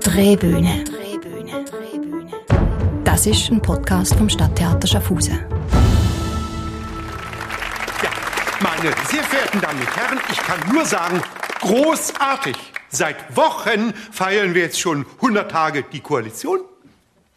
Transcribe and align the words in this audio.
Drehbühne. 0.00 0.84
Das 3.04 3.26
ist 3.26 3.50
ein 3.50 3.60
Podcast 3.60 4.14
vom 4.14 4.28
Stadttheater 4.28 4.86
Schaffhausen. 4.86 5.38
Ja, 8.02 8.10
meine 8.60 8.94
sehr 9.08 9.22
verehrten 9.24 9.60
Damen 9.60 9.80
und 9.80 9.96
Herren, 9.96 10.20
ich 10.30 10.38
kann 10.38 10.58
nur 10.72 10.84
sagen, 10.84 11.20
großartig. 11.60 12.56
Seit 12.88 13.36
Wochen 13.36 13.92
feiern 14.12 14.54
wir 14.54 14.62
jetzt 14.62 14.80
schon 14.80 15.04
100 15.16 15.50
Tage 15.50 15.84
die 15.92 16.00
Koalition. 16.00 16.60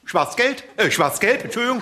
Schwarz-Gelb, 0.06 0.64
äh, 0.78 0.92
Schwarz-Gelb, 0.92 1.46
Entschuldigung. 1.46 1.82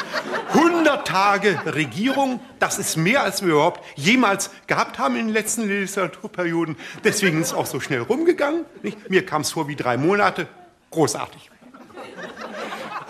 100 0.54 1.07
Tage 1.07 1.59
Regierung, 1.65 2.39
das 2.59 2.77
ist 2.77 2.97
mehr, 2.97 3.23
als 3.23 3.41
wir 3.41 3.54
überhaupt 3.54 3.83
jemals 3.95 4.51
gehabt 4.68 4.99
haben 4.99 5.15
in 5.15 5.25
den 5.27 5.33
letzten 5.33 5.68
Legislaturperioden. 5.68 6.75
Deswegen 7.04 7.41
ist 7.41 7.47
es 7.47 7.54
auch 7.54 7.65
so 7.65 7.79
schnell 7.79 8.01
rumgegangen. 8.01 8.65
Nicht? 8.83 9.09
Mir 9.09 9.25
kam 9.25 9.41
es 9.41 9.51
vor 9.51 9.68
wie 9.68 9.75
drei 9.75 9.97
Monate. 9.97 10.47
Großartig. 10.91 11.50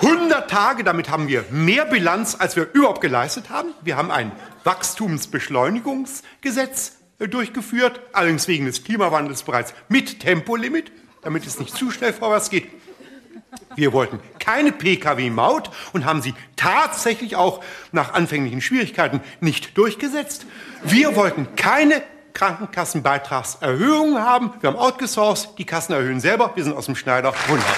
100 0.01 0.49
Tage, 0.49 0.85
damit 0.85 1.09
haben 1.09 1.27
wir 1.27 1.43
mehr 1.51 1.83
Bilanz, 1.85 2.37
als 2.39 2.55
wir 2.55 2.69
überhaupt 2.71 3.01
geleistet 3.01 3.49
haben. 3.49 3.73
Wir 3.81 3.97
haben 3.97 4.11
ein 4.11 4.31
Wachstumsbeschleunigungsgesetz 4.63 6.93
äh, 7.19 7.27
durchgeführt, 7.27 7.99
allerdings 8.13 8.47
wegen 8.47 8.65
des 8.65 8.85
Klimawandels 8.85 9.43
bereits 9.43 9.73
mit 9.89 10.21
Tempolimit, 10.21 10.93
damit 11.21 11.45
es 11.45 11.59
nicht 11.59 11.75
zu 11.75 11.91
schnell 11.91 12.13
vorwärts 12.13 12.49
geht. 12.49 12.69
Wir 13.75 13.93
wollten 13.93 14.19
keine 14.39 14.71
Pkw-Maut 14.71 15.71
und 15.93 16.05
haben 16.05 16.21
sie 16.21 16.33
tatsächlich 16.55 17.35
auch 17.35 17.63
nach 17.91 18.13
anfänglichen 18.13 18.61
Schwierigkeiten 18.61 19.21
nicht 19.39 19.77
durchgesetzt. 19.77 20.45
Wir 20.83 21.15
wollten 21.15 21.55
keine 21.55 22.01
Krankenkassenbeitragserhöhungen 22.33 24.19
haben. 24.19 24.53
Wir 24.61 24.69
haben 24.69 24.77
outgesourced, 24.77 25.57
die 25.57 25.65
Kassen 25.65 25.93
erhöhen 25.93 26.19
selber. 26.19 26.51
Wir 26.55 26.63
sind 26.63 26.75
aus 26.75 26.85
dem 26.85 26.95
Schneider. 26.95 27.33
Wunderbar. 27.47 27.75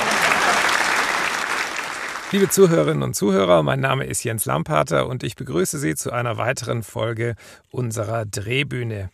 Liebe 2.31 2.47
Zuhörerinnen 2.47 3.03
und 3.03 3.13
Zuhörer, 3.13 3.61
mein 3.61 3.81
Name 3.81 4.06
ist 4.06 4.23
Jens 4.23 4.45
Lampater 4.45 5.08
und 5.08 5.23
ich 5.23 5.35
begrüße 5.35 5.78
Sie 5.80 5.95
zu 5.95 6.11
einer 6.11 6.38
weiteren 6.38 6.81
Folge 6.81 7.35
unserer 7.72 8.25
Drehbühne. 8.25 9.09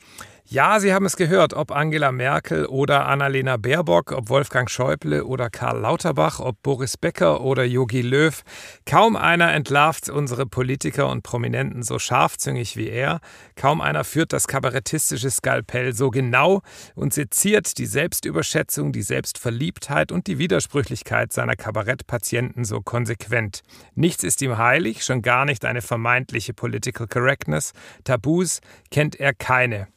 Ja, 0.49 0.79
Sie 0.79 0.93
haben 0.93 1.05
es 1.05 1.17
gehört, 1.17 1.53
ob 1.53 1.71
Angela 1.71 2.13
Merkel 2.13 2.67
oder 2.67 3.05
Annalena 3.05 3.57
Baerbock, 3.57 4.13
ob 4.13 4.29
Wolfgang 4.29 4.69
Schäuble 4.69 5.25
oder 5.25 5.49
Karl 5.49 5.81
Lauterbach, 5.81 6.39
ob 6.39 6.63
Boris 6.63 6.95
Becker 6.95 7.41
oder 7.41 7.65
Jogi 7.65 8.01
Löw. 8.01 8.43
Kaum 8.85 9.17
einer 9.17 9.51
entlarvt 9.51 10.07
unsere 10.07 10.45
Politiker 10.45 11.09
und 11.09 11.23
Prominenten 11.23 11.83
so 11.83 11.99
scharfzüngig 11.99 12.77
wie 12.77 12.87
er. 12.87 13.19
Kaum 13.57 13.81
einer 13.81 14.05
führt 14.05 14.31
das 14.31 14.47
kabarettistische 14.47 15.29
Skalpell 15.29 15.93
so 15.93 16.11
genau 16.11 16.61
und 16.95 17.13
seziert 17.13 17.77
die 17.77 17.85
Selbstüberschätzung, 17.85 18.93
die 18.93 19.01
Selbstverliebtheit 19.01 20.13
und 20.13 20.27
die 20.27 20.37
Widersprüchlichkeit 20.37 21.33
seiner 21.33 21.57
Kabarettpatienten 21.57 22.63
so 22.63 22.79
konsequent. 22.79 23.63
Nichts 23.95 24.23
ist 24.23 24.41
ihm 24.41 24.57
heilig, 24.57 25.03
schon 25.03 25.21
gar 25.21 25.43
nicht 25.43 25.65
eine 25.65 25.81
vermeintliche 25.81 26.53
Political 26.53 27.07
Correctness. 27.07 27.73
Tabus 28.05 28.61
kennt 28.91 29.19
er 29.19 29.33
keine. 29.33 29.89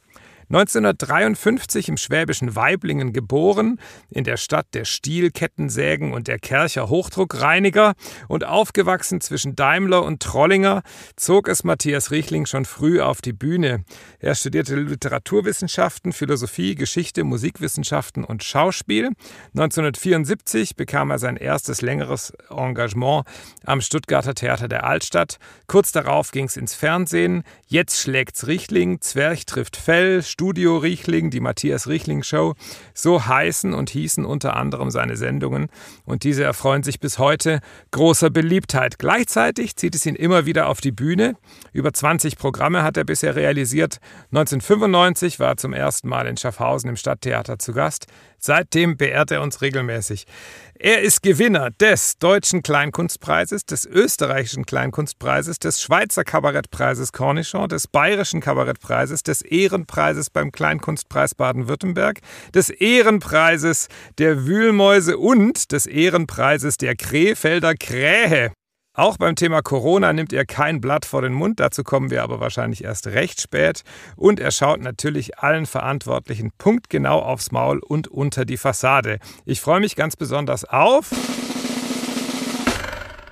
1953 0.50 1.88
im 1.90 1.96
schwäbischen 1.96 2.56
Weiblingen 2.56 3.12
geboren, 3.12 3.78
in 4.10 4.24
der 4.24 4.36
Stadt 4.36 4.66
der 4.74 4.84
Stielkettensägen 4.84 6.12
und 6.12 6.26
der 6.26 6.40
Kercher 6.40 6.88
Hochdruckreiniger 6.88 7.94
und 8.26 8.44
aufgewachsen 8.44 9.20
zwischen 9.20 9.54
Daimler 9.54 10.02
und 10.02 10.20
Trollinger, 10.20 10.82
zog 11.14 11.46
es 11.46 11.62
Matthias 11.62 12.10
Riechling 12.10 12.46
schon 12.46 12.64
früh 12.64 13.00
auf 13.00 13.22
die 13.22 13.32
Bühne. 13.32 13.84
Er 14.18 14.34
studierte 14.34 14.74
Literaturwissenschaften, 14.74 16.12
Philosophie, 16.12 16.74
Geschichte, 16.74 17.22
Musikwissenschaften 17.22 18.24
und 18.24 18.42
Schauspiel. 18.42 19.10
1974 19.54 20.74
bekam 20.74 21.12
er 21.12 21.20
sein 21.20 21.36
erstes 21.36 21.80
längeres 21.80 22.32
Engagement 22.50 23.24
am 23.64 23.80
Stuttgarter 23.80 24.34
Theater 24.34 24.66
der 24.66 24.82
Altstadt. 24.84 25.38
Kurz 25.68 25.92
darauf 25.92 26.32
ging 26.32 26.46
es 26.46 26.56
ins 26.56 26.74
Fernsehen. 26.74 27.44
Jetzt 27.68 28.00
schlägt's 28.00 28.48
Riechling, 28.48 29.00
Zwerch 29.00 29.46
trifft 29.46 29.76
Fell, 29.76 30.24
Studio 30.40 30.78
Riechling, 30.78 31.28
die 31.28 31.40
Matthias 31.40 31.86
Riechling 31.86 32.22
Show. 32.22 32.54
So 32.94 33.26
heißen 33.26 33.74
und 33.74 33.90
hießen 33.90 34.24
unter 34.24 34.56
anderem 34.56 34.90
seine 34.90 35.18
Sendungen 35.18 35.68
und 36.06 36.24
diese 36.24 36.44
erfreuen 36.44 36.82
sich 36.82 36.98
bis 36.98 37.18
heute 37.18 37.60
großer 37.90 38.30
Beliebtheit. 38.30 38.98
Gleichzeitig 38.98 39.76
zieht 39.76 39.94
es 39.94 40.06
ihn 40.06 40.14
immer 40.14 40.46
wieder 40.46 40.68
auf 40.68 40.80
die 40.80 40.92
Bühne. 40.92 41.36
Über 41.74 41.92
20 41.92 42.38
Programme 42.38 42.82
hat 42.82 42.96
er 42.96 43.04
bisher 43.04 43.36
realisiert. 43.36 43.98
1995 44.32 45.40
war 45.40 45.48
er 45.48 45.56
zum 45.58 45.74
ersten 45.74 46.08
Mal 46.08 46.26
in 46.26 46.38
Schaffhausen 46.38 46.88
im 46.88 46.96
Stadttheater 46.96 47.58
zu 47.58 47.74
Gast. 47.74 48.06
Seitdem 48.42 48.96
beehrt 48.96 49.30
er 49.30 49.42
uns 49.42 49.62
regelmäßig. 49.62 50.26
Er 50.74 51.02
ist 51.02 51.22
Gewinner 51.22 51.70
des 51.70 52.18
Deutschen 52.18 52.62
Kleinkunstpreises, 52.62 53.66
des 53.66 53.84
Österreichischen 53.84 54.64
Kleinkunstpreises, 54.64 55.58
des 55.58 55.82
Schweizer 55.82 56.24
Kabarettpreises 56.24 57.12
Cornichon, 57.12 57.68
des 57.68 57.86
Bayerischen 57.86 58.40
Kabarettpreises, 58.40 59.22
des 59.22 59.42
Ehrenpreises 59.42 60.30
beim 60.30 60.52
Kleinkunstpreis 60.52 61.34
Baden-Württemberg, 61.34 62.20
des 62.54 62.70
Ehrenpreises 62.70 63.88
der 64.18 64.46
Wühlmäuse 64.46 65.18
und 65.18 65.72
des 65.72 65.86
Ehrenpreises 65.86 66.78
der 66.78 66.96
Krefelder 66.96 67.74
Krähe. 67.74 68.52
Auch 69.00 69.16
beim 69.16 69.34
Thema 69.34 69.62
Corona 69.62 70.12
nimmt 70.12 70.34
er 70.34 70.44
kein 70.44 70.82
Blatt 70.82 71.06
vor 71.06 71.22
den 71.22 71.32
Mund, 71.32 71.58
dazu 71.58 71.82
kommen 71.82 72.10
wir 72.10 72.22
aber 72.22 72.38
wahrscheinlich 72.38 72.84
erst 72.84 73.06
recht 73.06 73.40
spät. 73.40 73.82
Und 74.14 74.38
er 74.38 74.50
schaut 74.50 74.82
natürlich 74.82 75.38
allen 75.38 75.64
Verantwortlichen 75.64 76.50
punktgenau 76.58 77.18
aufs 77.22 77.50
Maul 77.50 77.78
und 77.78 78.08
unter 78.08 78.44
die 78.44 78.58
Fassade. 78.58 79.18
Ich 79.46 79.62
freue 79.62 79.80
mich 79.80 79.96
ganz 79.96 80.16
besonders 80.16 80.66
auf 80.66 81.12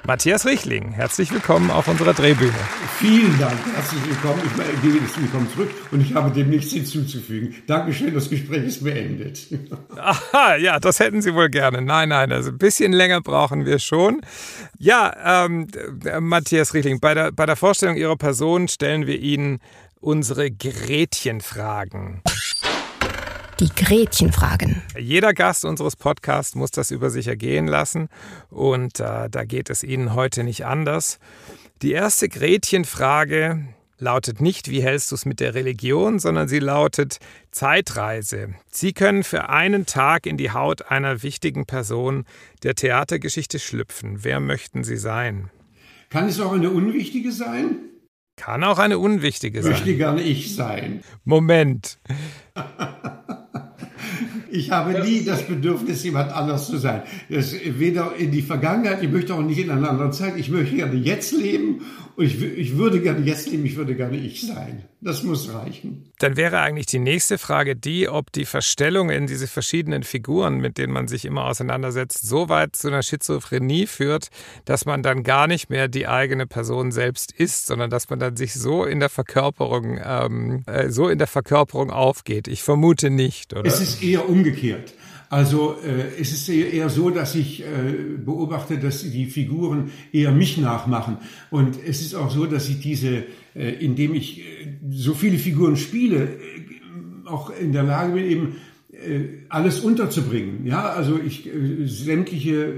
Matthias 0.09 0.47
Richling. 0.47 0.93
Herzlich 0.93 1.31
willkommen 1.33 1.71
auf 1.71 1.87
unserer 1.87 2.15
Drehbühne. 2.15 2.55
Vielen 2.97 3.39
Dank, 3.39 3.59
herzlich 3.75 4.03
willkommen. 4.07 4.41
Ich 4.43 4.81
gebe 4.81 5.05
das 5.05 5.21
Willkommen 5.21 5.51
zurück 5.51 5.71
und 5.91 6.01
ich 6.01 6.15
habe 6.15 6.31
dem 6.31 6.49
nichts 6.49 6.73
hinzuzufügen. 6.73 7.55
Dankeschön, 7.67 8.15
das 8.15 8.31
Gespräch 8.31 8.65
ist 8.65 8.83
beendet. 8.83 9.39
Aha, 9.97 10.57
ja, 10.57 10.81
das 10.81 10.99
hätten 10.99 11.21
Sie 11.21 11.35
wohl 11.35 11.51
gerne. 11.51 11.83
Nein, 11.83 12.09
nein, 12.09 12.33
also 12.33 12.49
ein 12.49 12.57
bisschen 12.57 12.95
länger 12.95 13.21
brauchen 13.21 13.67
wir 13.67 13.79
schon. 13.79 14.23
Ja, 14.79 15.45
ähm, 15.45 15.69
Matthias 16.21 16.73
Riechling, 16.73 17.01
bei 17.01 17.13
der, 17.13 17.31
bei 17.31 17.45
der 17.45 17.57
Vorstellung 17.57 17.97
Ihrer 17.97 18.17
Person 18.17 18.67
stellen 18.69 19.07
wir 19.07 19.21
Ihnen 19.21 19.59
unsere 20.01 20.51
Gretchenfragen. 20.51 22.23
Die 23.61 23.71
Gretchenfragen. 23.75 24.83
Jeder 24.97 25.35
Gast 25.35 25.65
unseres 25.65 25.97
Podcasts 25.97 26.55
muss 26.55 26.71
das 26.71 26.93
über 26.93 27.11
sich 27.11 27.27
ergehen 27.27 27.67
lassen 27.67 28.09
und 28.51 29.01
äh, 29.01 29.29
da 29.29 29.45
geht 29.45 29.69
es 29.69 29.83
Ihnen 29.83 30.15
heute 30.15 30.45
nicht 30.45 30.65
anders. 30.65 31.19
Die 31.83 31.91
erste 31.91 32.29
Gretchenfrage 32.29 33.65
lautet 33.99 34.41
nicht, 34.41 34.71
wie 34.71 34.81
hältst 34.81 35.11
du 35.11 35.17
es 35.17 35.27
mit 35.27 35.41
der 35.41 35.55
Religion, 35.55 36.21
sondern 36.21 36.47
sie 36.47 36.61
lautet 36.61 37.19
Zeitreise. 37.51 38.55
Sie 38.71 38.93
können 38.93 39.25
für 39.25 39.49
einen 39.49 39.87
Tag 39.87 40.27
in 40.27 40.37
die 40.37 40.53
Haut 40.53 40.93
einer 40.93 41.25
wichtigen 41.25 41.67
Person 41.67 42.27
der 42.63 42.77
Theatergeschichte 42.77 43.59
schlüpfen. 43.59 44.23
Wer 44.23 44.39
möchten 44.39 44.85
Sie 44.85 44.97
sein? 44.97 45.51
Kann 46.11 46.29
es 46.29 46.39
auch 46.39 46.53
eine 46.53 46.71
unwichtige 46.71 47.33
sein? 47.33 47.77
Kann 48.37 48.63
auch 48.63 48.79
eine 48.79 49.01
unwichtige 49.01 49.65
sein. 49.65 49.73
Möchte 49.73 49.97
gerne 49.97 50.23
ich 50.23 50.55
sein. 50.55 51.03
Moment. 51.25 51.99
Ich 54.51 54.71
habe 54.71 55.01
nie 55.03 55.25
das 55.25 55.43
Bedürfnis, 55.43 56.03
jemand 56.05 56.33
anders 56.33 56.67
zu 56.67 56.79
sein. 56.79 57.03
Das 57.29 57.55
weder 57.65 58.17
in 58.17 58.31
die 58.31 58.43
Vergangenheit, 58.43 59.03
ich 59.03 59.11
möchte 59.11 59.35
auch 59.35 59.43
nicht 59.43 59.59
in 59.59 59.71
einer 59.71 59.91
anderen 59.91 60.13
Zeit. 60.13 60.37
Ich 60.37 60.51
möchte 60.51 60.77
gerne 60.77 60.95
jetzt 60.95 61.33
leben 61.33 61.83
und 62.19 62.25
ich, 62.25 62.43
ich 62.43 62.77
würde 62.77 63.01
gerne 63.01 63.25
jetzt 63.25 63.49
leben, 63.49 63.65
ich 63.65 63.77
würde 63.77 63.95
gerne 63.95 64.17
ich 64.17 64.45
sein. 64.45 64.83
Das 65.01 65.23
muss 65.23 65.55
reichen. 65.55 66.11
Dann 66.19 66.37
wäre 66.37 66.59
eigentlich 66.59 66.87
die 66.87 66.99
nächste 66.99 67.39
Frage 67.39 67.77
die, 67.77 68.09
ob 68.09 68.33
die 68.33 68.45
Verstellung 68.45 69.09
in 69.09 69.29
diese 69.29 69.47
verschiedenen 69.47 70.03
Figuren, 70.03 70.59
mit 70.59 70.79
denen 70.79 70.93
man 70.93 71.07
sich 71.07 71.25
immer 71.25 71.45
auseinandersetzt, 71.45 72.27
so 72.27 72.49
weit 72.49 72.75
zu 72.75 72.89
einer 72.89 73.05
Schizophrenie 73.05 73.87
führt, 73.87 74.31
dass 74.65 74.85
man 74.85 75.05
dann 75.05 75.23
gar 75.23 75.47
nicht 75.47 75.71
mehr 75.71 75.87
die 75.87 76.09
eigene 76.09 76.49
Person 76.49 76.91
selbst 76.91 77.31
ist, 77.31 77.69
sondern 77.69 77.89
dass 77.89 78.11
man 78.11 78.19
dann 78.19 78.37
sich 78.37 78.53
so 78.53 78.85
in 78.85 78.99
der 78.99 79.11
Verkörperung, 79.11 80.01
ähm, 80.05 80.65
äh, 80.67 80.91
so 80.91 81.09
in 81.09 81.19
der 81.19 81.29
Verkörperung 81.29 81.93
aufgeht. 81.93 82.49
Ich 82.49 82.65
vermute 82.65 83.11
nicht, 83.11 83.55
oder? 83.55 83.65
Es 83.65 83.81
ist 83.81 84.03
eher 84.03 84.29
umgekehrt. 84.29 84.93
Also 85.31 85.77
äh, 85.85 86.21
es 86.21 86.33
ist 86.33 86.49
eher 86.49 86.89
so, 86.89 87.11
dass 87.11 87.35
ich 87.35 87.63
äh, 87.63 87.65
beobachte, 88.17 88.79
dass 88.79 89.03
die 89.03 89.27
Figuren 89.27 89.91
eher 90.13 90.33
mich 90.33 90.57
nachmachen. 90.57 91.19
Und 91.51 91.77
es 91.87 92.01
ist 92.01 92.15
auch 92.15 92.31
so, 92.31 92.47
dass 92.47 92.69
ich 92.69 92.81
diese, 92.81 93.25
äh, 93.55 93.71
indem 93.81 94.15
ich 94.15 94.41
äh, 94.41 94.43
so 94.91 95.13
viele 95.13 95.39
Figuren 95.39 95.77
spiele, 95.77 96.25
äh, 96.25 96.39
auch 97.27 97.51
in 97.51 97.73
der 97.73 97.83
Lage 97.83 98.15
bin, 98.15 98.25
eben 98.25 98.57
äh, 98.91 99.45
alles 99.51 99.81
unterzubringen. 99.81 100.67
Ja, 100.67 100.89
also 100.89 101.21
ich 101.25 101.47
äh, 101.47 101.87
sämtliche 101.87 102.73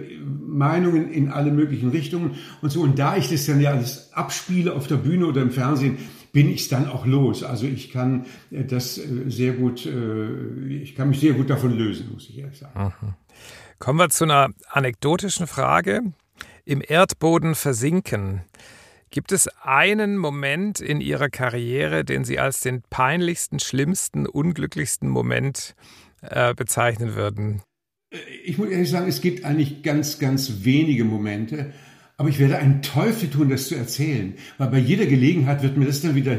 Meinungen 0.44 1.08
in 1.10 1.28
alle 1.28 1.52
möglichen 1.52 1.90
Richtungen 1.90 2.32
und 2.62 2.70
so. 2.72 2.80
Und 2.80 2.98
da 2.98 3.16
ich 3.16 3.28
das 3.30 3.46
dann 3.46 3.60
ja 3.60 3.70
alles 3.70 4.10
abspiele 4.12 4.74
auf 4.74 4.88
der 4.88 4.96
Bühne 4.96 5.26
oder 5.26 5.40
im 5.40 5.52
Fernsehen, 5.52 5.98
bin 6.32 6.50
ich 6.50 6.68
dann 6.68 6.88
auch 6.88 7.06
los. 7.06 7.42
Also 7.42 7.66
ich 7.66 7.90
kann 7.90 8.26
äh, 8.50 8.64
das 8.64 8.98
äh, 8.98 9.28
sehr 9.28 9.52
gut, 9.52 9.86
äh, 9.86 10.66
ich 10.68 10.94
kann 10.94 11.10
mich 11.10 11.20
sehr 11.20 11.34
gut 11.34 11.50
davon 11.50 11.76
lösen, 11.76 12.10
muss 12.12 12.28
ich 12.28 12.38
ehrlich 12.38 12.58
sagen. 12.58 12.92
Mhm. 13.00 13.14
Kommen 13.78 13.98
wir 13.98 14.10
zu 14.10 14.24
einer 14.24 14.50
anekdotischen 14.68 15.46
Frage. 15.46 16.02
Im 16.64 16.82
Erdboden 16.86 17.54
versinken. 17.54 18.42
Gibt 19.10 19.32
es 19.32 19.48
einen 19.62 20.16
Moment 20.16 20.80
in 20.80 21.00
Ihrer 21.00 21.30
Karriere, 21.30 22.04
den 22.04 22.24
Sie 22.24 22.38
als 22.38 22.60
den 22.60 22.82
peinlichsten, 22.90 23.58
schlimmsten, 23.58 24.26
unglücklichsten 24.26 25.08
Moment 25.08 25.74
äh, 26.20 26.54
bezeichnen 26.54 27.16
würden? 27.16 27.62
Ich 28.44 28.58
muss 28.58 28.68
ehrlich 28.68 28.90
sagen, 28.90 29.08
es 29.08 29.20
gibt 29.20 29.44
eigentlich 29.44 29.82
ganz, 29.82 30.18
ganz 30.18 30.64
wenige 30.64 31.04
Momente. 31.04 31.72
Aber 32.20 32.28
ich 32.28 32.38
werde 32.38 32.58
einen 32.58 32.82
Teufel 32.82 33.30
tun, 33.30 33.48
das 33.48 33.68
zu 33.68 33.76
erzählen, 33.76 34.34
weil 34.58 34.68
bei 34.68 34.78
jeder 34.78 35.06
Gelegenheit 35.06 35.62
wird 35.62 35.78
mir 35.78 35.86
das 35.86 36.02
dann 36.02 36.14
wieder 36.14 36.36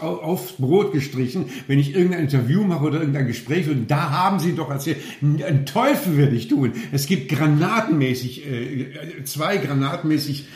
aufs 0.00 0.52
Brot 0.52 0.92
gestrichen, 0.92 1.46
wenn 1.66 1.78
ich 1.78 1.94
irgendein 1.94 2.24
Interview 2.24 2.62
mache 2.62 2.84
oder 2.84 3.00
irgendein 3.00 3.26
Gespräch 3.26 3.70
und 3.70 3.90
da 3.90 4.10
haben 4.10 4.38
Sie 4.38 4.54
doch 4.54 4.68
erzählt. 4.68 4.98
Einen 5.22 5.64
Teufel 5.64 6.18
werde 6.18 6.36
ich 6.36 6.48
tun. 6.48 6.72
Es 6.92 7.06
gibt 7.06 7.30
granatenmäßig, 7.30 8.46
äh, 8.46 9.24
zwei 9.24 9.56
granatenmäßig, 9.56 10.46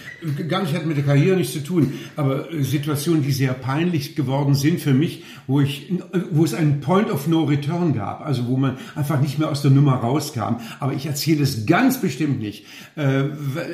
gar 0.49 0.61
nicht 0.61 0.75
hat 0.75 0.85
mit 0.85 0.99
der 0.99 1.05
Karriere 1.05 1.39
nichts 1.39 1.55
zu 1.55 1.65
tun, 1.65 1.95
aber 2.17 2.53
äh, 2.53 2.63
Situationen, 2.63 3.23
die 3.23 3.33
sehr 3.33 3.55
peinlich 3.55 4.17
geworden 4.17 4.55
sind 4.55 4.83
für 4.83 4.93
mich, 4.93 5.25
wo 5.47 5.61
ich, 5.61 5.91
wo 6.31 6.45
es 6.45 6.53
einen 6.53 6.81
Point 6.81 7.11
of 7.11 7.27
No 7.27 7.45
Return 7.45 7.95
gab, 7.95 8.21
also 8.21 8.47
wo 8.47 8.59
man 8.59 8.77
einfach 8.95 9.19
nicht 9.23 9.39
mehr 9.39 9.51
aus 9.51 9.63
der 9.63 9.71
Nummer 9.71 9.95
rauskam. 9.95 10.57
Aber 10.79 10.93
ich 10.93 11.07
erzähle 11.07 11.43
es 11.43 11.65
ganz 11.65 12.03
bestimmt 12.03 12.41
nicht. 12.41 12.67
Äh, 12.97 13.25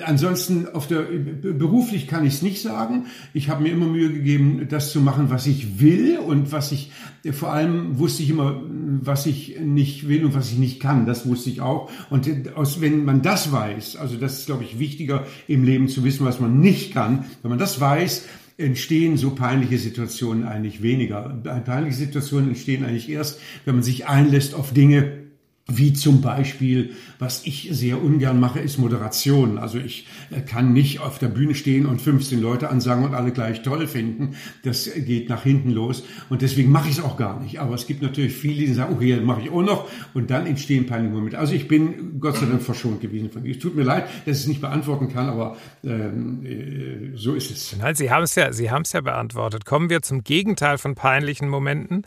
ansonsten 0.05 0.69
auf 0.69 0.84
der, 0.89 1.03
beruflich 1.03 2.07
kann 2.07 2.25
ich 2.25 2.35
es 2.35 2.43
nicht 2.43 2.63
sagen. 2.63 3.07
Ich 3.33 3.49
habe 3.49 3.63
mir 3.63 3.73
immer 3.73 3.87
Mühe 3.87 4.13
gegeben, 4.13 4.67
das 4.69 4.93
zu 4.93 5.01
machen, 5.01 5.31
was 5.31 5.47
ich 5.47 5.81
will 5.81 6.19
und 6.19 6.53
was 6.53 6.73
ich, 6.73 6.91
vor 7.33 7.53
allem 7.53 7.99
wusste 7.99 8.23
ich 8.23 8.31
immer, 8.31 8.63
was 9.01 9.27
ich 9.27 9.59
nicht 9.61 10.09
will 10.09 10.25
und 10.25 10.35
was 10.35 10.51
ich 10.51 10.59
nicht 10.59 10.81
kann. 10.81 11.07
Das 11.07 11.27
wusste 11.27 11.51
ich 11.51 11.61
auch. 11.61 11.91
Und 12.11 12.29
aus, 12.57 12.81
wenn 12.81 13.05
man 13.05 13.23
das 13.23 13.53
weiß, 13.53 13.97
also 13.97 14.17
das 14.17 14.41
ist, 14.41 14.47
glaube 14.47 14.65
ich, 14.65 14.79
wichtiger 14.79 15.27
im 15.49 15.65
Leben 15.65 15.89
zu 15.89 16.05
wissen, 16.05 16.25
was 16.25 16.41
man 16.41 16.61
nicht 16.61 16.93
kann. 16.93 17.25
Wenn 17.43 17.51
man 17.51 17.59
das 17.59 17.81
weiß, 17.81 18.25
entstehen 18.57 19.17
so 19.17 19.31
peinliche 19.31 19.79
Situationen 19.79 20.45
eigentlich 20.45 20.83
weniger. 20.83 21.41
Peinliche 21.65 21.97
Situationen 21.97 22.51
entstehen 22.51 22.85
eigentlich 22.85 23.11
erst, 23.11 23.41
wenn 23.65 23.75
man 23.75 23.83
sich 23.83 24.07
einlässt 24.07 24.55
auf 24.55 24.73
Dinge, 24.73 25.24
wie 25.67 25.95
zum 25.95 26.21
Beispiel, 26.21 26.93
was 27.19 27.47
ich 27.47 27.69
sehr 27.73 28.03
ungern 28.03 28.39
mache, 28.39 28.61
ist 28.61 28.77
Moderation. 28.77 29.57
Also 29.57 29.79
ich 29.79 30.07
äh, 30.31 30.43
kann 30.43 30.75
nicht 30.75 31.01
auf 31.01 31.19
der 31.19 31.29
Bühne 31.29 31.55
stehen 31.55 31.87
und 31.87 32.03
15 32.03 32.41
Leute 32.41 32.69
ansagen 32.69 33.05
und 33.05 33.15
alle 33.15 33.33
gleich 33.33 33.63
toll 33.63 33.87
finden. 33.87 34.37
Das 34.63 34.91
geht 34.95 35.31
nach 35.31 35.43
hinten 35.43 35.71
los 35.71 36.05
und 36.29 36.43
deswegen 36.43 36.71
mache 36.71 36.91
ich 36.91 36.99
es 36.99 37.05
auch 37.05 37.17
gar 37.17 37.41
nicht. 37.41 37.61
Aber 37.61 37.75
es 37.75 37.87
gibt 37.87 38.03
natürlich 38.03 38.35
viele, 38.35 38.67
die 38.67 38.75
sagen, 38.75 38.95
okay, 38.95 39.17
mache 39.21 39.41
ich 39.43 39.51
auch 39.51 39.63
noch 39.63 39.89
und 40.13 40.31
dann 40.31 40.47
entstehen 40.47 40.85
peinliche 40.87 41.15
Momente. 41.15 41.39
Also 41.39 41.55
ich 41.55 41.67
bin 41.67 42.21
Gott 42.21 42.37
sei 42.37 42.45
Dank 42.45 42.63
verschont 42.63 43.01
gewesen 43.01 43.31
von 43.31 43.47
Es 43.47 43.59
tut 43.59 43.75
mir 43.75 43.85
leid, 43.85 44.05
dass 44.27 44.37
ich 44.37 44.43
es 44.43 44.47
nicht 44.47 44.61
beantworten 44.61 45.09
kann, 45.09 45.31
aber 45.31 45.57
ähm, 45.83 46.45
äh, 46.45 47.17
so 47.17 47.35
ist 47.35 47.51
es. 47.51 47.75
Nein, 47.79 47.95
Sie 47.95 48.11
haben 48.11 48.25
es 48.25 48.35
ja, 48.35 48.53
Sie 48.53 48.71
haben 48.71 48.83
es 48.83 48.93
ja 48.93 49.01
beantwortet. 49.01 49.65
Kommen 49.65 49.89
wir 49.89 50.03
zum 50.03 50.25
Gegenteil 50.25 50.77
von 50.77 50.95
peinlichen 50.95 51.49
Momenten. 51.49 52.05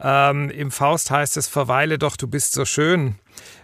Ähm, 0.00 0.50
Im 0.50 0.70
Faust 0.70 1.10
heißt 1.10 1.36
es, 1.36 1.48
verweile 1.48 1.98
doch, 1.98 2.16
du 2.16 2.28
bist 2.28 2.52
so 2.52 2.64
schön. 2.64 3.16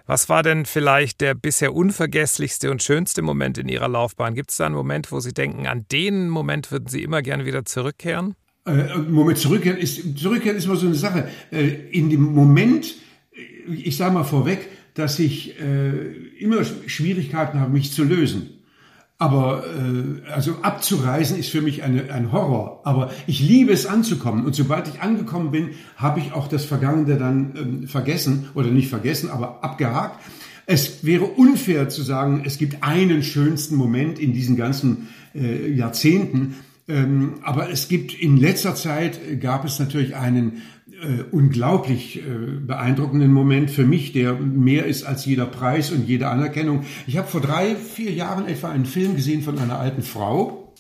Was 0.07 0.29
war 0.29 0.43
denn 0.43 0.67
vielleicht 0.67 1.21
der 1.21 1.35
bisher 1.35 1.75
unvergesslichste 1.75 2.71
und 2.71 2.83
schönste 2.83 3.23
Moment 3.23 3.57
in 3.57 3.69
Ihrer 3.69 3.89
Laufbahn? 3.89 4.35
Gibt 4.35 4.51
es 4.51 4.57
da 4.59 4.67
einen 4.67 4.75
Moment, 4.75 5.13
wo 5.13 5.21
Sie 5.21 5.33
denken, 5.33 5.67
an 5.67 5.87
den 5.91 6.29
Moment 6.29 6.71
würden 6.71 6.89
Sie 6.89 7.03
immer 7.03 7.23
gerne 7.23 7.47
wieder 7.47 7.65
zurückkehren? 7.65 8.35
Äh, 8.67 8.99
Moment, 8.99 9.39
zurückkehren 9.39 9.79
ist, 9.79 10.19
zurückkehren 10.19 10.57
ist 10.57 10.65
immer 10.65 10.77
so 10.77 10.87
eine 10.87 10.95
Sache. 10.95 11.29
Äh, 11.51 11.69
in 11.91 12.11
dem 12.11 12.23
Moment, 12.23 12.95
ich 13.69 13.97
sage 13.97 14.15
mal 14.15 14.25
vorweg, 14.25 14.69
dass 14.95 15.19
ich 15.19 15.59
äh, 15.61 16.13
immer 16.39 16.65
Schwierigkeiten 16.65 17.61
habe, 17.61 17.73
mich 17.73 17.93
zu 17.93 18.05
lösen. 18.05 18.54
Aber 19.25 19.65
äh, 19.65 20.31
also 20.31 20.57
abzureisen 20.61 21.39
ist 21.39 21.49
für 21.49 21.63
mich 21.63 21.83
eine, 21.83 22.13
ein 22.13 22.31
Horror. 22.31 22.83
Aber 22.85 23.11
ich 23.27 23.41
liebe 23.41 23.73
es 23.73 23.87
anzukommen. 23.87 24.45
Und 24.45 24.55
sobald 24.55 24.87
ich 24.87 25.01
angekommen 25.01 25.51
bin, 25.51 25.71
habe 25.97 26.21
ich 26.21 26.35
auch 26.35 26.47
das 26.47 26.67
Vergangene 26.67 27.17
dann 27.17 27.55
ähm, 27.57 27.89
vergessen 27.89 28.51
oder 28.55 28.69
nicht 28.69 28.91
vergessen, 28.91 29.31
aber 29.31 29.65
abgehakt. 29.65 30.21
Es 30.67 31.05
wäre 31.07 31.25
unfair 31.25 31.89
zu 31.89 32.03
sagen, 32.03 32.43
es 32.45 32.59
gibt 32.59 32.83
einen 32.83 33.23
schönsten 33.23 33.77
Moment 33.77 34.19
in 34.19 34.35
diesen 34.35 34.57
ganzen 34.57 35.09
äh, 35.35 35.71
Jahrzehnten. 35.73 36.57
Ähm, 36.87 37.37
aber 37.45 37.71
es 37.71 37.89
gibt 37.89 38.13
in 38.13 38.37
letzter 38.37 38.75
Zeit 38.75 39.41
gab 39.41 39.65
es 39.65 39.79
natürlich 39.79 40.17
einen 40.17 40.61
äh, 41.03 41.25
unglaublich 41.31 42.19
äh, 42.19 42.23
beeindruckenden 42.67 43.33
Moment 43.33 43.71
für 43.71 43.85
mich, 43.85 44.13
der 44.13 44.35
mehr 44.35 44.87
ist 44.87 45.05
als 45.05 45.25
jeder 45.25 45.47
Preis 45.47 45.91
und 45.91 46.09
jede 46.09 46.29
Anerkennung. 46.29 46.85
Ich 47.07 47.17
habe 47.17 47.29
vor 47.29 47.41
drei, 47.41 47.75
vier 47.77 48.13
Jahren 48.13 48.47
etwa 48.47 48.71
einen 48.71 48.87
Film 48.87 49.17
gesehen 49.17 49.43
von 49.43 49.59
einer 49.59 49.79
alten 49.79 50.03
Frau, 50.03 50.73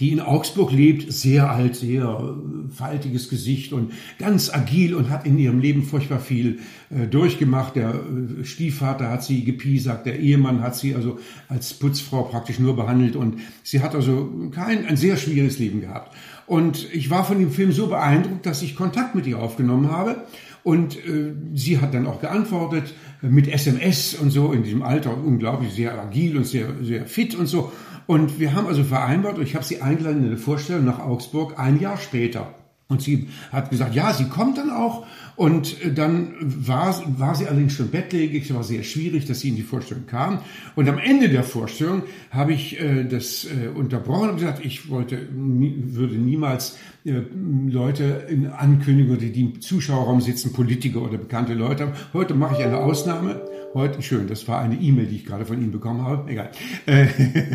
die 0.00 0.12
in 0.12 0.20
Augsburg 0.20 0.70
lebt, 0.70 1.12
sehr 1.12 1.50
alt, 1.50 1.74
sehr 1.74 2.04
äh, 2.04 2.72
faltiges 2.72 3.28
Gesicht 3.28 3.72
und 3.72 3.92
ganz 4.18 4.52
agil 4.52 4.94
und 4.94 5.10
hat 5.10 5.26
in 5.26 5.38
ihrem 5.38 5.58
Leben 5.58 5.82
furchtbar 5.82 6.20
viel 6.20 6.60
äh, 6.90 7.06
durchgemacht. 7.06 7.74
Der 7.74 7.94
äh, 7.94 8.44
Stiefvater 8.44 9.10
hat 9.10 9.24
sie 9.24 9.44
gepiesackt, 9.44 10.06
der 10.06 10.20
Ehemann 10.20 10.62
hat 10.62 10.76
sie 10.76 10.94
also 10.94 11.18
als 11.48 11.74
Putzfrau 11.74 12.22
praktisch 12.22 12.60
nur 12.60 12.76
behandelt 12.76 13.16
und 13.16 13.40
sie 13.64 13.80
hat 13.80 13.94
also 13.94 14.50
kein, 14.52 14.86
ein 14.86 14.96
sehr 14.96 15.16
schwieriges 15.16 15.58
Leben 15.58 15.80
gehabt. 15.80 16.14
Und 16.48 16.92
ich 16.94 17.10
war 17.10 17.24
von 17.24 17.38
dem 17.38 17.50
Film 17.50 17.72
so 17.72 17.88
beeindruckt, 17.88 18.46
dass 18.46 18.62
ich 18.62 18.74
Kontakt 18.74 19.14
mit 19.14 19.26
ihr 19.26 19.38
aufgenommen 19.38 19.92
habe. 19.92 20.16
Und 20.64 20.96
äh, 20.96 21.34
sie 21.54 21.80
hat 21.80 21.94
dann 21.94 22.06
auch 22.06 22.20
geantwortet 22.20 22.94
mit 23.20 23.48
SMS 23.48 24.14
und 24.14 24.30
so 24.30 24.52
in 24.52 24.62
diesem 24.62 24.82
Alter, 24.82 25.16
unglaublich 25.16 25.72
sehr 25.72 26.00
agil 26.00 26.36
und 26.36 26.46
sehr, 26.46 26.68
sehr 26.82 27.06
fit 27.06 27.34
und 27.34 27.46
so. 27.46 27.70
Und 28.06 28.40
wir 28.40 28.54
haben 28.54 28.66
also 28.66 28.82
vereinbart, 28.82 29.36
und 29.36 29.44
ich 29.44 29.54
habe 29.54 29.64
sie 29.64 29.82
eingeladen 29.82 30.22
in 30.22 30.28
eine 30.28 30.38
Vorstellung 30.38 30.86
nach 30.86 30.98
Augsburg 30.98 31.58
ein 31.58 31.78
Jahr 31.78 31.98
später. 31.98 32.54
Und 32.90 33.02
sie 33.02 33.28
hat 33.52 33.68
gesagt, 33.68 33.94
ja, 33.94 34.14
sie 34.14 34.30
kommt 34.30 34.56
dann 34.56 34.70
auch. 34.70 35.04
Und 35.36 35.84
äh, 35.84 35.92
dann 35.92 36.32
war, 36.40 37.02
war 37.18 37.34
sie 37.34 37.46
allerdings 37.46 37.74
schon 37.74 37.90
bettlägerig. 37.90 38.48
Es 38.48 38.54
war 38.54 38.64
sehr 38.64 38.82
schwierig, 38.82 39.26
dass 39.26 39.40
sie 39.40 39.50
in 39.50 39.56
die 39.56 39.62
Vorstellung 39.62 40.06
kam. 40.06 40.40
Und 40.74 40.88
am 40.88 40.96
Ende 40.96 41.28
der 41.28 41.42
Vorstellung 41.42 42.04
habe 42.30 42.54
ich 42.54 42.80
äh, 42.80 43.04
das 43.04 43.44
äh, 43.44 43.68
unterbrochen 43.68 44.30
und 44.30 44.36
gesagt, 44.36 44.64
ich 44.64 44.88
wollte, 44.88 45.16
nie, 45.34 45.74
würde 45.88 46.14
niemals 46.14 46.78
äh, 47.04 47.20
Leute 47.68 48.26
in 48.30 48.46
Ankündigungen, 48.46 49.20
die 49.20 49.38
im 49.38 49.60
Zuschauerraum 49.60 50.22
sitzen, 50.22 50.54
Politiker 50.54 51.02
oder 51.02 51.18
bekannte 51.18 51.52
Leute 51.52 51.88
haben. 51.88 51.92
Heute 52.14 52.32
mache 52.32 52.54
ich 52.54 52.64
eine 52.64 52.78
Ausnahme. 52.78 53.42
Heute, 53.74 54.00
schön, 54.00 54.26
das 54.26 54.48
war 54.48 54.60
eine 54.60 54.76
E-Mail, 54.76 55.06
die 55.06 55.16
ich 55.16 55.26
gerade 55.26 55.44
von 55.44 55.60
Ihnen 55.60 55.72
bekommen 55.72 56.02
habe. 56.02 56.30
Egal. 56.30 56.50
Äh, 56.86 57.06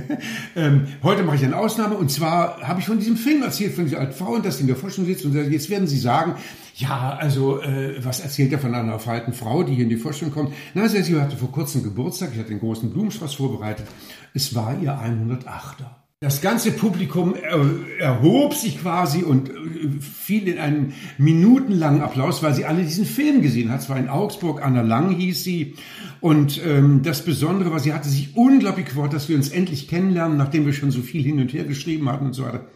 ähm, 0.56 0.88
heute 1.02 1.24
mache 1.24 1.38
ich 1.38 1.44
eine 1.44 1.58
Ausnahme 1.58 1.96
und 1.96 2.12
zwar 2.12 2.62
habe 2.62 2.80
ich 2.80 2.86
von 2.86 3.00
diesem 3.00 3.18
Film 3.18 3.42
erzählt, 3.42 3.74
von 3.74 3.86
dieser 3.86 4.00
alten 4.00 4.14
Frau 4.14 4.34
und 4.34 4.46
dass 4.46 4.58
sie 4.58 4.62
in 4.62 4.68
der 4.68 4.76
Forschung 4.76 5.06
sitzt 5.06 5.26
und 5.26 5.34
jetzt 5.34 5.70
werden 5.72 5.88
Sie 5.88 5.98
sagen, 5.98 6.36
ja, 6.76 7.18
also 7.20 7.62
äh, 7.62 8.04
was 8.06 8.20
erzählt 8.20 8.52
er 8.52 8.60
von 8.60 8.76
einer 8.76 9.00
alten 9.08 9.34
Frau, 9.34 9.64
die 9.64 9.74
hier 9.74 9.86
in 9.86 9.90
die 9.90 9.98
Forschung 9.98 10.30
kommt? 10.30 10.54
Na, 10.76 10.88
sie 10.88 11.20
hatte 11.20 11.36
vor 11.36 11.52
kurzem 11.52 11.82
Geburtstag, 11.82 12.30
ich 12.34 12.40
hatte 12.40 12.50
den 12.50 12.60
großen 12.60 12.92
Blumenstrauß 12.92 13.34
vorbereitet. 13.34 13.88
Es 14.36 14.54
war 14.54 14.78
ihr 14.80 14.94
108er. 14.94 16.03
Das 16.24 16.39
ganze 16.39 16.72
Publikum 16.72 17.36
erhob 17.36 18.53
sich 18.53 18.80
quasi 18.80 19.24
und 19.24 19.50
äh, 19.50 19.53
fiel 20.00 20.48
in 20.48 20.58
einen 20.58 20.94
minutenlangen 21.18 22.00
Applaus, 22.00 22.42
weil 22.42 22.53
sie 22.53 22.63
alle 22.63 22.82
diesen 22.82 23.03
Film 23.03 23.42
gesehen 23.42 23.70
hat. 23.70 23.82
Es 23.82 23.89
war 23.89 23.98
in 23.98 24.08
Augsburg, 24.08 24.63
Anna 24.63 24.84
Lang 24.84 25.13
hieß 25.13 25.44
sie. 25.44 25.75
Und 26.22 26.65
ähm, 26.65 27.01
das 27.03 27.25
Besondere 27.25 27.72
war, 27.72 27.82
sie 27.82 27.92
hatte 27.92 28.08
sich 28.08 28.38
unglaublich 28.38 28.86
gefreut, 28.86 29.12
dass 29.12 29.27
wir 29.27 29.36
uns 29.36 29.50
endlich 29.50 29.89
kennenlernen, 29.89 30.38
nachdem 30.38 30.65
wir 30.65 30.72
schon 30.72 30.92
so 30.92 31.01
viel 31.01 31.24
hin 31.24 31.42
und 31.42 31.51
her 31.51 31.65
geschrieben 31.65 32.08
hatten 32.08 32.27
und 32.27 32.34
so 32.34 32.46
weiter. 32.46 32.68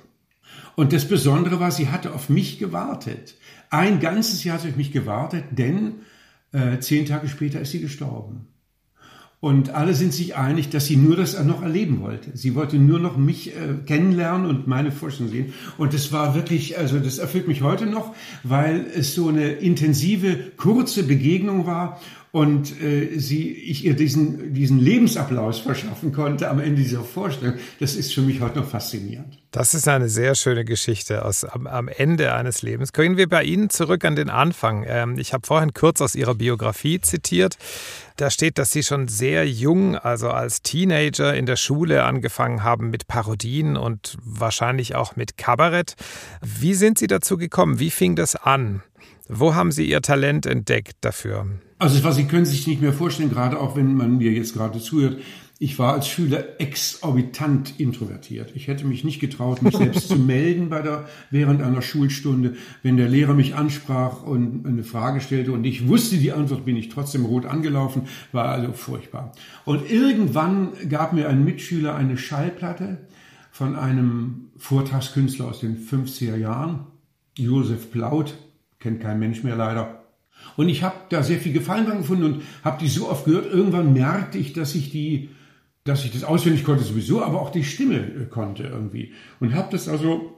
Und 0.76 0.92
das 0.92 1.08
Besondere 1.08 1.62
war, 1.62 1.72
sie 1.72 1.88
hatte 1.88 2.14
auf 2.14 2.28
mich 2.28 2.60
gewartet. 2.60 3.38
Ein 3.70 4.02
ganzes 4.02 4.44
Jahr 4.44 4.56
hat 4.56 4.64
sie 4.64 4.70
auf 4.72 4.76
mich 4.76 4.92
gewartet, 4.92 5.46
denn 5.52 6.02
äh, 6.52 6.80
zehn 6.80 7.06
Tage 7.06 7.30
später 7.30 7.62
ist 7.62 7.72
sie 7.72 7.80
gestorben. 7.80 8.48
Und 9.40 9.70
alle 9.70 9.94
sind 9.94 10.14
sich 10.14 10.36
einig, 10.36 10.70
dass 10.70 10.88
sie 10.88 10.96
nur 10.96 11.16
das 11.16 11.42
noch 11.44 11.62
erleben 11.62 12.02
wollte. 12.02 12.36
Sie 12.36 12.56
wollte 12.56 12.78
nur 12.78 13.00
noch 13.00 13.18
mich 13.18 13.56
äh, 13.56 13.76
kennenlernen 13.86 14.50
und 14.50 14.66
meine 14.66 14.92
Forschung 14.92 15.30
sehen. 15.30 15.54
Und 15.78 15.94
es 15.94 16.12
war 16.12 16.34
wirklich, 16.34 16.80
also 16.80 16.98
das 16.98 17.20
erfüllt 17.20 17.48
mich 17.48 17.62
heute 17.62 17.86
noch, 17.86 18.16
weil 18.44 18.88
es 18.96 19.14
so 19.14 19.28
eine 19.28 19.50
intensive, 19.52 20.38
kurze 20.58 21.04
Begegnung 21.04 21.68
war 21.68 22.00
und 22.38 22.80
äh, 22.84 23.18
sie, 23.18 23.52
ich 23.52 23.84
ihr 23.84 23.96
diesen, 23.96 24.54
diesen 24.54 24.80
Lebensapplaus 24.80 25.58
verschaffen 25.58 26.12
konnte 26.12 26.52
am 26.52 26.60
Ende 26.60 26.84
dieser 26.84 27.04
Vorstellung, 27.04 27.56
das 27.80 27.96
ist 27.96 28.14
für 28.14 28.22
mich 28.22 28.42
heute 28.42 28.60
noch 28.60 28.70
faszinierend. 28.70 29.40
Das 29.50 29.74
ist 29.74 29.88
eine 29.88 30.08
sehr 30.08 30.36
schöne 30.36 30.64
Geschichte 30.64 31.26
aus, 31.26 31.44
am, 31.44 31.66
am 31.66 31.88
Ende 31.88 32.36
eines 32.36 32.62
Lebens. 32.62 32.94
Können 32.94 33.18
wir 33.18 33.28
bei 33.28 33.44
Ihnen 33.44 33.72
zurück 33.72 34.06
an 34.06 34.16
den 34.16 34.30
Anfang? 34.30 34.86
Ähm, 34.88 35.18
ich 35.18 35.34
habe 35.34 35.48
vorhin 35.48 35.74
kurz 35.74 36.00
aus 36.00 36.14
Ihrer 36.14 36.36
Biografie 36.36 37.02
zitiert. 37.02 37.58
Da 38.18 38.30
steht, 38.30 38.60
dass 38.60 38.72
Sie 38.72 38.84
schon 38.84 39.08
sehr 39.08 39.50
jung, 39.50 39.96
also 39.96 40.30
als 40.30 40.62
Teenager 40.62 41.34
in 41.34 41.48
der 41.48 41.56
Schule 41.56 42.04
angefangen 42.04 42.62
haben 42.62 42.92
mit 42.92 43.08
Parodien 43.08 43.78
und 43.78 44.16
wahrscheinlich 44.24 44.94
auch 44.94 45.16
mit 45.16 45.38
Kabarett. 45.40 45.96
Wie 46.44 46.76
sind 46.76 47.00
Sie 47.00 47.08
dazu 47.08 47.36
gekommen? 47.36 47.80
Wie 47.80 47.90
fing 47.90 48.16
das 48.16 48.36
an? 48.36 48.84
Wo 49.28 49.56
haben 49.56 49.72
Sie 49.72 49.90
Ihr 49.90 50.04
Talent 50.04 50.46
entdeckt 50.46 50.98
dafür? 51.02 51.48
Also 51.80 52.04
was 52.04 52.16
Sie 52.16 52.26
können 52.26 52.46
sich 52.46 52.66
nicht 52.66 52.82
mehr 52.82 52.94
vorstellen, 52.94 53.30
gerade 53.30 53.60
auch 53.60 53.76
wenn 53.76 53.94
man 53.94 54.18
mir 54.18 54.32
jetzt 54.32 54.54
gerade 54.54 54.80
zuhört. 54.80 55.20
Ich 55.60 55.80
war 55.80 55.94
als 55.94 56.08
Schüler 56.08 56.60
exorbitant 56.62 57.80
introvertiert. 57.80 58.52
Ich 58.56 58.68
hätte 58.68 58.86
mich 58.86 59.04
nicht 59.04 59.20
getraut, 59.20 59.64
mich 59.64 59.76
selbst 59.76 60.08
zu 60.08 60.16
melden 60.16 60.70
bei 60.70 60.84
der, 60.84 61.08
während 61.32 61.64
einer 61.64 61.82
Schulstunde. 61.82 62.56
Wenn 62.84 62.96
der 62.96 63.10
Lehrer 63.10 63.34
mich 63.34 63.56
ansprach 63.56 64.22
und 64.22 64.68
eine 64.68 64.84
Frage 64.84 65.20
stellte 65.20 65.52
und 65.52 65.66
ich 65.66 65.88
wusste 65.88 66.18
die 66.18 66.32
Antwort, 66.32 66.66
bin 66.66 66.78
ich 66.78 66.90
trotzdem 66.90 67.26
rot 67.26 67.48
angelaufen, 67.48 68.04
war 68.32 68.50
also 68.50 68.72
furchtbar. 68.74 69.32
Und 69.66 69.90
irgendwann 69.90 70.74
gab 70.90 71.14
mir 71.14 71.28
ein 71.28 71.44
Mitschüler 71.44 71.96
eine 71.96 72.18
Schallplatte 72.18 73.08
von 73.52 73.76
einem 73.76 74.50
Vortragskünstler 74.58 75.48
aus 75.48 75.62
den 75.62 75.78
50er 75.78 76.36
Jahren, 76.36 76.86
Josef 77.36 77.92
Plaut, 77.92 78.38
kennt 78.80 79.02
kein 79.02 79.18
Mensch 79.18 79.44
mehr 79.44 79.56
leider. 79.56 80.07
Und 80.56 80.70
ich 80.70 80.84
habe 80.84 80.96
da 81.10 81.24
sehr 81.24 81.38
viel 81.38 81.54
Gefallen 81.54 81.86
dran 81.86 82.00
gefunden 82.00 82.24
und 82.24 82.42
habe 82.64 82.80
die 82.80 82.88
so 82.88 83.10
oft 83.10 83.26
gehört. 83.26 83.52
Irgendwann 83.52 83.94
merkte 83.94 84.38
ich, 84.38 84.54
dass 84.54 84.76
ich 84.76 84.92
die, 84.92 85.30
dass 85.84 86.04
ich 86.04 86.12
das 86.12 86.24
auswendig 86.24 86.64
konnte 86.64 86.84
sowieso, 86.84 87.24
aber 87.24 87.42
auch 87.42 87.52
die 87.52 87.64
Stimme 87.64 88.00
äh, 88.00 88.26
konnte 88.30 88.64
irgendwie. 88.64 89.14
Und 89.40 89.54
habe 89.54 89.70
das 89.72 89.88
also 89.88 90.38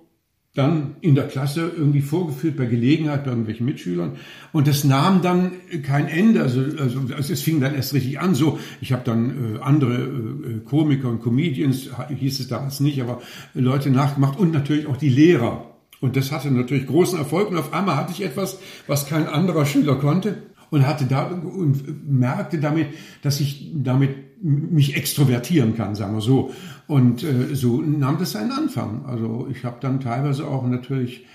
dann 0.56 0.96
in 1.02 1.14
der 1.14 1.28
Klasse 1.28 1.72
irgendwie 1.78 2.02
vorgeführt 2.02 2.58
bei 2.58 2.66
Gelegenheit 2.66 3.24
bei 3.24 3.30
irgendwelchen 3.30 3.68
Mitschülern 3.68 4.18
und 4.52 4.68
das 4.68 4.84
nahm 4.84 5.22
dann 5.22 5.52
kein 5.84 6.08
Ende 6.08 6.42
also, 6.42 6.62
also, 6.62 7.02
also 7.16 7.34
es 7.34 7.42
fing 7.42 7.62
dann 7.62 7.76
erst 7.76 7.94
richtig 7.94 8.20
an 8.20 8.34
so 8.34 8.58
ich 8.82 8.92
habe 8.92 9.04
dann 9.06 9.58
äh, 9.58 9.60
andere 9.60 9.96
äh, 9.96 10.60
Komiker 10.66 11.08
und 11.10 11.22
Comedians 11.22 11.90
hieß 12.10 12.40
es 12.40 12.48
damals 12.48 12.80
nicht 12.80 13.00
aber 13.00 13.22
Leute 13.54 13.92
nachgemacht 13.92 14.40
und 14.40 14.52
natürlich 14.52 14.88
auch 14.88 14.98
die 14.98 15.10
Lehrer 15.10 15.69
und 16.02 16.16
das 16.16 16.32
hatte 16.32 16.50
natürlich 16.52 16.88
großen 16.88 17.18
Erfolg. 17.18 17.50
Und 17.50 17.58
auf 17.58 17.74
einmal 17.74 17.98
hatte 17.98 18.12
ich 18.12 18.24
etwas, 18.24 18.60
was 18.88 19.08
kein 19.08 19.28
anderer 19.28 19.66
Schüler 19.66 19.96
konnte. 19.96 20.44
Und 20.72 20.86
hatte 20.86 21.06
da 21.06 21.26
und 21.26 22.08
merkte 22.08 22.60
damit, 22.60 22.90
dass 23.24 23.40
ich 23.40 23.72
damit 23.74 24.44
mich 24.44 24.96
extrovertieren 24.96 25.76
kann, 25.76 25.96
sagen 25.96 26.14
wir 26.14 26.22
so. 26.22 26.52
Und 26.86 27.24
äh, 27.24 27.56
so 27.56 27.82
nahm 27.82 28.20
das 28.20 28.34
seinen 28.34 28.52
Anfang. 28.52 29.06
Also 29.08 29.48
ich 29.52 29.66
habe 29.66 29.78
dann 29.82 30.00
teilweise 30.00 30.48
auch 30.48 30.68
natürlich 30.68 31.26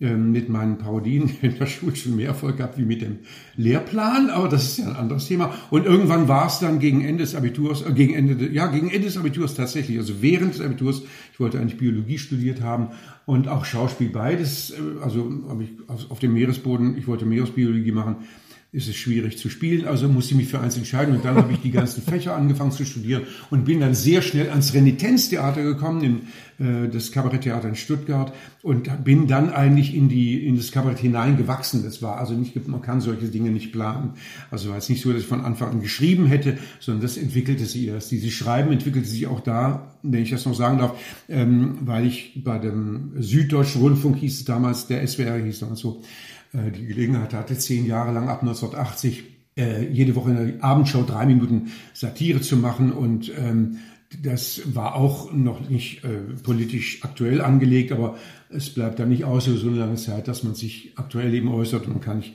mit 0.00 0.48
meinen 0.48 0.76
Parodien 0.78 1.30
in 1.42 1.56
der 1.56 1.66
Schule 1.66 1.94
schon 1.94 2.16
mehr 2.16 2.28
Erfolg 2.28 2.56
gehabt 2.56 2.78
wie 2.78 2.84
mit 2.84 3.00
dem 3.00 3.20
Lehrplan, 3.56 4.28
aber 4.28 4.48
das 4.48 4.64
ist 4.64 4.78
ja 4.78 4.88
ein 4.88 4.96
anderes 4.96 5.26
Thema. 5.26 5.54
Und 5.70 5.86
irgendwann 5.86 6.26
war 6.26 6.48
es 6.48 6.58
dann 6.58 6.80
gegen 6.80 7.04
Ende 7.04 7.22
des 7.22 7.34
Abiturs, 7.34 7.82
äh, 7.82 7.92
gegen 7.92 8.12
Ende, 8.14 8.48
ja, 8.50 8.66
gegen 8.66 8.90
Ende 8.90 9.06
des 9.06 9.16
Abiturs 9.16 9.54
tatsächlich, 9.54 9.98
also 9.98 10.20
während 10.20 10.54
des 10.54 10.60
Abiturs, 10.60 11.02
ich 11.32 11.38
wollte 11.38 11.60
eigentlich 11.60 11.78
Biologie 11.78 12.18
studiert 12.18 12.60
haben 12.60 12.88
und 13.24 13.46
auch 13.46 13.64
Schauspiel 13.64 14.08
beides, 14.08 14.70
äh, 14.70 14.74
also 15.02 15.30
auf 16.08 16.18
dem 16.18 16.32
Meeresboden, 16.32 16.96
ich 16.98 17.06
wollte 17.06 17.24
Meeresbiologie 17.24 17.92
machen, 17.92 18.16
ist 18.74 18.88
es 18.88 18.96
schwierig 18.96 19.38
zu 19.38 19.48
spielen, 19.48 19.86
also 19.86 20.08
musste 20.08 20.32
ich 20.32 20.38
mich 20.38 20.48
für 20.48 20.58
eins 20.58 20.76
entscheiden 20.76 21.14
und 21.14 21.24
dann 21.24 21.36
habe 21.36 21.52
ich 21.52 21.60
die 21.60 21.70
ganzen 21.70 22.02
Fächer 22.10 22.34
angefangen 22.34 22.72
zu 22.72 22.84
studieren 22.84 23.22
und 23.50 23.64
bin 23.64 23.78
dann 23.78 23.94
sehr 23.94 24.20
schnell 24.20 24.50
ans 24.50 24.74
Renitenztheater 24.74 25.62
gekommen, 25.62 26.02
in 26.02 26.20
äh, 26.58 26.88
das 26.88 27.12
Kabaretttheater 27.12 27.68
in 27.68 27.76
Stuttgart 27.76 28.32
und 28.62 29.04
bin 29.04 29.28
dann 29.28 29.50
eigentlich 29.50 29.94
in 29.94 30.08
die 30.08 30.46
in 30.46 30.56
das 30.56 30.72
Kabarett 30.72 30.98
hineingewachsen. 30.98 31.84
Das 31.84 32.02
war 32.02 32.18
also 32.18 32.34
nicht, 32.34 32.66
man 32.66 32.82
kann 32.82 33.00
solche 33.00 33.26
Dinge 33.26 33.50
nicht 33.50 33.72
planen. 33.72 34.14
Also 34.50 34.70
war 34.70 34.76
es 34.76 34.88
nicht 34.88 35.02
so, 35.02 35.12
dass 35.12 35.22
ich 35.22 35.28
von 35.28 35.40
Anfang 35.42 35.70
an 35.70 35.80
geschrieben 35.80 36.26
hätte, 36.26 36.58
sondern 36.80 37.02
das 37.02 37.16
entwickelte 37.16 37.66
sich 37.66 37.86
erst. 37.86 38.10
Dieses 38.10 38.32
Schreiben 38.32 38.72
entwickelte 38.72 39.08
sich 39.08 39.28
auch 39.28 39.40
da, 39.40 39.94
wenn 40.02 40.22
ich 40.22 40.30
das 40.30 40.46
noch 40.46 40.54
sagen 40.54 40.78
darf, 40.78 40.98
ähm, 41.28 41.78
weil 41.82 42.06
ich 42.06 42.42
bei 42.44 42.58
dem 42.58 43.12
Süddeutschen 43.18 43.80
Rundfunk 43.80 44.16
hieß 44.16 44.38
es 44.38 44.44
damals, 44.44 44.88
der 44.88 45.06
SWR 45.06 45.38
hieß 45.38 45.60
damals 45.60 45.80
so, 45.80 46.02
die 46.70 46.86
Gelegenheit 46.86 47.34
hatte, 47.34 47.58
zehn 47.58 47.86
Jahre 47.86 48.12
lang 48.12 48.28
ab 48.28 48.42
1980 48.42 49.24
äh, 49.56 49.86
jede 49.86 50.14
Woche 50.14 50.30
in 50.30 50.36
der 50.36 50.64
Abendshow 50.64 51.02
drei 51.02 51.26
Minuten 51.26 51.72
Satire 51.92 52.40
zu 52.40 52.56
machen 52.56 52.92
und 52.92 53.32
ähm, 53.36 53.78
das 54.22 54.62
war 54.74 54.94
auch 54.94 55.32
noch 55.32 55.68
nicht 55.68 56.04
äh, 56.04 56.18
politisch 56.42 57.02
aktuell 57.02 57.40
angelegt, 57.40 57.92
aber 57.92 58.16
es 58.48 58.70
bleibt 58.70 58.98
dann 58.98 59.08
nicht 59.08 59.24
aus 59.24 59.46
so 59.46 59.68
eine 59.68 59.76
lange 59.76 59.96
Zeit, 59.96 60.28
dass 60.28 60.42
man 60.44 60.54
sich 60.54 60.92
aktuell 60.96 61.34
eben 61.34 61.48
äußert. 61.48 61.88
Man 61.88 62.00
kann 62.00 62.18
nicht 62.18 62.34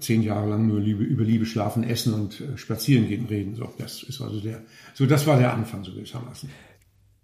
zehn 0.00 0.22
Jahre 0.22 0.50
lang 0.50 0.66
nur 0.66 0.80
Liebe, 0.80 1.02
über 1.02 1.24
Liebe, 1.24 1.46
Schlafen, 1.46 1.84
Essen 1.84 2.14
und 2.14 2.40
äh, 2.40 2.56
Spazieren 2.56 3.08
gehen 3.08 3.26
reden. 3.26 3.54
So, 3.54 3.72
das 3.78 4.02
ist 4.02 4.20
also 4.20 4.40
der, 4.40 4.62
so 4.94 5.06
das 5.06 5.26
war 5.26 5.38
der 5.38 5.52
Anfang 5.52 5.84
so 5.84 5.92
gewissermaßen. 5.92 6.48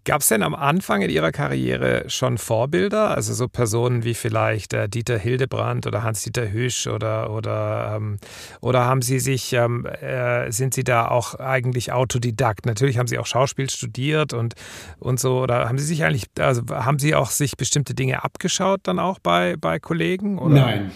Gab 0.08 0.22
es 0.22 0.28
denn 0.28 0.42
am 0.42 0.54
Anfang 0.54 1.02
in 1.02 1.10
Ihrer 1.10 1.32
Karriere 1.32 2.04
schon 2.08 2.38
Vorbilder? 2.38 3.10
Also 3.10 3.34
so 3.34 3.46
Personen 3.46 4.04
wie 4.04 4.14
vielleicht 4.14 4.72
äh, 4.72 4.88
Dieter 4.88 5.18
Hildebrand 5.18 5.86
oder 5.86 6.02
Hans-Dieter 6.02 6.50
Hüsch 6.50 6.86
oder, 6.86 7.30
oder, 7.30 7.92
ähm, 7.94 8.16
oder 8.62 8.86
haben 8.86 9.02
Sie 9.02 9.18
sich, 9.18 9.52
ähm, 9.52 9.84
äh, 9.84 10.50
sind 10.50 10.72
Sie 10.72 10.82
da 10.82 11.08
auch 11.08 11.34
eigentlich 11.34 11.92
Autodidakt? 11.92 12.64
Natürlich 12.64 12.96
haben 12.96 13.06
Sie 13.06 13.18
auch 13.18 13.26
Schauspiel 13.26 13.68
studiert 13.68 14.32
und, 14.32 14.54
und 14.98 15.20
so, 15.20 15.40
oder 15.40 15.68
haben 15.68 15.76
Sie 15.76 15.84
sich 15.84 16.02
eigentlich, 16.04 16.24
also 16.38 16.62
haben 16.70 16.98
Sie 16.98 17.14
auch 17.14 17.28
sich 17.28 17.58
bestimmte 17.58 17.92
Dinge 17.92 18.24
abgeschaut 18.24 18.80
dann 18.84 18.98
auch 18.98 19.18
bei, 19.18 19.56
bei 19.60 19.78
Kollegen? 19.78 20.38
Oder? 20.38 20.54
Nein, 20.54 20.90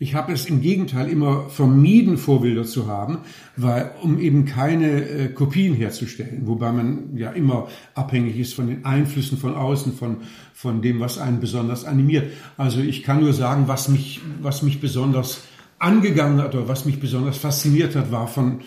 ich 0.00 0.14
habe 0.14 0.32
es 0.32 0.46
im 0.46 0.60
Gegenteil 0.60 1.08
immer 1.08 1.48
vermieden, 1.48 2.18
Vorbilder 2.18 2.64
zu 2.64 2.86
haben, 2.86 3.18
weil, 3.56 3.90
um 4.02 4.20
eben 4.20 4.44
keine 4.44 5.02
äh, 5.02 5.28
Kopien 5.28 5.74
herzustellen, 5.74 6.42
wobei 6.44 6.70
man 6.70 7.16
ja 7.16 7.30
immer 7.32 7.66
abhängig 7.94 8.38
ist 8.38 8.54
von 8.54 8.68
den 8.68 8.84
Einflüssen 8.84 9.38
von 9.38 9.56
außen, 9.56 9.92
von, 9.94 10.18
von 10.54 10.82
dem, 10.82 11.00
was 11.00 11.18
einen 11.18 11.40
besonders 11.40 11.84
animiert. 11.84 12.32
Also 12.56 12.80
ich 12.80 13.02
kann 13.02 13.20
nur 13.20 13.32
sagen, 13.32 13.64
was 13.66 13.88
mich, 13.88 14.20
was 14.40 14.62
mich 14.62 14.80
besonders 14.80 15.42
angegangen 15.80 16.40
hat 16.42 16.54
oder 16.54 16.68
was 16.68 16.84
mich 16.84 17.00
besonders 17.00 17.38
fasziniert 17.38 17.96
hat, 17.96 18.12
war 18.12 18.28
von, 18.28 18.60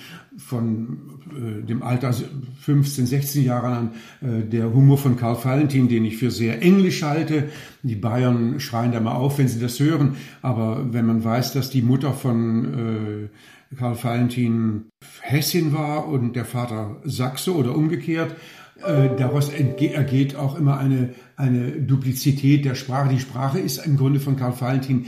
von 0.46 0.98
äh, 1.32 1.66
dem 1.66 1.84
Alter 1.84 2.14
15, 2.62 3.06
16 3.06 3.44
Jahre 3.44 3.68
an 3.68 3.92
äh, 4.22 4.44
der 4.44 4.74
Humor 4.74 4.98
von 4.98 5.18
Karl 5.18 5.38
Valentin, 5.44 5.88
den 5.88 6.06
ich 6.06 6.18
für 6.18 6.32
sehr 6.32 6.62
englisch 6.62 7.04
halte. 7.04 7.50
Die 7.84 7.96
Bayern 7.96 8.60
schreien 8.60 8.92
da 8.92 9.00
mal 9.00 9.16
auf, 9.16 9.38
wenn 9.38 9.48
sie 9.48 9.60
das 9.60 9.80
hören. 9.80 10.16
Aber 10.42 10.94
wenn 10.94 11.06
man 11.06 11.24
weiß, 11.24 11.54
dass 11.54 11.70
die 11.70 11.82
Mutter 11.82 12.14
von 12.14 13.30
äh, 13.72 13.76
Karl 13.76 13.98
Valentin 14.02 14.86
Hessin 15.22 15.74
war 15.74 16.08
und 16.08 16.36
der 16.36 16.46
Vater 16.46 16.98
Sachse 17.06 17.56
oder 17.56 17.76
umgekehrt, 17.76 18.36
äh, 18.84 19.10
daraus 19.16 19.50
ergeht 19.50 20.36
auch 20.36 20.58
immer 20.58 20.78
eine, 20.80 21.14
eine 21.36 21.72
Duplizität 21.72 22.66
der 22.66 22.76
Sprache. 22.76 23.10
Die 23.10 23.20
Sprache 23.20 23.60
ist 23.60 23.86
im 23.86 23.96
Grunde 23.96 24.20
von 24.20 24.36
Karl 24.36 24.60
Valentin 24.60 25.06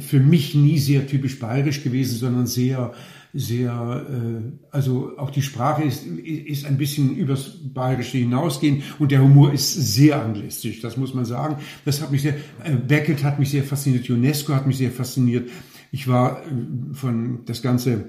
für 0.00 0.20
mich 0.20 0.54
nie 0.54 0.78
sehr 0.78 1.06
typisch 1.06 1.38
bayerisch 1.38 1.82
gewesen, 1.82 2.16
sondern 2.16 2.46
sehr, 2.46 2.92
sehr, 3.36 4.06
äh, 4.08 4.42
also 4.70 5.12
auch 5.18 5.30
die 5.30 5.42
Sprache 5.42 5.82
ist, 5.82 6.06
ist 6.06 6.64
ein 6.64 6.78
bisschen 6.78 7.14
übers 7.14 7.58
Bayerische 7.62 8.18
hinausgehend 8.18 8.82
und 8.98 9.12
der 9.12 9.22
Humor 9.22 9.52
ist 9.52 9.72
sehr 9.94 10.22
anglistisch, 10.22 10.80
das 10.80 10.96
muss 10.96 11.12
man 11.12 11.26
sagen. 11.26 11.56
Das 11.84 12.00
hat 12.00 12.10
mich 12.10 12.22
sehr, 12.22 12.34
äh, 12.64 12.74
Beckett 12.74 13.22
hat 13.22 13.38
mich 13.38 13.50
sehr 13.50 13.62
fasziniert, 13.62 14.08
UNESCO 14.08 14.54
hat 14.54 14.66
mich 14.66 14.78
sehr 14.78 14.90
fasziniert. 14.90 15.50
Ich 15.92 16.08
war 16.08 16.40
äh, 16.40 16.94
von 16.94 17.44
das 17.44 17.60
ganze, 17.60 18.08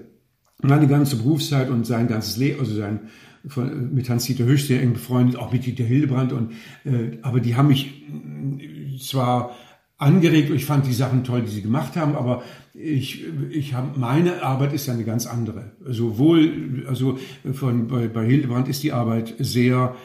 meine 0.61 0.87
ganze 0.87 1.17
Berufszeit 1.17 1.69
und 1.69 1.85
sein 1.85 2.07
ganzes 2.07 2.37
Leben, 2.37 2.61
also 2.61 2.73
sein, 2.73 3.01
von, 3.47 3.93
mit 3.93 4.09
Hans-Dieter 4.09 4.45
Hösch 4.45 4.65
sehr 4.65 4.81
eng 4.81 4.93
befreundet, 4.93 5.35
auch 5.35 5.51
mit 5.51 5.65
Dieter 5.65 5.83
Hildebrand 5.83 6.31
und, 6.31 6.53
äh, 6.85 7.17
aber 7.21 7.41
die 7.41 7.55
haben 7.55 7.67
mich 7.67 8.03
äh, 8.07 8.97
zwar 8.97 9.55
angeregt. 9.97 10.51
Ich 10.51 10.65
fand 10.65 10.85
die 10.85 10.93
Sachen 10.93 11.23
toll, 11.23 11.41
die 11.41 11.51
sie 11.51 11.61
gemacht 11.61 11.95
haben, 11.95 12.15
aber 12.15 12.43
ich, 12.73 13.25
ich 13.49 13.73
habe 13.73 13.99
meine 13.99 14.43
Arbeit 14.43 14.73
ist 14.73 14.85
ja 14.87 14.93
eine 14.93 15.03
ganz 15.03 15.25
andere. 15.25 15.71
Sowohl 15.85 16.85
also 16.87 17.17
von 17.53 17.87
bei, 17.87 18.07
bei 18.07 18.25
Hildebrand 18.25 18.67
ist 18.67 18.83
die 18.83 18.93
Arbeit 18.93 19.33
sehr 19.39 19.95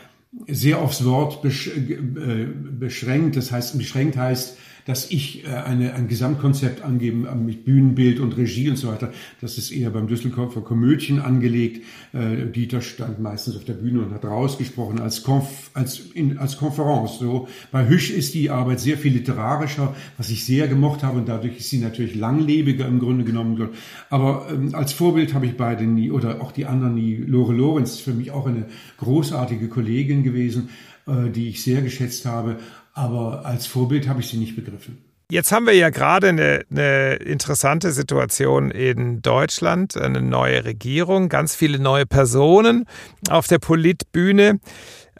sehr 0.46 0.78
aufs 0.78 1.04
Wort 1.04 1.44
äh, 1.44 2.46
beschränkt. 2.78 3.36
Das 3.36 3.52
heißt 3.52 3.76
beschränkt 3.76 4.16
heißt, 4.16 4.56
dass 4.86 5.10
ich 5.10 5.44
äh, 5.44 5.48
eine, 5.48 5.94
ein 5.94 6.08
Gesamtkonzept 6.08 6.82
angeben 6.82 7.26
äh, 7.26 7.34
mit 7.34 7.64
Bühnenbild 7.64 8.20
und 8.20 8.36
Regie 8.36 8.68
und 8.68 8.76
so 8.76 8.88
weiter. 8.88 9.12
Das 9.40 9.58
ist 9.58 9.70
eher 9.70 9.90
beim 9.90 10.08
Düsseldorfer 10.08 10.60
Komödien 10.60 11.20
angelegt. 11.20 11.84
Äh, 12.12 12.46
Dieter 12.46 12.80
stand 12.80 13.20
meistens 13.20 13.56
auf 13.56 13.64
der 13.64 13.74
Bühne 13.74 14.00
und 14.00 14.12
hat 14.12 14.24
rausgesprochen 14.24 15.00
als, 15.00 15.22
Konf, 15.22 15.70
als, 15.74 16.00
in, 16.14 16.38
als 16.38 16.56
Konferenz. 16.56 17.18
So. 17.18 17.48
Bei 17.70 17.88
Hüsch 17.88 18.10
ist 18.10 18.34
die 18.34 18.50
Arbeit 18.50 18.80
sehr 18.80 18.98
viel 18.98 19.12
literarischer, 19.12 19.94
was 20.16 20.30
ich 20.30 20.44
sehr 20.44 20.68
gemocht 20.68 21.02
habe 21.02 21.18
und 21.18 21.28
dadurch 21.28 21.58
ist 21.58 21.70
sie 21.70 21.78
natürlich 21.78 22.14
langlebiger 22.14 22.86
im 22.86 22.98
Grunde 22.98 23.24
genommen. 23.24 23.70
Aber 24.10 24.46
ähm, 24.50 24.74
als 24.74 24.92
Vorbild 24.92 25.34
habe 25.34 25.46
ich 25.46 25.56
beide 25.56 25.84
nie 25.84 26.10
oder 26.10 26.40
auch 26.40 26.52
die 26.52 26.66
anderen 26.66 26.94
nie. 26.94 27.16
Lore 27.16 27.52
Lorenz 27.52 27.92
ist 27.92 28.00
für 28.00 28.14
mich 28.14 28.30
auch 28.30 28.46
eine 28.46 28.66
großartige 28.98 29.68
Kollegin 29.68 30.22
gewesen, 30.22 30.70
äh, 31.06 31.30
die 31.30 31.48
ich 31.48 31.62
sehr 31.62 31.82
geschätzt 31.82 32.26
habe 32.26 32.58
aber 32.92 33.44
als 33.44 33.66
Vorbild 33.66 34.08
habe 34.08 34.20
ich 34.20 34.28
sie 34.28 34.38
nicht 34.38 34.56
begriffen. 34.56 34.98
Jetzt 35.30 35.50
haben 35.50 35.64
wir 35.64 35.74
ja 35.74 35.88
gerade 35.88 36.28
eine, 36.28 36.64
eine, 36.70 37.14
interessante 37.14 37.92
Situation 37.92 38.70
in 38.70 39.22
Deutschland, 39.22 39.96
eine 39.96 40.20
neue 40.20 40.66
Regierung, 40.66 41.30
ganz 41.30 41.54
viele 41.54 41.78
neue 41.78 42.04
Personen 42.04 42.86
auf 43.30 43.46
der 43.46 43.58
Politbühne. 43.58 44.60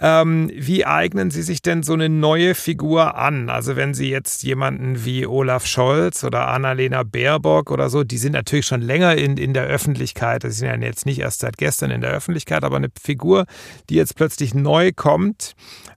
Ähm, 0.05 0.51
wie 0.53 0.85
eignen 0.85 1.31
Sie 1.31 1.43
sich 1.43 1.63
denn 1.63 1.85
so 1.85 1.93
eine 1.93 2.09
neue 2.09 2.57
Figur 2.57 3.17
an? 3.17 3.49
Also 3.49 3.77
wenn 3.77 3.95
Sie 3.95 4.11
jetzt 4.11 4.43
jemanden 4.43 5.05
wie 5.05 5.27
Olaf 5.27 5.65
Scholz 5.65 6.25
oder 6.25 6.49
Annalena 6.49 7.05
Baerbock 7.05 7.71
oder 7.71 7.89
so, 7.89 8.03
die 8.03 8.19
sind 8.19 8.33
natürlich 8.33 8.67
schon 8.67 8.81
länger 8.81 9.15
in, 9.15 9.37
in 9.37 9.55
der 9.55 9.67
Öffentlichkeit, 9.67 10.43
das 10.43 10.57
sind 10.57 10.67
ja 10.67 10.77
jetzt 10.77 11.07
nicht 11.07 11.21
erst 11.21 11.39
seit 11.39 11.57
gestern 11.57 11.93
in 11.93 12.01
der 12.01 12.11
Öffentlichkeit, 12.11 12.65
aber 12.65 12.77
eine 12.77 12.89
Figur, 13.01 13.47
die 13.91 13.95
jetzt 13.95 14.17
plötzlich 14.17 14.55
neu 14.55 14.91
kommt, 14.91 15.55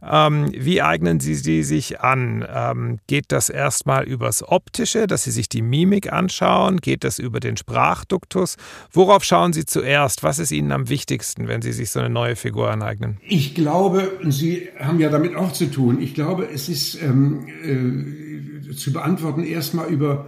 ähm, 0.07 0.51
wie 0.55 0.83
eignen 0.83 1.19
Sie 1.19 1.33
sie 1.33 1.63
sich 1.63 1.99
an? 2.01 2.45
Ähm, 2.47 2.99
geht 3.07 3.31
das 3.31 3.49
erstmal 3.49 4.03
übers 4.03 4.47
Optische, 4.47 5.07
dass 5.07 5.23
Sie 5.23 5.31
sich 5.31 5.49
die 5.49 5.63
Mimik 5.63 6.13
anschauen? 6.13 6.77
Geht 6.77 7.03
das 7.03 7.17
über 7.17 7.39
den 7.39 7.57
Sprachduktus? 7.57 8.57
Worauf 8.91 9.23
schauen 9.23 9.53
Sie 9.53 9.65
zuerst? 9.65 10.21
Was 10.21 10.37
ist 10.37 10.51
Ihnen 10.51 10.71
am 10.71 10.89
wichtigsten, 10.89 11.47
wenn 11.47 11.63
Sie 11.63 11.73
sich 11.73 11.89
so 11.89 11.99
eine 11.99 12.09
neue 12.11 12.35
Figur 12.35 12.69
aneignen? 12.69 13.17
Ich 13.23 13.55
glaube, 13.55 13.94
glaube, 13.95 14.31
Sie 14.31 14.69
haben 14.79 14.99
ja 14.99 15.09
damit 15.09 15.35
auch 15.35 15.51
zu 15.51 15.71
tun, 15.71 16.01
ich 16.01 16.13
glaube, 16.13 16.47
es 16.51 16.69
ist 16.69 17.01
ähm, 17.01 17.47
äh, 17.63 18.73
zu 18.73 18.93
beantworten 18.93 19.43
erstmal 19.43 19.89
über 19.89 20.27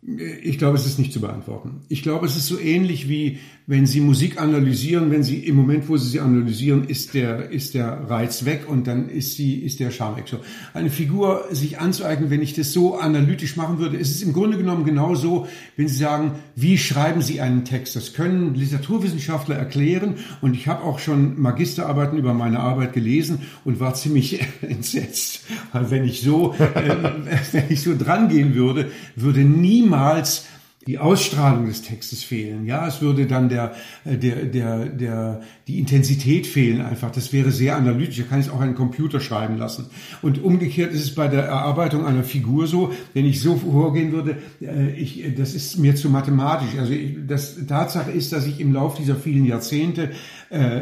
ich 0.00 0.58
glaube, 0.58 0.76
es 0.76 0.86
ist 0.86 0.98
nicht 0.98 1.12
zu 1.12 1.20
beantworten. 1.20 1.82
Ich 1.88 2.02
glaube, 2.02 2.26
es 2.26 2.36
ist 2.36 2.46
so 2.46 2.58
ähnlich 2.58 3.08
wie 3.08 3.40
wenn 3.68 3.86
Sie 3.86 4.00
Musik 4.00 4.40
analysieren, 4.40 5.10
wenn 5.10 5.22
Sie 5.22 5.40
im 5.40 5.54
Moment, 5.54 5.90
wo 5.90 5.98
Sie 5.98 6.08
sie 6.08 6.20
analysieren, 6.20 6.84
ist 6.84 7.12
der, 7.12 7.50
ist 7.50 7.74
der 7.74 8.08
Reiz 8.08 8.46
weg 8.46 8.62
und 8.66 8.86
dann 8.86 9.10
ist 9.10 9.36
sie, 9.36 9.56
ist 9.56 9.78
der 9.78 9.90
Charme 9.90 10.16
weg. 10.16 10.24
So. 10.26 10.38
Eine 10.72 10.88
Figur 10.88 11.44
sich 11.50 11.78
anzueignen, 11.78 12.30
wenn 12.30 12.40
ich 12.40 12.54
das 12.54 12.72
so 12.72 12.96
analytisch 12.96 13.56
machen 13.56 13.78
würde, 13.78 13.98
ist 13.98 14.10
es 14.10 14.22
im 14.22 14.32
Grunde 14.32 14.56
genommen 14.56 14.86
genauso, 14.86 15.48
wenn 15.76 15.86
Sie 15.86 15.96
sagen, 15.96 16.32
wie 16.56 16.78
schreiben 16.78 17.20
Sie 17.20 17.42
einen 17.42 17.66
Text? 17.66 17.94
Das 17.94 18.14
können 18.14 18.54
Literaturwissenschaftler 18.54 19.56
erklären 19.56 20.14
und 20.40 20.54
ich 20.54 20.66
habe 20.66 20.82
auch 20.82 20.98
schon 20.98 21.38
Magisterarbeiten 21.38 22.16
über 22.16 22.32
meine 22.32 22.60
Arbeit 22.60 22.94
gelesen 22.94 23.42
und 23.66 23.80
war 23.80 23.92
ziemlich 23.92 24.40
entsetzt, 24.62 25.42
wenn 25.74 26.04
ich 26.04 26.22
so, 26.22 26.54
äh, 26.54 26.96
wenn 27.52 27.64
ich 27.68 27.82
so 27.82 27.94
dran 27.98 28.30
gehen 28.30 28.54
würde, 28.54 28.90
würde 29.14 29.40
niemals 29.40 30.46
die 30.88 30.96
Ausstrahlung 30.96 31.66
des 31.66 31.82
Textes 31.82 32.24
fehlen. 32.24 32.64
Ja, 32.64 32.86
es 32.86 33.02
würde 33.02 33.26
dann 33.26 33.50
der, 33.50 33.74
äh, 34.06 34.16
der, 34.16 34.46
der, 34.46 34.86
der, 34.86 35.42
die 35.68 35.78
Intensität 35.78 36.46
fehlen 36.46 36.80
einfach. 36.80 37.10
Das 37.10 37.30
wäre 37.34 37.50
sehr 37.50 37.76
analytisch. 37.76 38.16
Da 38.16 38.22
kann 38.22 38.40
ich 38.40 38.48
auch 38.48 38.60
einen 38.60 38.74
Computer 38.74 39.20
schreiben 39.20 39.58
lassen. 39.58 39.86
Und 40.22 40.42
umgekehrt 40.42 40.92
ist 40.92 41.02
es 41.02 41.14
bei 41.14 41.28
der 41.28 41.44
Erarbeitung 41.44 42.06
einer 42.06 42.24
Figur 42.24 42.66
so, 42.66 42.92
wenn 43.12 43.26
ich 43.26 43.42
so 43.42 43.56
vorgehen 43.56 44.12
würde, 44.12 44.38
äh, 44.62 44.90
ich, 44.92 45.22
das 45.36 45.54
ist 45.54 45.78
mir 45.78 45.94
zu 45.94 46.08
mathematisch. 46.08 46.78
Also 46.78 46.94
das 47.26 47.66
Tatsache 47.66 48.10
ist, 48.10 48.32
dass 48.32 48.46
ich 48.46 48.60
im 48.60 48.72
Laufe 48.72 48.96
dieser 48.96 49.14
vielen 49.14 49.44
Jahrzehnte 49.44 50.10
äh, 50.48 50.80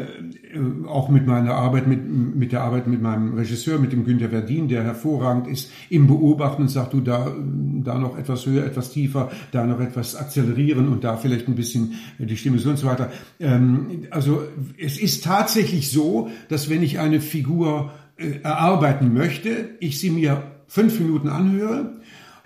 auch 0.87 1.09
mit 1.09 1.27
meiner 1.27 1.53
Arbeit, 1.55 1.87
mit, 1.87 2.07
mit 2.09 2.53
der 2.53 2.61
Arbeit 2.61 2.87
mit 2.87 3.01
meinem 3.01 3.33
Regisseur, 3.33 3.79
mit 3.79 3.91
dem 3.91 4.05
Günter 4.05 4.29
Verdin, 4.29 4.69
der 4.69 4.83
hervorragend 4.83 5.47
ist, 5.47 5.69
im 5.89 6.07
Beobachten 6.07 6.63
und 6.63 6.69
sagt, 6.69 6.93
du 6.93 7.01
da, 7.01 7.35
da 7.83 7.97
noch 7.97 8.17
etwas 8.17 8.45
höher, 8.45 8.65
etwas 8.65 8.91
tiefer, 8.91 9.29
da 9.51 9.65
noch 9.65 9.81
etwas 9.81 10.15
akzelerieren 10.15 10.87
und 10.87 11.03
da 11.03 11.17
vielleicht 11.17 11.49
ein 11.49 11.55
bisschen 11.55 11.95
die 12.17 12.37
Stimme 12.37 12.59
so 12.59 12.69
und 12.69 12.77
so 12.77 12.87
weiter. 12.87 13.11
Ähm, 13.41 14.05
also 14.09 14.43
es 14.79 14.97
ist 14.97 15.23
tatsächlich 15.23 15.89
so, 15.91 16.29
dass 16.49 16.69
wenn 16.69 16.83
ich 16.83 16.99
eine 16.99 17.21
Figur 17.21 17.93
äh, 18.17 18.41
erarbeiten 18.43 19.13
möchte, 19.13 19.71
ich 19.79 19.99
sie 19.99 20.09
mir 20.09 20.51
fünf 20.67 20.99
Minuten 20.99 21.29
anhöre 21.29 21.99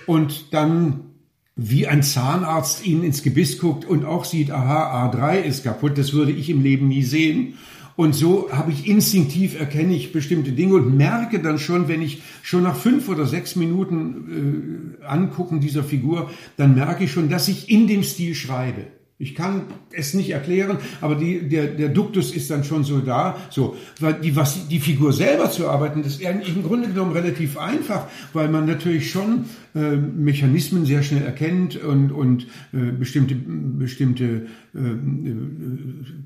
und 0.06 0.54
dann 0.54 1.12
wie 1.56 1.88
ein 1.88 2.02
Zahnarzt 2.02 2.86
ihnen 2.86 3.04
ins 3.04 3.24
Gebiss 3.24 3.60
guckt 3.60 3.86
und 3.86 4.06
auch 4.06 4.26
sieht, 4.26 4.52
aha, 4.52 5.10
A3 5.10 5.42
ist 5.42 5.64
kaputt, 5.64 5.98
das 5.98 6.14
würde 6.14 6.32
ich 6.32 6.50
im 6.50 6.64
Leben 6.64 6.88
nie 6.88 7.04
sehen. 7.04 7.56
Und 7.98 8.16
so 8.16 8.50
habe 8.52 8.72
ich 8.72 8.88
instinktiv 8.88 9.60
erkenne 9.60 9.94
ich 9.94 10.14
bestimmte 10.14 10.54
Dinge 10.54 10.76
und 10.76 10.96
merke 10.96 11.40
dann 11.40 11.60
schon, 11.60 11.88
wenn 11.88 12.02
ich 12.02 12.22
schon 12.42 12.64
nach 12.64 12.78
fünf 12.78 13.10
oder 13.10 13.26
sechs 13.26 13.56
Minuten 13.56 15.00
äh, 15.02 15.06
angucken 15.06 15.60
dieser 15.60 15.84
Figur, 15.84 16.32
dann 16.58 16.74
merke 16.74 17.04
ich 17.04 17.12
schon, 17.12 17.30
dass 17.30 17.48
ich 17.48 17.70
in 17.70 17.88
dem 17.88 18.04
Stil 18.04 18.34
schreibe. 18.34 18.88
Ich 19.22 19.36
kann 19.36 19.64
es 19.92 20.14
nicht 20.14 20.32
erklären, 20.32 20.78
aber 21.00 21.16
die, 21.16 21.48
der, 21.48 21.68
der 21.68 21.90
Duktus 21.90 22.34
ist 22.34 22.50
dann 22.50 22.64
schon 22.64 22.84
so 22.84 23.00
da. 23.00 23.38
So, 23.50 23.76
weil 24.00 24.16
die, 24.16 24.36
was, 24.36 24.68
die 24.68 24.80
Figur 24.80 25.14
selber 25.14 25.52
zu 25.52 25.70
arbeiten, 25.70 26.02
das 26.04 26.14
ist 26.14 26.22
im 26.22 26.64
Grunde 26.64 26.88
genommen 26.88 27.12
relativ 27.12 27.58
einfach, 27.58 28.08
weil 28.34 28.50
man 28.50 28.66
natürlich 28.66 29.12
schon 29.12 29.46
äh, 29.76 29.96
Mechanismen 29.96 30.86
sehr 30.86 31.04
schnell 31.04 31.24
erkennt 31.24 31.82
und, 31.82 32.12
und 32.12 32.48
äh, 32.74 32.92
bestimmte, 32.92 33.36
bestimmte, 33.36 34.48
äh, 34.76 34.80
äh, 34.80 35.36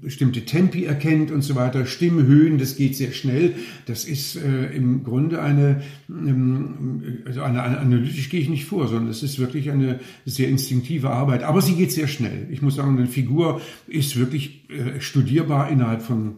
bestimmte 0.01 0.45
Tempi 0.45 0.85
erkennt 0.85 1.31
und 1.31 1.43
so 1.43 1.55
weiter. 1.55 1.85
Stimmhöhen, 1.85 2.57
das 2.57 2.75
geht 2.75 2.95
sehr 2.95 3.11
schnell. 3.11 3.55
Das 3.85 4.05
ist 4.05 4.37
äh, 4.37 4.73
im 4.75 5.03
Grunde 5.03 5.41
eine, 5.41 5.81
ähm, 6.09 7.03
also 7.25 7.41
eine, 7.41 7.61
eine, 7.61 7.77
analytisch 7.79 8.29
gehe 8.29 8.39
ich 8.39 8.49
nicht 8.49 8.65
vor, 8.65 8.87
sondern 8.87 9.09
es 9.09 9.21
ist 9.21 9.37
wirklich 9.37 9.69
eine 9.69 9.99
sehr 10.25 10.49
instinktive 10.49 11.09
Arbeit. 11.09 11.43
Aber 11.43 11.61
sie 11.61 11.75
geht 11.75 11.91
sehr 11.91 12.07
schnell. 12.07 12.47
Ich 12.49 12.61
muss 12.61 12.75
sagen, 12.75 12.84
eine 12.89 13.07
Figur 13.07 13.61
ist 13.87 14.17
wirklich 14.17 14.69
äh, 14.69 14.99
studierbar 14.99 15.69
innerhalb 15.69 16.01
von 16.01 16.37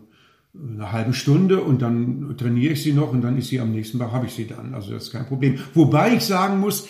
einer 0.54 0.92
halben 0.92 1.14
Stunde 1.14 1.62
und 1.62 1.82
dann 1.82 2.36
trainiere 2.38 2.74
ich 2.74 2.84
sie 2.84 2.94
noch 2.94 3.12
und 3.12 3.22
dann 3.22 3.38
ist 3.38 3.50
sie 3.50 3.60
am 3.60 3.72
nächsten 3.72 4.00
Tag, 4.00 4.12
habe 4.12 4.26
ich 4.26 4.34
sie 4.34 4.48
dann. 4.48 4.74
Also 4.74 4.92
das 4.92 5.04
ist 5.04 5.12
kein 5.12 5.26
Problem. 5.26 5.60
Wobei 5.74 6.16
ich 6.16 6.24
sagen 6.24 6.60
muss, 6.60 6.88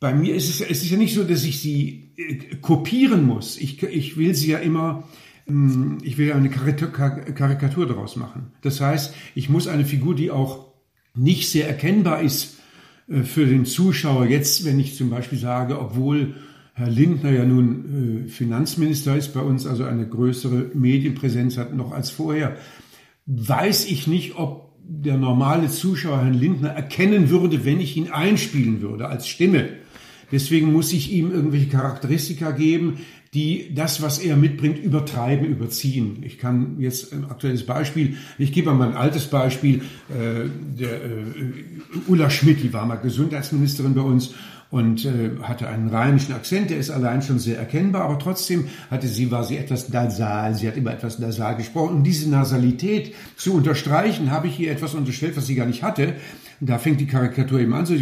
bei 0.00 0.14
mir 0.14 0.34
ist 0.34 0.48
es, 0.48 0.60
es 0.60 0.82
ist 0.82 0.90
ja 0.90 0.96
nicht 0.96 1.14
so, 1.14 1.22
dass 1.24 1.44
ich 1.44 1.60
sie 1.60 2.12
äh, 2.16 2.56
kopieren 2.56 3.24
muss. 3.24 3.58
Ich, 3.58 3.82
ich 3.82 4.16
will 4.16 4.34
sie 4.34 4.50
ja 4.50 4.58
immer, 4.58 5.04
ähm, 5.48 5.98
ich 6.02 6.18
will 6.18 6.28
ja 6.28 6.34
eine 6.34 6.50
Karikatur 6.50 7.86
daraus 7.86 8.16
machen. 8.16 8.52
Das 8.62 8.80
heißt, 8.80 9.14
ich 9.34 9.48
muss 9.48 9.68
eine 9.68 9.84
Figur, 9.84 10.14
die 10.14 10.30
auch 10.30 10.72
nicht 11.14 11.48
sehr 11.48 11.68
erkennbar 11.68 12.22
ist 12.22 12.56
äh, 13.08 13.22
für 13.22 13.46
den 13.46 13.64
Zuschauer. 13.64 14.26
Jetzt, 14.26 14.64
wenn 14.64 14.80
ich 14.80 14.96
zum 14.96 15.10
Beispiel 15.10 15.38
sage, 15.38 15.78
obwohl 15.78 16.34
Herr 16.74 16.90
Lindner 16.90 17.30
ja 17.30 17.44
nun 17.44 18.24
äh, 18.26 18.28
Finanzminister 18.28 19.16
ist 19.16 19.34
bei 19.34 19.40
uns, 19.40 19.66
also 19.66 19.84
eine 19.84 20.06
größere 20.06 20.70
Medienpräsenz 20.74 21.58
hat 21.58 21.74
noch 21.74 21.92
als 21.92 22.10
vorher, 22.10 22.56
weiß 23.26 23.86
ich 23.90 24.06
nicht, 24.06 24.36
ob 24.36 24.72
der 24.84 25.16
normale 25.16 25.68
Zuschauer 25.68 26.22
Herrn 26.22 26.34
Lindner 26.34 26.70
erkennen 26.70 27.30
würde, 27.30 27.64
wenn 27.64 27.80
ich 27.80 27.96
ihn 27.96 28.10
einspielen 28.10 28.80
würde 28.80 29.08
als 29.08 29.28
Stimme. 29.28 29.68
Deswegen 30.32 30.72
muss 30.72 30.92
ich 30.92 31.12
ihm 31.12 31.30
irgendwelche 31.30 31.68
Charakteristika 31.68 32.52
geben, 32.52 32.98
die 33.34 33.74
das, 33.74 34.02
was 34.02 34.18
er 34.18 34.36
mitbringt, 34.36 34.78
übertreiben, 34.78 35.46
überziehen. 35.46 36.22
Ich 36.22 36.38
kann 36.38 36.80
jetzt 36.80 37.12
ein 37.12 37.24
aktuelles 37.24 37.64
Beispiel, 37.64 38.16
ich 38.38 38.52
gebe 38.52 38.72
mal 38.72 38.88
ein 38.88 38.96
altes 38.96 39.26
Beispiel, 39.26 39.82
äh, 40.08 40.48
der 40.78 41.04
äh, 41.04 41.28
Ulla 42.08 42.28
Schmidt, 42.28 42.62
die 42.62 42.72
war 42.72 42.86
mal 42.86 42.96
Gesundheitsministerin 42.96 43.94
bei 43.94 44.02
uns 44.02 44.34
und 44.72 45.04
äh, 45.04 45.32
hatte 45.42 45.68
einen 45.68 45.88
rheinischen 45.88 46.32
Akzent, 46.32 46.70
der 46.70 46.78
ist 46.78 46.88
allein 46.88 47.20
schon 47.20 47.38
sehr 47.38 47.58
erkennbar, 47.58 48.04
aber 48.04 48.18
trotzdem 48.18 48.68
hatte 48.90 49.06
sie, 49.06 49.30
war 49.30 49.44
sie 49.44 49.58
etwas 49.58 49.90
nasal, 49.90 50.54
sie 50.54 50.66
hat 50.66 50.78
immer 50.78 50.94
etwas 50.94 51.18
nasal 51.18 51.56
gesprochen. 51.56 51.96
Um 51.96 52.04
diese 52.04 52.30
Nasalität 52.30 53.14
zu 53.36 53.52
unterstreichen, 53.52 54.30
habe 54.30 54.46
ich 54.48 54.58
ihr 54.58 54.72
etwas 54.72 54.94
unterstellt, 54.94 55.36
was 55.36 55.46
sie 55.46 55.56
gar 55.56 55.66
nicht 55.66 55.82
hatte. 55.82 56.14
Und 56.58 56.70
da 56.70 56.78
fängt 56.78 57.00
die 57.02 57.06
Karikatur 57.06 57.60
eben 57.60 57.74
an, 57.74 57.84
so, 57.84 57.94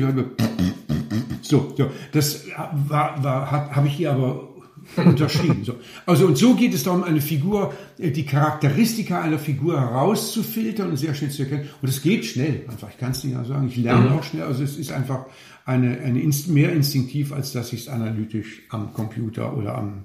so, 1.43 1.75
so. 1.77 1.91
das 2.13 2.45
war, 2.87 3.21
war, 3.25 3.51
habe 3.51 3.89
ich 3.89 3.99
ihr 3.99 4.13
aber 4.13 4.51
unterschrieben. 4.97 5.65
So. 5.65 5.75
Also 6.07 6.27
und 6.27 6.39
so 6.39 6.55
geht 6.55 6.75
es 6.75 6.85
darum, 6.85 7.03
eine 7.03 7.21
Figur, 7.21 7.75
äh, 7.99 8.11
die 8.11 8.27
Charakteristika 8.27 9.21
einer 9.21 9.39
Figur 9.39 9.81
herauszufiltern 9.81 10.91
und 10.91 10.97
sehr 10.97 11.15
schnell 11.15 11.31
zu 11.31 11.43
erkennen. 11.43 11.69
Und 11.83 11.89
es 11.89 12.03
geht 12.03 12.25
schnell. 12.25 12.65
Einfach, 12.69 12.91
ich 12.91 12.99
kann 12.99 13.11
es 13.11 13.25
nicht 13.25 13.37
sagen. 13.47 13.69
Ich 13.69 13.77
lerne 13.77 14.13
auch 14.13 14.23
schnell. 14.23 14.45
Also 14.45 14.63
es 14.63 14.77
ist 14.77 14.93
einfach 14.93 15.27
eine, 15.65 16.01
eine 16.01 16.21
Inst 16.21 16.49
mehr 16.49 16.73
instinktiv, 16.73 17.33
als 17.33 17.53
dass 17.53 17.73
ich 17.73 17.83
es 17.83 17.89
analytisch 17.89 18.63
am 18.71 18.93
Computer 18.93 19.57
oder 19.57 19.77
am 19.77 20.05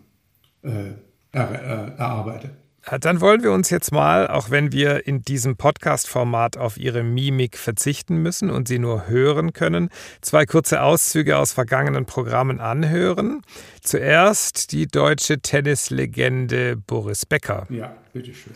äh, 0.61 0.93
er, 1.31 1.51
äh, 1.51 1.97
erarbeite. 1.97 2.51
Dann 2.99 3.19
wollen 3.19 3.41
wir 3.41 3.51
uns 3.51 3.71
jetzt 3.71 3.91
mal, 3.91 4.27
auch 4.27 4.51
wenn 4.51 4.71
wir 4.71 5.07
in 5.07 5.23
diesem 5.23 5.57
Podcast-Format 5.57 6.57
auf 6.57 6.77
Ihre 6.77 7.01
Mimik 7.01 7.57
verzichten 7.57 8.17
müssen 8.17 8.51
und 8.51 8.67
Sie 8.67 8.77
nur 8.77 9.07
hören 9.07 9.53
können, 9.53 9.89
zwei 10.21 10.45
kurze 10.45 10.83
Auszüge 10.83 11.37
aus 11.39 11.51
vergangenen 11.51 12.05
Programmen 12.05 12.59
anhören. 12.59 13.41
Zuerst 13.81 14.71
die 14.71 14.85
deutsche 14.85 15.39
Tennislegende 15.39 16.77
Boris 16.77 17.25
Becker. 17.25 17.65
Ja, 17.69 17.95
bitteschön. 18.13 18.53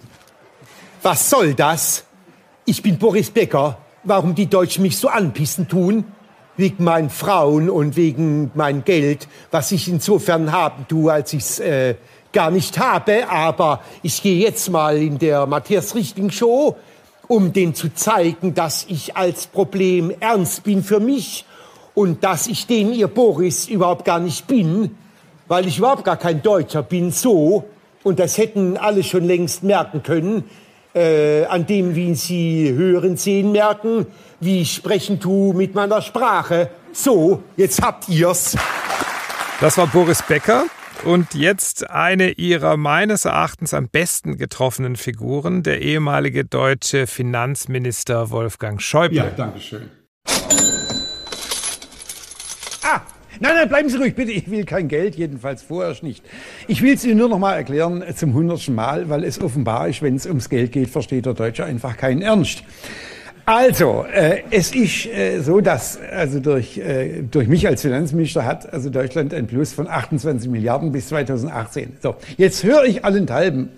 Was 1.01 1.27
soll 1.27 1.55
das? 1.55 2.05
Ich 2.65 2.83
bin 2.83 2.99
Boris 2.99 3.31
Becker. 3.31 3.79
Warum 4.03 4.35
die 4.35 4.47
Deutschen 4.47 4.83
mich 4.83 4.97
so 4.97 5.07
anpissen 5.07 5.67
tun? 5.67 6.05
Wegen 6.59 6.83
meinen 6.83 7.09
Frauen 7.09 7.69
und 7.69 7.95
wegen 7.95 8.51
mein 8.53 8.83
Geld, 8.83 9.29
was 9.49 9.71
ich 9.71 9.87
insofern 9.87 10.51
haben 10.51 10.85
tue, 10.89 11.09
als 11.09 11.31
ich 11.31 11.39
es 11.39 11.59
äh, 11.59 11.95
gar 12.33 12.51
nicht 12.51 12.77
habe, 12.77 13.29
aber 13.29 13.79
ich 14.03 14.21
gehe 14.21 14.43
jetzt 14.43 14.69
mal 14.69 14.97
in 14.97 15.17
der 15.19 15.45
Matthias 15.45 15.95
Richting 15.95 16.31
Show, 16.31 16.75
um 17.29 17.53
denen 17.53 17.75
zu 17.75 17.93
zeigen, 17.93 18.55
dass 18.55 18.85
ich 18.89 19.15
als 19.15 19.47
Problem 19.47 20.11
ernst 20.19 20.65
bin 20.65 20.83
für 20.83 20.99
mich 20.99 21.45
und 21.95 22.25
dass 22.25 22.47
ich 22.47 22.67
den 22.67 22.91
ihr 22.91 23.07
Boris 23.07 23.69
überhaupt 23.69 24.03
gar 24.03 24.19
nicht 24.19 24.45
bin, 24.45 24.97
weil 25.47 25.65
ich 25.65 25.77
überhaupt 25.77 26.03
gar 26.03 26.17
kein 26.17 26.41
Deutscher 26.41 26.83
bin, 26.83 27.13
so. 27.13 27.63
Und 28.03 28.19
das 28.19 28.37
hätten 28.37 28.75
alle 28.75 29.03
schon 29.03 29.23
längst 29.23 29.63
merken 29.63 30.03
können, 30.03 30.43
äh, 30.93 31.45
an 31.45 31.65
dem, 31.65 31.95
wie 31.95 32.15
sie 32.15 32.73
hören, 32.73 33.17
sehen, 33.17 33.51
merken, 33.51 34.07
wie 34.39 34.61
ich 34.61 34.73
sprechen 34.73 35.19
tue 35.19 35.53
mit 35.53 35.75
meiner 35.75 36.01
Sprache. 36.01 36.69
So, 36.91 37.43
jetzt 37.57 37.81
habt 37.81 38.09
ihr's. 38.09 38.57
Das 39.61 39.77
war 39.77 39.87
Boris 39.87 40.23
Becker. 40.23 40.65
Und 41.05 41.33
jetzt 41.33 41.89
eine 41.89 42.31
ihrer 42.31 42.75
meines 42.75 43.23
Erachtens 43.23 43.73
am 43.73 43.87
besten 43.87 44.37
getroffenen 44.37 44.97
Figuren, 44.97 45.63
der 45.63 45.81
ehemalige 45.81 46.43
deutsche 46.43 47.07
Finanzminister 47.07 48.31
Wolfgang 48.31 48.81
Schäuble. 48.81 49.17
Ja, 49.17 49.29
danke 49.35 49.61
schön. 49.61 49.89
Nein, 53.41 53.53
nein, 53.55 53.69
bleiben 53.69 53.89
Sie 53.89 53.97
ruhig, 53.97 54.15
bitte. 54.15 54.31
Ich 54.31 54.51
will 54.51 54.65
kein 54.65 54.87
Geld, 54.87 55.15
jedenfalls 55.15 55.63
vorerst 55.63 56.03
nicht. 56.03 56.23
Ich 56.67 56.81
will 56.81 56.93
es 56.93 57.05
Ihnen 57.05 57.17
nur 57.17 57.29
noch 57.29 57.39
mal 57.39 57.55
erklären 57.55 58.03
zum 58.15 58.33
hundertsten 58.33 58.75
Mal, 58.75 59.09
weil 59.09 59.23
es 59.23 59.41
offenbar 59.41 59.87
ist, 59.87 60.01
wenn 60.01 60.15
es 60.15 60.25
ums 60.25 60.49
Geld 60.49 60.73
geht, 60.73 60.89
versteht 60.89 61.25
der 61.25 61.33
Deutsche 61.33 61.63
einfach 61.63 61.95
keinen 61.95 62.21
Ernst. 62.21 62.63
Also, 63.45 64.05
äh, 64.13 64.43
es 64.51 64.75
ist 64.75 65.07
äh, 65.07 65.39
so, 65.39 65.61
dass 65.61 65.99
also 66.11 66.39
durch, 66.39 66.77
äh, 66.77 67.23
durch 67.23 67.47
mich 67.47 67.65
als 67.65 67.81
Finanzminister 67.81 68.45
hat 68.45 68.71
also 68.71 68.89
Deutschland 68.89 69.33
ein 69.33 69.47
Plus 69.47 69.73
von 69.73 69.87
28 69.87 70.49
Milliarden 70.51 70.91
bis 70.91 71.07
2018. 71.07 71.93
So, 72.01 72.15
jetzt 72.37 72.63
höre 72.63 72.83
ich 72.83 73.03
allenthalben 73.03 73.69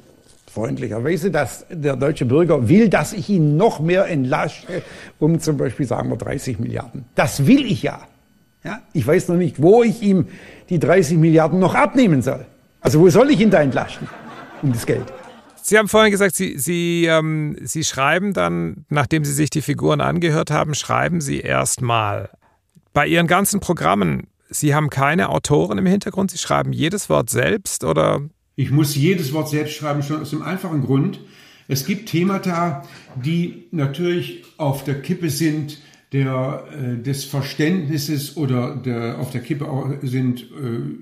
freundlicherweise, 0.53 1.31
dass 1.31 1.65
der 1.69 1.95
deutsche 1.95 2.25
Bürger 2.25 2.67
will, 2.67 2.89
dass 2.89 3.13
ich 3.13 3.29
ihn 3.29 3.55
noch 3.55 3.79
mehr 3.79 4.07
entlasche, 4.07 4.81
um 5.19 5.39
zum 5.39 5.55
Beispiel 5.55 5.85
sagen 5.85 6.09
wir 6.09 6.17
30 6.17 6.59
Milliarden. 6.59 7.05
Das 7.15 7.47
will 7.47 7.65
ich 7.65 7.83
ja. 7.83 8.01
Ja. 8.63 8.81
Ich 8.93 9.05
weiß 9.05 9.27
noch 9.29 9.37
nicht, 9.37 9.61
wo 9.61 9.83
ich 9.83 10.01
ihm 10.01 10.27
die 10.69 10.79
30 10.79 11.17
Milliarden 11.17 11.59
noch 11.59 11.75
abnehmen 11.75 12.21
soll. 12.21 12.45
Also 12.79 12.99
wo 12.99 13.09
soll 13.09 13.29
ich 13.31 13.39
ihn 13.39 13.49
da 13.49 13.61
entlasten 13.61 14.07
um 14.61 14.71
das 14.71 14.85
Geld? 14.85 15.05
Sie 15.63 15.77
haben 15.77 15.87
vorhin 15.87 16.11
gesagt, 16.11 16.35
Sie, 16.35 16.57
Sie, 16.57 17.05
ähm, 17.05 17.55
Sie 17.61 17.83
schreiben 17.83 18.33
dann, 18.33 18.85
nachdem 18.89 19.23
Sie 19.23 19.33
sich 19.33 19.49
die 19.51 19.61
Figuren 19.61 20.01
angehört 20.01 20.49
haben, 20.49 20.73
schreiben 20.73 21.21
Sie 21.21 21.39
erstmal. 21.39 22.29
Bei 22.93 23.07
Ihren 23.07 23.27
ganzen 23.27 23.59
Programmen, 23.59 24.27
Sie 24.49 24.75
haben 24.75 24.89
keine 24.89 25.29
Autoren 25.29 25.77
im 25.77 25.85
Hintergrund, 25.85 26.31
Sie 26.31 26.39
schreiben 26.39 26.73
jedes 26.73 27.09
Wort 27.09 27.29
selbst 27.29 27.83
oder? 27.83 28.21
Ich 28.55 28.71
muss 28.71 28.95
jedes 28.95 29.33
Wort 29.33 29.49
selbst 29.49 29.75
schreiben, 29.75 30.03
schon 30.03 30.21
aus 30.21 30.31
dem 30.31 30.41
einfachen 30.41 30.81
Grund. 30.81 31.21
Es 31.67 31.85
gibt 31.85 32.09
Themata, 32.09 32.83
die 33.15 33.67
natürlich 33.71 34.43
auf 34.57 34.83
der 34.83 35.01
Kippe 35.01 35.29
sind, 35.29 35.77
der, 36.13 36.65
äh, 36.71 37.01
des 37.01 37.23
Verständnisses 37.23 38.35
oder 38.35 38.75
der, 38.75 39.19
auf 39.19 39.31
der 39.31 39.41
Kippe 39.41 39.99
sind, 40.01 40.41
äh, 40.41 40.45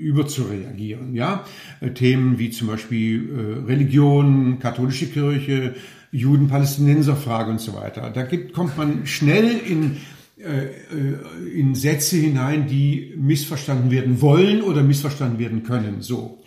überzureagieren. 0.02 1.16
Ja? 1.16 1.46
Äh, 1.82 1.92
Themen 1.92 2.38
wie 2.38 2.52
zum 2.52 2.68
Beispiel 2.68 3.30
äh, 3.30 3.66
Religion, 3.66 4.60
katholische 4.60 5.08
Kirche, 5.08 5.76
Juden-Palästinenser-Frage 6.12 7.52
und 7.52 7.62
so 7.62 7.74
weiter. 7.76 8.12
Da 8.12 8.24
gibt, 8.24 8.54
kommt 8.54 8.78
man 8.78 9.08
schnell 9.08 9.58
in, 9.58 9.98
äh, 10.38 10.66
äh, 10.66 11.60
in 11.60 11.74
Sätze 11.74 12.18
hinein, 12.18 12.68
die 12.68 13.14
missverstanden 13.18 13.90
werden 13.90 14.22
wollen 14.22 14.62
oder 14.62 14.84
missverstanden 14.84 15.40
werden 15.40 15.64
können. 15.64 16.02
So. 16.02 16.44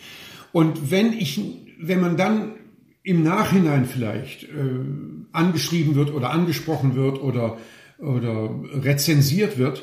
Und 0.53 0.91
wenn 0.91 1.13
ich, 1.13 1.41
wenn 1.81 2.01
man 2.01 2.17
dann 2.17 2.53
im 3.03 3.25
Nachhinein 3.25 3.87
vielleicht 3.87 4.45
äh, 4.45 4.49
angeschrieben 5.33 5.97
wird 5.97 6.15
oder 6.15 6.31
angesprochen 6.31 6.95
wird 6.95 7.21
oder 7.21 7.59
oder 8.03 8.51
rezensiert 8.75 9.59
wird, 9.59 9.83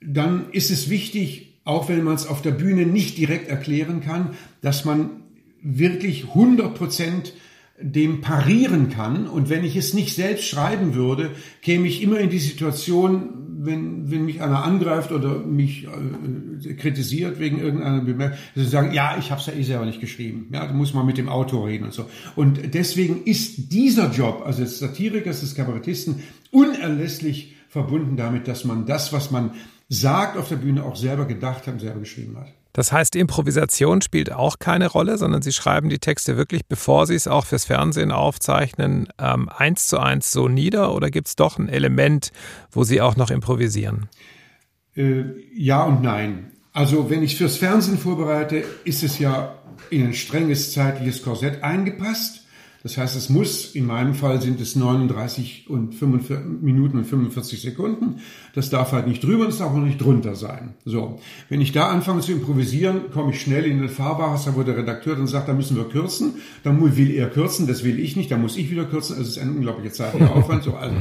dann 0.00 0.50
ist 0.50 0.70
es 0.70 0.90
wichtig, 0.90 1.60
auch 1.64 1.88
wenn 1.88 2.02
man 2.02 2.14
es 2.14 2.26
auf 2.26 2.42
der 2.42 2.50
Bühne 2.50 2.86
nicht 2.86 3.16
direkt 3.18 3.48
erklären 3.48 4.00
kann, 4.00 4.30
dass 4.60 4.84
man 4.84 5.22
wirklich 5.62 6.28
100 6.28 6.74
Prozent 6.74 7.34
dem 7.80 8.20
parieren 8.20 8.90
kann. 8.90 9.26
Und 9.26 9.48
wenn 9.48 9.64
ich 9.64 9.76
es 9.76 9.94
nicht 9.94 10.14
selbst 10.14 10.46
schreiben 10.46 10.94
würde, 10.94 11.30
käme 11.62 11.88
ich 11.88 12.02
immer 12.02 12.18
in 12.20 12.30
die 12.30 12.38
Situation, 12.38 13.43
wenn, 13.64 14.10
wenn 14.10 14.24
mich 14.24 14.42
einer 14.42 14.64
angreift 14.64 15.12
oder 15.12 15.38
mich 15.38 15.86
äh, 15.86 16.74
kritisiert 16.74 17.38
wegen 17.38 17.58
irgendeiner 17.58 18.02
Bemerkung, 18.02 18.38
dass 18.54 18.64
sie 18.64 18.70
sagen, 18.70 18.92
ja, 18.92 19.16
ich 19.18 19.30
habe 19.30 19.40
es 19.40 19.46
ja 19.46 19.52
eh 19.52 19.62
selber 19.62 19.86
nicht 19.86 20.00
geschrieben. 20.00 20.48
Ja, 20.52 20.66
da 20.66 20.72
muss 20.72 20.94
man 20.94 21.06
mit 21.06 21.18
dem 21.18 21.28
Autor 21.28 21.66
reden 21.66 21.84
und 21.84 21.92
so. 21.92 22.08
Und 22.36 22.74
deswegen 22.74 23.24
ist 23.24 23.72
dieser 23.72 24.10
Job, 24.10 24.42
also 24.44 24.62
des 24.62 24.78
Satirikers, 24.78 25.40
des 25.40 25.54
Kabarettisten, 25.54 26.22
unerlässlich 26.50 27.56
verbunden 27.68 28.16
damit, 28.16 28.48
dass 28.48 28.64
man 28.64 28.86
das, 28.86 29.12
was 29.12 29.30
man 29.30 29.52
sagt 29.88 30.36
auf 30.36 30.48
der 30.48 30.56
Bühne, 30.56 30.84
auch 30.84 30.96
selber 30.96 31.26
gedacht 31.26 31.66
hat 31.66 31.74
und 31.74 31.80
selber 31.80 32.00
geschrieben 32.00 32.36
hat. 32.36 32.48
Das 32.74 32.90
heißt, 32.90 33.14
Improvisation 33.14 34.02
spielt 34.02 34.32
auch 34.32 34.58
keine 34.58 34.88
Rolle, 34.88 35.16
sondern 35.16 35.42
Sie 35.42 35.52
schreiben 35.52 35.88
die 35.88 36.00
Texte 36.00 36.36
wirklich, 36.36 36.66
bevor 36.66 37.06
Sie 37.06 37.14
es 37.14 37.28
auch 37.28 37.46
fürs 37.46 37.64
Fernsehen 37.64 38.10
aufzeichnen, 38.10 39.08
ähm, 39.16 39.48
eins 39.48 39.86
zu 39.86 39.98
eins 40.00 40.32
so 40.32 40.48
nieder 40.48 40.92
oder 40.92 41.10
gibt 41.10 41.28
es 41.28 41.36
doch 41.36 41.56
ein 41.56 41.68
Element, 41.68 42.32
wo 42.72 42.82
Sie 42.82 43.00
auch 43.00 43.14
noch 43.14 43.30
improvisieren? 43.30 44.08
Äh, 44.96 45.22
ja 45.54 45.84
und 45.84 46.02
nein. 46.02 46.50
Also 46.72 47.10
wenn 47.10 47.22
ich 47.22 47.36
fürs 47.36 47.56
Fernsehen 47.56 47.96
vorbereite, 47.96 48.64
ist 48.84 49.04
es 49.04 49.20
ja 49.20 49.54
in 49.90 50.06
ein 50.06 50.14
strenges 50.14 50.72
zeitliches 50.72 51.22
Korsett 51.22 51.62
eingepasst. 51.62 52.43
Das 52.84 52.98
heißt, 52.98 53.16
es 53.16 53.30
muss, 53.30 53.74
in 53.74 53.86
meinem 53.86 54.14
Fall 54.14 54.42
sind 54.42 54.60
es 54.60 54.76
39 54.76 55.70
und 55.70 55.94
45 55.94 56.60
Minuten 56.60 56.98
und 56.98 57.06
45 57.06 57.62
Sekunden. 57.62 58.20
Das 58.54 58.68
darf 58.68 58.92
halt 58.92 59.06
nicht 59.06 59.24
drüber 59.24 59.44
und 59.44 59.52
es 59.52 59.58
darf 59.58 59.72
auch 59.72 59.78
nicht 59.78 60.02
drunter 60.02 60.34
sein. 60.34 60.74
So. 60.84 61.18
Wenn 61.48 61.62
ich 61.62 61.72
da 61.72 61.88
anfange 61.88 62.20
zu 62.20 62.32
improvisieren, 62.32 63.10
komme 63.10 63.32
ich 63.32 63.40
schnell 63.40 63.64
in 63.64 63.78
den 63.78 63.88
Fahrwasser, 63.88 64.54
wo 64.54 64.62
der 64.64 64.76
Redakteur 64.76 65.16
dann 65.16 65.26
sagt, 65.26 65.48
da 65.48 65.54
müssen 65.54 65.78
wir 65.78 65.84
kürzen. 65.84 66.34
Dann 66.62 66.78
will 66.94 67.10
er 67.10 67.30
kürzen, 67.30 67.66
das 67.66 67.84
will 67.84 67.98
ich 67.98 68.16
nicht, 68.16 68.30
da 68.30 68.36
muss 68.36 68.58
ich 68.58 68.70
wieder 68.70 68.84
kürzen. 68.84 69.16
Also 69.16 69.30
es 69.30 69.36
ist 69.38 69.42
ein 69.42 69.56
unglaublicher 69.56 69.94
zeitlicher 69.94 70.32
Aufwand. 70.36 70.64
So, 70.64 70.74
also. 70.74 70.94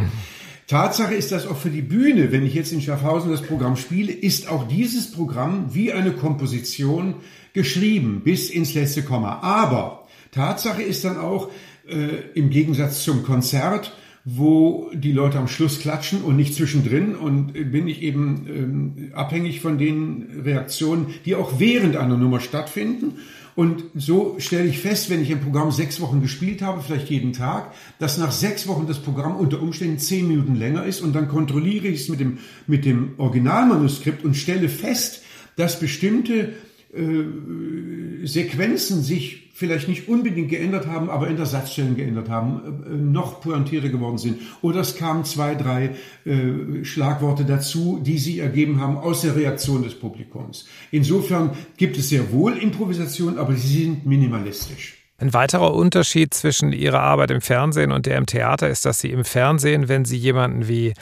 Tatsache 0.67 1.13
ist, 1.15 1.33
dass 1.33 1.45
auch 1.45 1.57
für 1.57 1.69
die 1.69 1.81
Bühne, 1.81 2.31
wenn 2.31 2.45
ich 2.45 2.53
jetzt 2.53 2.71
in 2.71 2.79
Schaffhausen 2.79 3.29
das 3.29 3.41
Programm 3.41 3.75
spiele, 3.75 4.13
ist 4.13 4.47
auch 4.47 4.69
dieses 4.69 5.11
Programm 5.11 5.73
wie 5.73 5.91
eine 5.91 6.13
Komposition 6.13 7.15
geschrieben 7.51 8.21
bis 8.23 8.49
ins 8.49 8.73
letzte 8.73 9.03
Komma. 9.03 9.39
Aber 9.41 10.07
Tatsache 10.31 10.81
ist 10.81 11.03
dann 11.03 11.17
auch, 11.17 11.49
äh, 11.87 12.31
im 12.33 12.49
Gegensatz 12.49 13.03
zum 13.03 13.23
Konzert, 13.23 13.95
wo 14.25 14.89
die 14.93 15.11
Leute 15.11 15.37
am 15.37 15.49
Schluss 15.49 15.79
klatschen 15.79 16.21
und 16.21 16.37
nicht 16.37 16.55
zwischendrin 16.55 17.15
und 17.15 17.53
bin 17.53 17.87
ich 17.87 18.01
eben 18.01 18.47
ähm, 18.47 19.11
abhängig 19.13 19.59
von 19.59 19.77
den 19.77 20.41
Reaktionen, 20.45 21.07
die 21.25 21.35
auch 21.35 21.59
während 21.59 21.97
einer 21.97 22.17
Nummer 22.17 22.39
stattfinden. 22.39 23.15
Und 23.55 23.83
so 23.93 24.35
stelle 24.39 24.67
ich 24.67 24.79
fest, 24.79 25.09
wenn 25.09 25.21
ich 25.21 25.31
ein 25.31 25.41
Programm 25.41 25.71
sechs 25.71 26.01
Wochen 26.01 26.21
gespielt 26.21 26.61
habe, 26.61 26.81
vielleicht 26.81 27.09
jeden 27.09 27.33
Tag, 27.33 27.73
dass 27.99 28.17
nach 28.17 28.31
sechs 28.31 28.67
Wochen 28.67 28.87
das 28.87 28.99
Programm 28.99 29.35
unter 29.35 29.61
Umständen 29.61 29.99
zehn 29.99 30.27
Minuten 30.27 30.55
länger 30.55 30.85
ist 30.85 31.01
und 31.01 31.13
dann 31.13 31.27
kontrolliere 31.27 31.87
ich 31.87 32.01
es 32.01 32.09
mit 32.09 32.19
dem, 32.19 32.39
mit 32.65 32.85
dem 32.85 33.13
Originalmanuskript 33.17 34.23
und 34.23 34.35
stelle 34.35 34.69
fest, 34.69 35.21
dass 35.55 35.79
bestimmte 35.79 36.53
äh, 36.95 38.25
Sequenzen 38.25 39.01
sich 39.01 39.51
vielleicht 39.53 39.87
nicht 39.87 40.07
unbedingt 40.07 40.49
geändert 40.49 40.87
haben, 40.87 41.09
aber 41.09 41.27
in 41.27 41.37
der 41.37 41.45
Satzstellung 41.45 41.95
geändert 41.95 42.29
haben, 42.29 42.83
äh, 42.85 42.95
noch 42.95 43.41
pointierter 43.41 43.89
geworden 43.89 44.17
sind. 44.17 44.39
Oder 44.61 44.81
es 44.81 44.95
kamen 44.95 45.25
zwei, 45.25 45.55
drei 45.55 45.95
äh, 46.25 46.83
Schlagworte 46.83 47.45
dazu, 47.45 47.99
die 48.03 48.17
sie 48.17 48.39
ergeben 48.39 48.79
haben 48.79 48.97
aus 48.97 49.21
der 49.21 49.35
Reaktion 49.35 49.83
des 49.83 49.95
Publikums. 49.95 50.67
Insofern 50.91 51.51
gibt 51.77 51.97
es 51.97 52.09
sehr 52.09 52.31
wohl 52.31 52.57
Improvisation, 52.57 53.37
aber 53.37 53.55
sie 53.55 53.83
sind 53.83 54.05
minimalistisch. 54.05 55.02
Ein 55.19 55.33
weiterer 55.33 55.73
Unterschied 55.73 56.33
zwischen 56.33 56.73
Ihrer 56.73 56.99
Arbeit 56.99 57.31
im 57.31 57.41
Fernsehen 57.41 57.91
und 57.91 58.07
der 58.07 58.17
im 58.17 58.25
Theater 58.25 58.67
ist, 58.69 58.85
dass 58.85 58.99
Sie 58.99 59.11
im 59.11 59.23
Fernsehen, 59.23 59.87
wenn 59.87 60.05
Sie 60.05 60.17
jemanden 60.17 60.67
wie, 60.67 60.93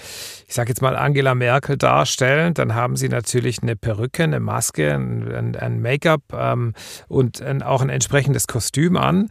ich 0.48 0.54
sage 0.54 0.70
jetzt 0.70 0.82
mal 0.82 0.96
Angela 0.96 1.34
Merkel 1.34 1.78
darstellen, 1.78 2.54
dann 2.54 2.76
haben 2.76 2.98
Sie 2.98 3.08
natürlich 3.08 3.64
eine 3.64 3.76
Perücke, 3.76 4.24
eine 4.24 4.40
Maske, 4.40 4.94
ein, 4.94 5.56
ein 5.56 5.82
Make-up 5.82 6.22
ähm, 6.34 6.74
und 7.08 7.42
ein, 7.42 7.64
auch 7.64 7.82
ein 7.82 7.90
entsprechendes 7.90 8.48
Kostüm 8.48 8.98
an. 8.98 9.30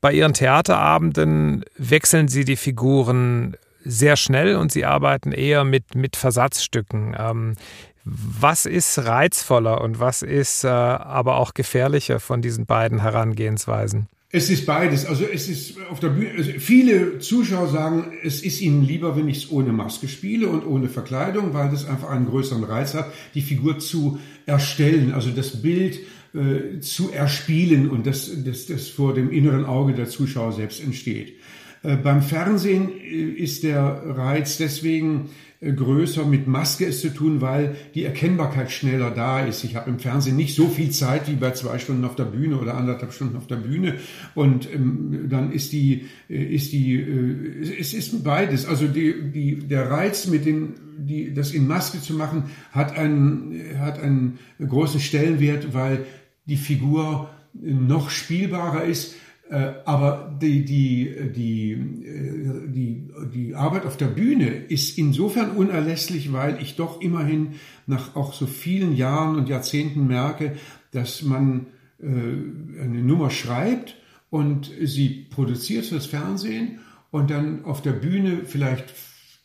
Bei 0.00 0.12
Ihren 0.12 0.32
Theaterabenden 0.32 1.64
wechseln 1.76 2.28
Sie 2.28 2.44
die 2.44 2.56
Figuren 2.56 3.56
sehr 3.84 4.16
schnell 4.16 4.56
und 4.56 4.70
Sie 4.70 4.84
arbeiten 4.84 5.32
eher 5.32 5.64
mit, 5.64 5.94
mit 5.96 6.16
Versatzstücken. 6.16 7.16
Ähm, 7.18 7.56
was 8.04 8.64
ist 8.64 8.98
reizvoller 9.00 9.80
und 9.80 10.00
was 10.00 10.22
ist 10.22 10.64
äh, 10.64 10.68
aber 10.68 11.36
auch 11.36 11.52
gefährlicher 11.52 12.20
von 12.20 12.40
diesen 12.40 12.64
beiden 12.64 13.02
Herangehensweisen? 13.02 14.08
Es 14.32 14.48
ist 14.48 14.64
beides. 14.64 15.06
Also 15.06 15.24
es 15.24 15.48
ist 15.48 15.74
auf 15.90 15.98
der 15.98 16.10
Bühne. 16.10 16.30
Also 16.36 16.50
viele 16.58 17.18
Zuschauer 17.18 17.68
sagen, 17.68 18.12
es 18.22 18.42
ist 18.42 18.60
ihnen 18.60 18.84
lieber, 18.86 19.16
wenn 19.16 19.28
ich 19.28 19.38
es 19.38 19.50
ohne 19.50 19.72
Maske 19.72 20.06
spiele 20.06 20.48
und 20.48 20.64
ohne 20.64 20.88
Verkleidung, 20.88 21.52
weil 21.52 21.68
das 21.70 21.84
einfach 21.84 22.10
einen 22.10 22.26
größeren 22.26 22.62
Reiz 22.62 22.94
hat, 22.94 23.12
die 23.34 23.42
Figur 23.42 23.80
zu 23.80 24.20
erstellen, 24.46 25.12
also 25.12 25.30
das 25.30 25.62
Bild 25.62 25.98
äh, 26.32 26.78
zu 26.78 27.10
erspielen 27.10 27.90
und 27.90 28.06
das, 28.06 28.30
das, 28.44 28.66
das 28.66 28.86
vor 28.86 29.14
dem 29.14 29.32
inneren 29.32 29.64
Auge 29.64 29.94
der 29.94 30.08
Zuschauer 30.08 30.52
selbst 30.52 30.80
entsteht. 30.80 31.34
Äh, 31.82 31.96
beim 31.96 32.22
Fernsehen 32.22 32.88
äh, 33.00 33.32
ist 33.32 33.64
der 33.64 34.02
Reiz 34.06 34.58
deswegen 34.58 35.30
größer 35.60 36.24
mit 36.24 36.46
Maske 36.46 36.86
es 36.86 37.02
zu 37.02 37.10
tun, 37.10 37.42
weil 37.42 37.76
die 37.94 38.04
Erkennbarkeit 38.04 38.72
schneller 38.72 39.10
da 39.10 39.44
ist. 39.44 39.62
Ich 39.62 39.76
habe 39.76 39.90
im 39.90 39.98
Fernsehen 39.98 40.36
nicht 40.36 40.54
so 40.54 40.68
viel 40.68 40.90
Zeit 40.90 41.28
wie 41.28 41.34
bei 41.34 41.50
zwei 41.50 41.78
Stunden 41.78 42.06
auf 42.06 42.16
der 42.16 42.24
Bühne 42.24 42.58
oder 42.58 42.76
anderthalb 42.76 43.12
Stunden 43.12 43.36
auf 43.36 43.46
der 43.46 43.56
Bühne 43.56 43.96
und 44.34 44.72
ähm, 44.72 45.26
dann 45.28 45.52
ist 45.52 45.72
die 45.72 46.06
äh, 46.30 46.42
ist 46.42 46.72
die 46.72 46.94
äh, 46.96 47.78
es 47.78 47.92
ist 47.92 48.24
beides. 48.24 48.64
Also 48.64 48.86
die, 48.86 49.30
die 49.32 49.58
der 49.58 49.90
Reiz 49.90 50.26
mit 50.26 50.46
den 50.46 50.74
die 50.96 51.34
das 51.34 51.52
in 51.52 51.66
Maske 51.66 52.00
zu 52.00 52.14
machen 52.14 52.44
hat 52.72 52.96
einen 52.96 53.78
hat 53.78 54.00
einen 54.00 54.38
großen 54.66 55.00
Stellenwert, 55.00 55.74
weil 55.74 56.06
die 56.46 56.56
Figur 56.56 57.28
noch 57.52 58.08
spielbarer 58.08 58.84
ist 58.84 59.14
aber 59.84 60.36
die, 60.40 60.64
die, 60.64 61.32
die, 61.34 61.72
äh, 61.72 62.68
die, 62.68 63.08
die 63.34 63.54
Arbeit 63.56 63.84
auf 63.84 63.96
der 63.96 64.06
Bühne 64.06 64.46
ist 64.46 64.96
insofern 64.96 65.50
unerlässlich, 65.50 66.32
weil 66.32 66.62
ich 66.62 66.76
doch 66.76 67.00
immerhin 67.00 67.54
nach 67.86 68.14
auch 68.14 68.32
so 68.32 68.46
vielen 68.46 68.94
Jahren 68.94 69.34
und 69.34 69.48
Jahrzehnten 69.48 70.06
merke, 70.06 70.56
dass 70.92 71.22
man 71.22 71.66
äh, 72.00 72.06
eine 72.06 73.02
Nummer 73.02 73.30
schreibt 73.30 73.96
und 74.30 74.70
sie 74.84 75.26
produziert 75.30 75.86
fürs 75.86 76.06
Fernsehen 76.06 76.78
und 77.10 77.30
dann 77.30 77.64
auf 77.64 77.82
der 77.82 77.92
Bühne 77.92 78.42
vielleicht 78.44 78.94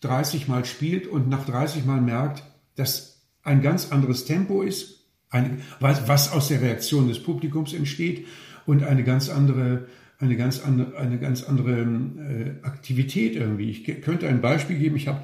30 0.02 0.48
Mal 0.48 0.66
spielt 0.66 1.08
und 1.08 1.30
nach 1.30 1.48
30 1.48 1.84
Mal 1.86 2.00
merkt, 2.00 2.44
dass 2.76 3.24
ein 3.42 3.64
ganz 3.64 3.92
anderes 3.92 4.26
Tempo 4.26 4.62
ist, 4.62 5.08
ein, 5.32 5.62
was, 5.80 6.08
was 6.08 6.32
aus 6.32 6.50
der 6.50 6.62
Reaktion 6.62 7.08
des 7.08 7.24
Publikums 7.24 7.74
entsteht 7.74 8.28
und 8.66 8.84
eine 8.84 9.04
ganz 9.04 9.30
andere, 9.30 9.86
eine 10.20 10.36
ganz 10.36 10.60
andere, 10.60 10.98
eine 10.98 11.20
ganz 11.20 11.44
andere 11.44 11.82
äh, 11.82 12.66
Aktivität 12.66 13.36
irgendwie. 13.36 13.70
Ich 13.70 14.02
könnte 14.02 14.28
ein 14.28 14.42
Beispiel 14.42 14.78
geben. 14.78 14.96
Ich 14.96 15.08
habe 15.08 15.22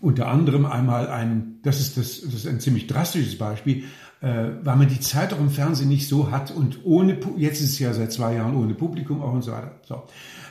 unter 0.00 0.28
anderem 0.28 0.64
einmal 0.64 1.08
ein, 1.08 1.58
das 1.62 1.80
ist 1.80 1.96
das, 1.96 2.20
das 2.20 2.34
ist 2.34 2.46
ein 2.46 2.60
ziemlich 2.60 2.86
drastisches 2.86 3.36
Beispiel, 3.36 3.84
äh, 4.20 4.50
weil 4.62 4.76
man 4.76 4.88
die 4.88 5.00
Zeit 5.00 5.32
auch 5.32 5.40
im 5.40 5.50
Fernsehen 5.50 5.88
nicht 5.88 6.08
so 6.08 6.30
hat 6.30 6.50
und 6.50 6.84
ohne, 6.84 7.18
jetzt 7.36 7.60
ist 7.60 7.70
es 7.70 7.78
ja 7.78 7.92
seit 7.92 8.12
zwei 8.12 8.34
Jahren 8.34 8.56
ohne 8.56 8.74
Publikum 8.74 9.22
auch 9.22 9.32
und 9.32 9.42
so 9.42 9.52
weiter. 9.52 9.72
So. 9.84 10.04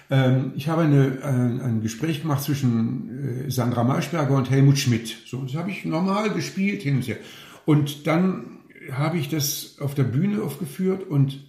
Ähm, 0.10 0.52
ich 0.56 0.68
habe 0.68 0.84
eine, 0.84 1.20
ein, 1.24 1.62
ein 1.62 1.82
Gespräch 1.82 2.22
gemacht 2.22 2.44
zwischen 2.44 3.46
äh, 3.48 3.52
Sandra 3.52 3.84
Maischberger 3.84 4.36
und 4.36 4.50
Helmut 4.50 4.78
Schmidt. 4.78 5.18
So, 5.26 5.42
das 5.42 5.56
habe 5.56 5.72
ich 5.72 5.86
normal 5.86 6.32
gespielt 6.32 6.82
hin 6.82 6.98
und 6.98 7.08
her. 7.08 7.18
Und 7.66 8.08
dann 8.08 8.60
habe 8.92 9.18
ich 9.18 9.30
das 9.30 9.78
auf 9.80 9.96
der 9.96 10.04
Bühne 10.04 10.42
aufgeführt 10.42 11.08
und 11.08 11.40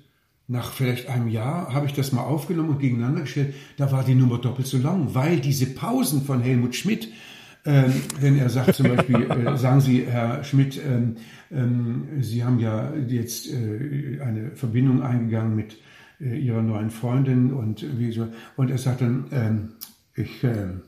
nach 0.49 0.73
vielleicht 0.73 1.09
einem 1.09 1.29
Jahr 1.29 1.75
habe 1.75 1.87
ich 1.87 1.93
das 1.93 2.11
mal 2.13 2.23
aufgenommen 2.23 2.71
und 2.71 2.79
gegeneinander 2.81 3.21
gestellt. 3.21 3.55
Da 3.77 3.93
war 3.93 4.03
die 4.03 4.15
Nummer 4.15 4.39
doppelt 4.39 4.67
so 4.67 4.79
lang, 4.79 5.15
weil 5.15 5.41
diese 5.41 5.67
Pausen 5.67 6.23
von 6.23 6.41
Helmut 6.41 6.75
Schmidt, 6.75 7.13
ähm, 7.67 7.93
wenn 8.19 8.39
er 8.39 8.49
sagt 8.49 8.75
zum 8.75 8.89
Beispiel, 8.89 9.31
äh, 9.31 9.59
sagen 9.59 9.83
Sie, 9.83 10.07
Herr 10.07 10.43
Schmidt, 10.45 10.81
ähm, 10.83 11.17
ähm, 11.51 12.23
Sie 12.23 12.43
haben 12.43 12.59
ja 12.61 12.95
jetzt 12.95 13.47
äh, 13.53 14.21
eine 14.23 14.57
Verbindung 14.57 15.03
eingegangen 15.03 15.55
mit 15.55 15.77
äh, 16.19 16.39
Ihrer 16.39 16.63
neuen 16.63 16.91
Freundin 16.91 17.53
und 17.53 17.85
wie 17.99 18.11
so, 18.11 18.29
und 18.57 18.71
er 18.71 18.79
sagt 18.79 19.03
dann, 19.03 19.27
ähm, 19.33 19.69
ich, 20.15 20.43
ähm, 20.45 20.81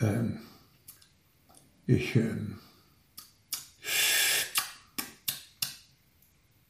ähm, 0.00 0.38
ich, 1.86 2.18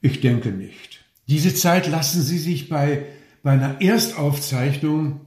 ich 0.00 0.20
denke 0.20 0.50
nicht. 0.50 0.85
Diese 1.28 1.54
Zeit 1.54 1.88
lassen 1.88 2.22
Sie 2.22 2.38
sich 2.38 2.68
bei, 2.68 3.04
bei 3.42 3.52
einer 3.52 3.80
Erstaufzeichnung 3.80 5.20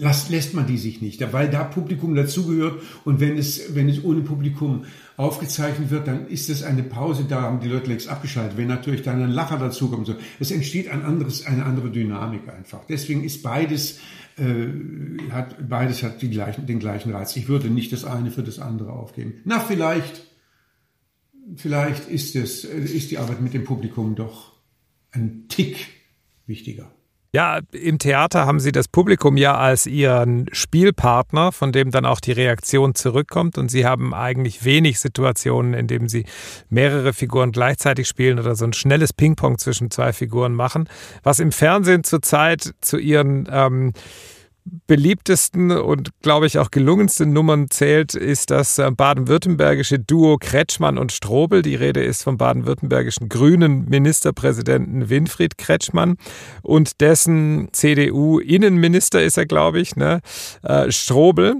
Lässt, 0.00 0.30
lässt 0.30 0.54
man 0.54 0.66
die 0.66 0.78
sich 0.78 1.02
nicht, 1.02 1.20
weil 1.32 1.50
da 1.50 1.64
Publikum 1.64 2.14
dazugehört 2.14 2.82
und 3.04 3.18
wenn 3.18 3.36
es, 3.36 3.74
wenn 3.74 3.88
es 3.88 4.04
ohne 4.04 4.20
Publikum 4.20 4.84
aufgezeichnet 5.16 5.90
wird, 5.90 6.06
dann 6.06 6.28
ist 6.28 6.48
es 6.50 6.62
eine 6.62 6.84
Pause, 6.84 7.24
da 7.28 7.42
haben 7.42 7.58
die 7.58 7.68
Leute 7.68 7.88
längst 7.90 8.08
abgeschaltet. 8.08 8.56
Wenn 8.56 8.68
natürlich 8.68 9.02
dann 9.02 9.20
ein 9.20 9.30
Lacher 9.30 9.58
dazukommt, 9.58 10.06
so, 10.06 10.14
es 10.38 10.52
entsteht 10.52 10.88
ein 10.88 11.04
anderes, 11.04 11.46
eine 11.46 11.64
andere 11.64 11.90
Dynamik 11.90 12.48
einfach. 12.48 12.84
Deswegen 12.88 13.24
ist 13.24 13.42
beides, 13.42 13.98
äh, 14.36 14.68
hat, 15.32 15.68
beides 15.68 16.04
hat 16.04 16.22
die 16.22 16.30
gleichen, 16.30 16.66
den 16.66 16.78
gleichen 16.78 17.10
Reiz. 17.10 17.34
Ich 17.34 17.48
würde 17.48 17.68
nicht 17.68 17.92
das 17.92 18.04
eine 18.04 18.30
für 18.30 18.44
das 18.44 18.60
andere 18.60 18.92
aufgeben. 18.92 19.40
Na, 19.44 19.58
vielleicht, 19.58 20.22
vielleicht 21.56 22.08
ist 22.08 22.36
es, 22.36 22.62
ist 22.62 23.10
die 23.10 23.18
Arbeit 23.18 23.40
mit 23.40 23.52
dem 23.52 23.64
Publikum 23.64 24.14
doch 24.14 24.57
ein 25.12 25.46
Tick 25.48 25.86
wichtiger. 26.46 26.90
Ja, 27.30 27.60
im 27.72 27.98
Theater 27.98 28.46
haben 28.46 28.58
Sie 28.58 28.72
das 28.72 28.88
Publikum 28.88 29.36
ja 29.36 29.54
als 29.54 29.84
Ihren 29.86 30.48
Spielpartner, 30.50 31.52
von 31.52 31.72
dem 31.72 31.90
dann 31.90 32.06
auch 32.06 32.20
die 32.20 32.32
Reaktion 32.32 32.94
zurückkommt. 32.94 33.58
Und 33.58 33.70
Sie 33.70 33.84
haben 33.84 34.14
eigentlich 34.14 34.64
wenig 34.64 34.98
Situationen, 34.98 35.74
in 35.74 35.86
denen 35.88 36.08
Sie 36.08 36.24
mehrere 36.70 37.12
Figuren 37.12 37.52
gleichzeitig 37.52 38.08
spielen 38.08 38.38
oder 38.38 38.54
so 38.54 38.64
ein 38.64 38.72
schnelles 38.72 39.12
Ping-Pong 39.12 39.58
zwischen 39.58 39.90
zwei 39.90 40.14
Figuren 40.14 40.54
machen. 40.54 40.88
Was 41.22 41.38
im 41.38 41.52
Fernsehen 41.52 42.02
zurzeit 42.02 42.72
zu 42.80 42.96
Ihren 42.96 43.46
ähm, 43.52 43.92
beliebtesten 44.86 45.70
und, 45.70 46.10
glaube 46.22 46.46
ich, 46.46 46.58
auch 46.58 46.70
gelungensten 46.70 47.32
Nummern 47.32 47.70
zählt, 47.70 48.14
ist 48.14 48.50
das 48.50 48.78
äh, 48.78 48.90
baden-württembergische 48.90 49.98
Duo 49.98 50.36
Kretschmann 50.38 50.98
und 50.98 51.12
Strobel. 51.12 51.62
Die 51.62 51.74
Rede 51.74 52.02
ist 52.02 52.22
vom 52.22 52.36
baden-württembergischen 52.36 53.28
grünen 53.28 53.86
Ministerpräsidenten 53.88 55.08
Winfried 55.10 55.58
Kretschmann 55.58 56.16
und 56.62 57.00
dessen 57.00 57.68
CDU-Innenminister 57.72 59.22
ist 59.22 59.38
er, 59.38 59.46
glaube 59.46 59.80
ich, 59.80 59.96
ne? 59.96 60.20
Äh, 60.62 60.90
Strobel, 60.90 61.56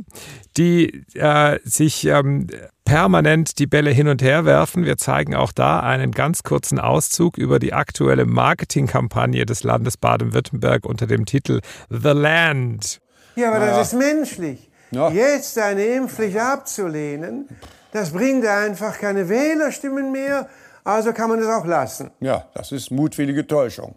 die 0.59 1.05
äh, 1.15 1.59
sich 1.65 2.05
ähm, 2.07 2.49
permanent 2.85 3.59
die 3.59 3.67
Bälle 3.67 3.91
hin 3.91 4.09
und 4.09 4.23
her 4.23 4.45
werfen. 4.45 4.85
Wir 4.85 4.97
zeigen 4.97 5.35
auch 5.35 5.53
da 5.53 5.81
einen 5.81 6.11
ganz 6.11 6.43
kurzen 6.43 6.81
Auszug 6.81 7.39
über 7.39 7.59
die 7.59 7.73
aktuelle 7.73 8.27
Marketingkampagne 8.27 9.47
des 9.47 9.63
Landes 9.63 9.97
Baden-Württemberg 9.97 10.85
unter 10.85 11.07
dem 11.07 11.25
Titel 11.25 11.61
The 11.89 12.09
Land. 12.09 13.01
Ja, 13.37 13.53
aber 13.53 13.61
das 13.61 13.93
ist 13.93 13.99
menschlich. 13.99 14.69
Ja. 14.91 15.11
Jetzt 15.11 15.59
eine 15.59 15.85
Impfpflicht 15.85 16.39
abzulehnen, 16.39 17.49
das 17.93 18.11
bringt 18.11 18.47
einfach 18.47 18.99
keine 18.99 19.29
Wählerstimmen 19.29 20.11
mehr, 20.13 20.49
also 20.83 21.13
kann 21.13 21.29
man 21.29 21.39
es 21.39 21.47
auch 21.47 21.67
lassen. 21.67 22.11
Ja, 22.21 22.47
das 22.55 22.73
ist 22.73 22.91
mutwillige 22.91 23.47
Täuschung. 23.47 23.97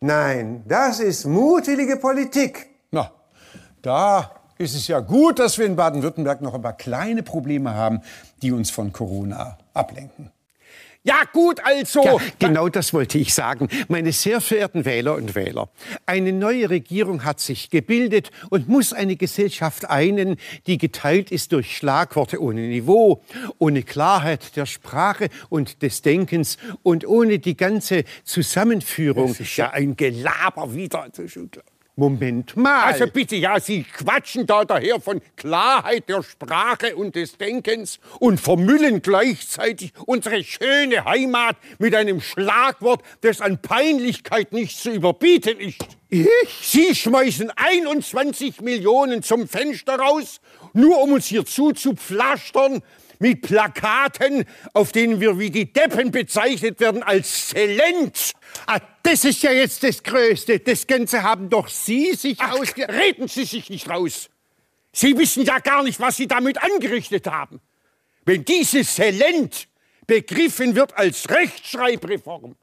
Nein, 0.00 0.62
das 0.68 1.00
ist 1.00 1.24
mutwillige 1.24 1.96
Politik. 1.96 2.66
Na, 2.90 3.10
da 3.82 4.37
ist 4.58 4.74
es 4.74 4.88
ja 4.88 5.00
gut, 5.00 5.38
dass 5.38 5.58
wir 5.58 5.66
in 5.66 5.76
Baden-Württemberg 5.76 6.40
noch 6.42 6.54
ein 6.54 6.62
paar 6.62 6.76
kleine 6.76 7.22
Probleme 7.22 7.74
haben, 7.74 8.02
die 8.42 8.52
uns 8.52 8.70
von 8.70 8.92
Corona 8.92 9.58
ablenken. 9.72 10.30
Ja, 11.04 11.22
gut, 11.32 11.60
also. 11.64 12.04
Ja, 12.04 12.16
genau 12.38 12.68
das 12.68 12.92
wollte 12.92 13.18
ich 13.18 13.32
sagen. 13.32 13.68
Meine 13.88 14.12
sehr 14.12 14.40
verehrten 14.40 14.84
Wähler 14.84 15.14
und 15.14 15.34
Wähler. 15.34 15.70
Eine 16.06 16.32
neue 16.32 16.68
Regierung 16.68 17.24
hat 17.24 17.40
sich 17.40 17.70
gebildet 17.70 18.30
und 18.50 18.68
muss 18.68 18.92
eine 18.92 19.16
Gesellschaft 19.16 19.88
einen, 19.88 20.36
die 20.66 20.76
geteilt 20.76 21.30
ist 21.30 21.52
durch 21.52 21.76
Schlagworte 21.76 22.42
ohne 22.42 22.60
Niveau, 22.60 23.22
ohne 23.58 23.84
Klarheit 23.84 24.56
der 24.56 24.66
Sprache 24.66 25.28
und 25.48 25.82
des 25.82 26.02
Denkens 26.02 26.58
und 26.82 27.06
ohne 27.06 27.38
die 27.38 27.56
ganze 27.56 28.04
Zusammenführung. 28.24 29.28
Das 29.28 29.40
ist 29.40 29.56
ja 29.56 29.70
ein 29.70 29.96
Gelaber 29.96 30.74
wieder. 30.74 31.06
Moment 31.98 32.56
mal. 32.56 32.84
Also 32.84 33.08
bitte, 33.08 33.34
ja, 33.34 33.58
Sie 33.58 33.82
quatschen 33.82 34.46
da 34.46 34.64
daher 34.64 35.00
von 35.00 35.20
Klarheit 35.36 36.08
der 36.08 36.22
Sprache 36.22 36.94
und 36.94 37.16
des 37.16 37.36
Denkens 37.38 37.98
und 38.20 38.40
vermüllen 38.40 39.02
gleichzeitig 39.02 39.92
unsere 40.06 40.44
schöne 40.44 41.04
Heimat 41.04 41.56
mit 41.80 41.96
einem 41.96 42.20
Schlagwort, 42.20 43.02
das 43.22 43.40
an 43.40 43.60
Peinlichkeit 43.60 44.52
nicht 44.52 44.78
zu 44.78 44.92
überbieten 44.92 45.58
ist. 45.58 45.98
Ich? 46.08 46.28
Sie 46.62 46.94
schmeißen 46.94 47.50
21 47.56 48.60
Millionen 48.60 49.24
zum 49.24 49.48
Fenster 49.48 49.98
raus, 49.98 50.40
nur 50.74 51.02
um 51.02 51.14
uns 51.14 51.26
hier 51.26 51.44
zuzupflastern 51.44 52.80
mit 53.18 53.42
Plakaten, 53.42 54.44
auf 54.72 54.92
denen 54.92 55.20
wir 55.20 55.38
wie 55.38 55.50
die 55.50 55.72
Deppen 55.72 56.10
bezeichnet 56.10 56.80
werden 56.80 57.02
als 57.02 57.48
Zelent. 57.48 58.32
Ah, 58.66 58.80
das 59.02 59.24
ist 59.24 59.42
ja 59.42 59.52
jetzt 59.52 59.82
das 59.82 60.02
Größte. 60.02 60.60
Das 60.60 60.86
Ganze 60.86 61.22
haben 61.22 61.50
doch 61.50 61.68
Sie 61.68 62.14
sich 62.14 62.38
Ach, 62.40 62.58
ausge... 62.58 62.88
reden 62.88 63.28
Sie 63.28 63.44
sich 63.44 63.70
nicht 63.70 63.88
raus. 63.88 64.28
Sie 64.92 65.16
wissen 65.16 65.44
ja 65.44 65.58
gar 65.58 65.82
nicht, 65.82 66.00
was 66.00 66.16
Sie 66.16 66.26
damit 66.26 66.62
angerichtet 66.62 67.26
haben. 67.26 67.60
Wenn 68.24 68.44
dieses 68.44 68.94
Zelent 68.94 69.68
begriffen 70.06 70.74
wird 70.74 70.96
als 70.96 71.28
Rechtschreibreform, 71.28 72.56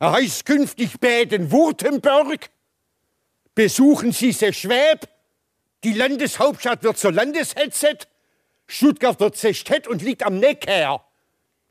heißt 0.00 0.46
künftig 0.46 0.98
Baden-Württemberg, 0.98 2.50
besuchen 3.54 4.12
Sie 4.12 4.32
Seschwäb, 4.32 5.08
die 5.84 5.92
Landeshauptstadt 5.92 6.82
wird 6.82 6.98
zur 6.98 7.12
Landeshetze, 7.12 7.98
Stuttgart 8.66 9.20
wird 9.20 9.36
Sechtett 9.36 9.86
und 9.88 10.02
liegt 10.02 10.24
am 10.24 10.38
Neckar. 10.38 11.06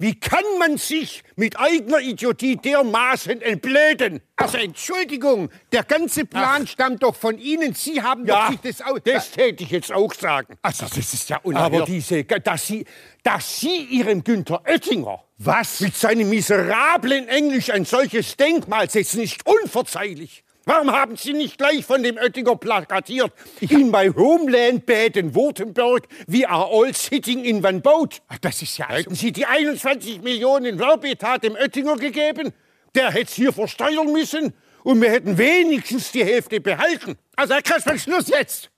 Wie 0.01 0.19
kann 0.19 0.43
man 0.57 0.77
sich 0.79 1.21
mit 1.35 1.59
eigener 1.59 1.99
Idiotie 1.99 2.55
dermaßen 2.55 3.39
entblöden? 3.39 4.19
Also 4.35 4.57
Entschuldigung, 4.57 5.51
der 5.71 5.83
ganze 5.83 6.25
Plan 6.25 6.63
Ach. 6.63 6.67
stammt 6.67 7.03
doch 7.03 7.15
von 7.15 7.37
Ihnen. 7.37 7.75
Sie 7.75 8.01
haben 8.01 8.25
Ja, 8.25 8.45
doch 8.45 8.51
sich 8.51 8.61
das 8.61 8.81
aus... 8.81 8.99
das 9.03 9.29
täte 9.29 9.63
ich 9.63 9.69
jetzt 9.69 9.91
auch 9.91 10.11
sagen. 10.15 10.57
Also 10.63 10.87
das 10.87 10.97
ist 11.13 11.29
ja 11.29 11.37
unerhört. 11.43 11.73
Aber 11.75 11.85
diese, 11.85 12.23
dass 12.23 12.65
Sie, 12.65 12.83
dass 13.21 13.59
Sie 13.59 13.83
Ihrem 13.91 14.23
Günther 14.23 14.63
Oettinger 14.65 15.23
Was? 15.37 15.81
mit 15.81 15.95
seinem 15.95 16.29
miserablen 16.31 17.27
Englisch 17.27 17.69
ein 17.69 17.85
solches 17.85 18.35
Denkmal 18.37 18.89
setzen, 18.89 19.21
ist 19.21 19.45
unverzeihlich. 19.45 20.43
Warum 20.65 20.91
haben 20.91 21.17
Sie 21.17 21.33
nicht 21.33 21.57
gleich 21.57 21.85
von 21.85 22.03
dem 22.03 22.17
Oettinger 22.17 22.55
plakatiert? 22.55 23.31
In 23.61 23.89
my 23.89 24.09
homeland 24.09 24.85
Baden-Württemberg, 24.85 26.07
we 26.27 26.47
are 26.47 26.65
all 26.65 26.93
sitting 26.93 27.43
in 27.43 27.65
one 27.65 27.81
boat. 27.81 28.21
Ach, 28.27 28.37
Das 28.37 28.61
ist 28.61 28.77
ja... 28.77 28.87
Hätten 28.89 29.15
Sie 29.15 29.31
die 29.31 29.45
21 29.45 30.21
Millionen 30.21 30.77
Werbetat 30.77 31.43
dem 31.43 31.55
Oettinger 31.55 31.95
gegeben, 31.97 32.53
der 32.93 33.11
hätte 33.11 33.25
es 33.25 33.33
hier 33.33 33.53
versteuern 33.53 34.11
müssen 34.11 34.53
und 34.83 35.01
wir 35.01 35.09
hätten 35.11 35.37
wenigstens 35.37 36.11
die 36.11 36.23
Hälfte 36.23 36.59
behalten. 36.59 37.17
Also 37.35 37.55
Herr 37.55 37.61
Kretschmann, 37.61 37.99
Schluss 37.99 38.27
jetzt! 38.27 38.70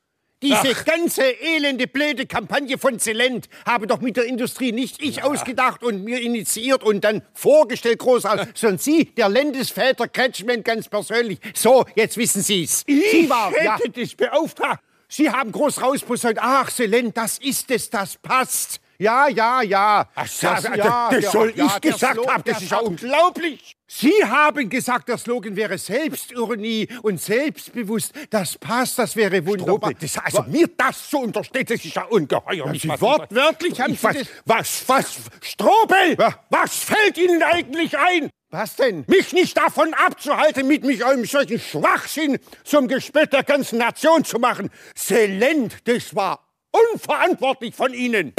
Diese 0.43 0.75
Ach. 0.75 0.85
ganze 0.85 1.21
elende, 1.23 1.87
blöde 1.87 2.25
Kampagne 2.25 2.77
von 2.77 2.99
Zelent 2.99 3.47
habe 3.65 3.87
doch 3.87 4.01
mit 4.01 4.17
der 4.17 4.25
Industrie 4.25 4.73
nicht 4.73 5.01
ich 5.01 5.23
ausgedacht 5.23 5.83
und 5.83 6.03
mir 6.03 6.19
initiiert 6.19 6.83
und 6.83 7.05
dann 7.05 7.21
vorgestellt, 7.33 7.99
großartig, 7.99 8.49
sondern 8.53 8.77
Sie, 8.77 9.05
der 9.05 9.29
Landesväter 9.29 10.09
Kretschmann 10.09 10.61
ganz 10.61 10.89
persönlich. 10.89 11.39
So, 11.53 11.85
jetzt 11.95 12.17
wissen 12.17 12.41
Sie's. 12.41 12.83
Ich 12.85 13.09
Sie 13.09 13.29
war, 13.29 13.51
hätte 13.51 13.63
ja. 13.63 14.03
das 14.03 14.15
beauftragt. 14.15 14.83
Sie 15.07 15.29
haben 15.29 15.53
groß 15.53 15.81
rausposaunt, 15.81 16.39
ach 16.41 16.69
Zelent, 16.69 17.15
das 17.15 17.37
ist 17.37 17.71
es, 17.71 17.89
das 17.89 18.17
passt. 18.17 18.81
Ja, 18.99 19.27
ja, 19.27 19.61
ja. 19.61 20.07
Ach, 20.15 20.23
das, 20.23 20.63
das, 20.63 20.63
das 20.63 21.31
soll 21.31 21.53
ja, 21.55 21.65
ich 21.65 21.81
gesagt 21.81 22.27
haben, 22.27 22.43
das 22.45 22.61
ist 22.61 22.71
ja 22.71 22.77
unglaublich. 22.79 23.75
Sie 23.87 24.13
haben 24.23 24.69
gesagt, 24.69 25.07
der 25.09 25.17
Slogan 25.17 25.55
wäre 25.55 25.77
Selbstironie 25.77 26.87
und 27.01 27.21
selbstbewusst. 27.21 28.13
Das 28.29 28.57
passt, 28.57 28.97
das 28.99 29.15
wäre 29.15 29.45
wunderbar. 29.45 29.91
Strobel, 29.91 29.95
das, 29.99 30.17
also 30.17 30.43
mir 30.49 30.67
das 30.77 31.09
zu 31.09 31.19
unterstellen, 31.19 31.65
das 31.67 31.83
ist 31.85 31.93
ja 31.95 32.03
ungeheuerlich. 32.03 32.81
Sie 32.83 32.89
was- 32.89 33.01
wortwörtlich 33.01 33.79
haben 33.81 33.95
Sie 33.95 34.03
was, 34.03 34.15
das- 34.17 34.27
was, 34.45 34.83
was, 34.87 35.15
Strobel, 35.41 36.15
Ja. 36.19 36.39
was 36.49 36.75
fällt 36.77 37.17
Ihnen 37.17 37.43
eigentlich 37.43 37.97
ein? 37.97 38.29
Was 38.49 38.75
denn? 38.75 39.03
Mich 39.07 39.33
nicht 39.33 39.57
davon 39.57 39.93
abzuhalten, 39.95 40.67
mit 40.67 40.83
mich 40.83 41.03
einem 41.03 41.25
solchen 41.25 41.59
Schwachsinn 41.59 42.37
zum 42.63 42.87
Gespött 42.87 43.33
der 43.33 43.43
ganzen 43.43 43.79
Nation 43.79 44.23
zu 44.23 44.37
machen. 44.37 44.69
Zelent, 44.95 45.87
das 45.87 46.15
war 46.15 46.39
unverantwortlich 46.71 47.75
von 47.75 47.93
Ihnen. 47.93 48.33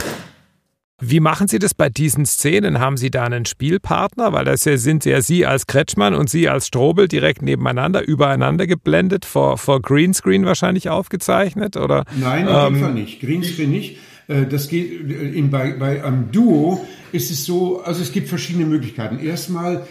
Wie 1.00 1.18
machen 1.18 1.48
Sie 1.48 1.58
das 1.58 1.74
bei 1.74 1.88
diesen 1.88 2.24
Szenen? 2.24 2.78
Haben 2.78 2.96
Sie 2.96 3.10
da 3.10 3.24
einen 3.24 3.46
Spielpartner? 3.46 4.32
Weil 4.32 4.44
das 4.44 4.62
sind 4.62 5.04
ja 5.04 5.20
Sie 5.20 5.44
als 5.44 5.66
Kretschmann 5.66 6.14
und 6.14 6.30
Sie 6.30 6.48
als 6.48 6.68
Strobel 6.68 7.08
direkt 7.08 7.42
nebeneinander, 7.42 8.06
übereinander 8.06 8.68
geblendet, 8.68 9.24
vor, 9.24 9.58
vor 9.58 9.82
Greenscreen 9.82 10.44
wahrscheinlich 10.44 10.88
aufgezeichnet? 10.88 11.76
Oder, 11.76 12.04
Nein, 12.20 12.46
in 12.46 12.74
dem 12.74 12.80
Fall 12.80 12.94
nicht. 12.94 13.20
Greenscreen 13.20 13.70
nicht. 13.70 13.98
Äh, 14.28 14.46
Das 14.46 14.68
geht 14.68 15.10
äh, 15.10 15.30
in, 15.32 15.50
bei, 15.50 15.72
bei 15.72 16.04
einem 16.04 16.30
Duo 16.30 16.84
ist 17.10 17.30
es 17.32 17.44
so, 17.44 17.82
also 17.82 18.00
es 18.00 18.12
gibt 18.12 18.28
verschiedene 18.28 18.64
Möglichkeiten. 18.64 19.18
Erstmal, 19.18 19.86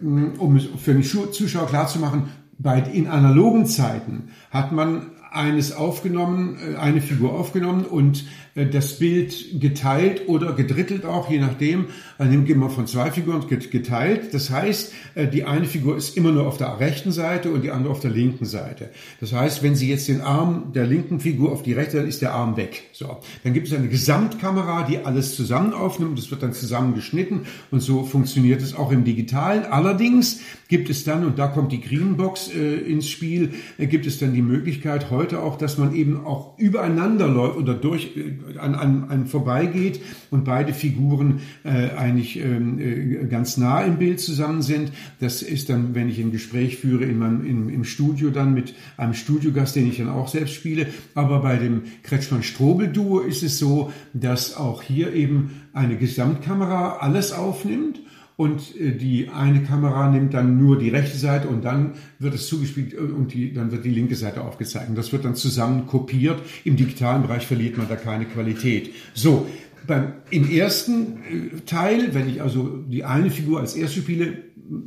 mh, 0.00 0.38
um 0.38 0.56
es 0.56 0.66
für 0.82 0.92
den 0.92 1.04
Zuschauer 1.04 1.68
klarzumachen, 1.68 2.30
bei, 2.58 2.80
in 2.80 3.06
analogen 3.06 3.66
Zeiten 3.66 4.30
hat 4.50 4.72
man 4.72 5.12
eines 5.30 5.72
aufgenommen, 5.72 6.56
äh, 6.74 6.76
eine 6.76 7.00
Figur 7.00 7.32
aufgenommen 7.32 7.84
und 7.84 8.24
äh, 8.54 8.66
das 8.66 8.98
Bild 8.98 9.60
geteilt 9.60 10.28
oder 10.28 10.52
gedrittelt 10.52 11.04
auch, 11.04 11.30
je 11.30 11.38
nachdem. 11.38 11.86
Dann 12.18 12.30
nimmt 12.30 12.48
man 12.56 12.70
von 12.70 12.86
zwei 12.86 13.10
Figuren 13.10 13.46
get- 13.48 13.70
geteilt. 13.70 14.32
Das 14.34 14.50
heißt, 14.50 14.92
äh, 15.14 15.28
die 15.28 15.44
eine 15.44 15.66
Figur 15.66 15.96
ist 15.96 16.16
immer 16.16 16.32
nur 16.32 16.46
auf 16.46 16.56
der 16.56 16.80
rechten 16.80 17.12
Seite 17.12 17.50
und 17.50 17.62
die 17.62 17.70
andere 17.70 17.92
auf 17.92 18.00
der 18.00 18.10
linken 18.10 18.44
Seite. 18.44 18.90
Das 19.20 19.32
heißt, 19.32 19.62
wenn 19.62 19.76
Sie 19.76 19.88
jetzt 19.88 20.08
den 20.08 20.20
Arm 20.20 20.72
der 20.74 20.86
linken 20.86 21.20
Figur 21.20 21.52
auf 21.52 21.62
die 21.62 21.74
rechte, 21.74 21.98
dann 21.98 22.08
ist 22.08 22.22
der 22.22 22.32
Arm 22.34 22.56
weg. 22.56 22.84
So. 22.92 23.18
Dann 23.44 23.52
gibt 23.52 23.68
es 23.68 23.74
eine 23.74 23.88
Gesamtkamera, 23.88 24.84
die 24.84 24.98
alles 24.98 25.36
zusammen 25.36 25.72
aufnimmt. 25.72 26.18
Das 26.18 26.30
wird 26.30 26.42
dann 26.42 26.52
zusammengeschnitten 26.52 27.42
und 27.70 27.80
so 27.80 28.04
funktioniert 28.04 28.62
es 28.62 28.74
auch 28.74 28.90
im 28.90 29.04
Digitalen. 29.04 29.64
Allerdings 29.64 30.40
gibt 30.68 30.90
es 30.90 31.04
dann, 31.04 31.24
und 31.24 31.38
da 31.38 31.46
kommt 31.48 31.72
die 31.72 31.80
Greenbox 31.80 32.50
äh, 32.54 32.76
ins 32.78 33.08
Spiel, 33.08 33.54
äh, 33.78 33.86
gibt 33.86 34.06
es 34.06 34.18
dann 34.18 34.34
die 34.34 34.42
Möglichkeit 34.42 35.10
heute 35.10 35.27
auch, 35.34 35.58
dass 35.58 35.78
man 35.78 35.94
eben 35.94 36.24
auch 36.24 36.58
übereinander 36.58 37.28
läuft 37.28 37.56
oder 37.56 37.74
durch 37.74 38.16
äh, 38.16 38.58
an, 38.58 38.74
an, 38.74 39.04
an 39.08 39.26
vorbeigeht 39.26 40.00
und 40.30 40.44
beide 40.44 40.72
Figuren 40.72 41.40
äh, 41.64 41.90
eigentlich 41.96 42.38
ähm, 42.38 42.78
äh, 42.78 43.26
ganz 43.26 43.56
nah 43.56 43.80
im 43.82 43.98
Bild 43.98 44.20
zusammen 44.20 44.62
sind. 44.62 44.92
Das 45.20 45.42
ist 45.42 45.68
dann, 45.70 45.94
wenn 45.94 46.08
ich 46.08 46.18
ein 46.18 46.32
Gespräch 46.32 46.76
führe 46.76 47.04
in 47.04 47.18
meinem, 47.18 47.44
im, 47.44 47.68
im 47.68 47.84
Studio 47.84 48.30
dann 48.30 48.54
mit 48.54 48.74
einem 48.96 49.14
Studiogast, 49.14 49.76
den 49.76 49.88
ich 49.88 49.98
dann 49.98 50.08
auch 50.08 50.28
selbst 50.28 50.54
spiele. 50.54 50.86
Aber 51.14 51.40
bei 51.40 51.56
dem 51.56 51.82
Kretschmann-Strobel-Duo 52.02 53.20
ist 53.20 53.42
es 53.42 53.58
so, 53.58 53.92
dass 54.12 54.56
auch 54.56 54.82
hier 54.82 55.12
eben 55.12 55.62
eine 55.72 55.96
Gesamtkamera 55.96 56.98
alles 57.00 57.32
aufnimmt 57.32 58.00
und 58.38 58.76
äh, 58.80 58.92
die 58.92 59.30
eine 59.30 59.64
Kamera 59.64 60.08
nimmt 60.08 60.32
dann 60.32 60.58
nur 60.58 60.78
die 60.78 60.90
rechte 60.90 61.18
Seite 61.18 61.48
und 61.48 61.64
dann 61.64 61.94
wird 62.20 62.34
es 62.34 62.46
zugespielt 62.46 62.94
äh, 62.94 62.98
und 62.98 63.34
die, 63.34 63.52
dann 63.52 63.72
wird 63.72 63.84
die 63.84 63.90
linke 63.90 64.14
Seite 64.14 64.42
aufgezeigt. 64.42 64.88
Und 64.88 64.96
das 64.96 65.12
wird 65.12 65.24
dann 65.24 65.34
zusammen 65.34 65.88
kopiert. 65.88 66.40
Im 66.62 66.76
digitalen 66.76 67.22
Bereich 67.22 67.48
verliert 67.48 67.76
man 67.76 67.88
da 67.88 67.96
keine 67.96 68.26
Qualität. 68.26 68.94
So, 69.12 69.48
beim, 69.88 70.12
im 70.30 70.48
ersten 70.48 71.16
äh, 71.16 71.60
Teil, 71.66 72.14
wenn 72.14 72.28
ich 72.28 72.40
also 72.40 72.84
die 72.88 73.02
eine 73.02 73.32
Figur 73.32 73.58
als 73.58 73.74
erste 73.74 74.02
spiele, 74.02 74.44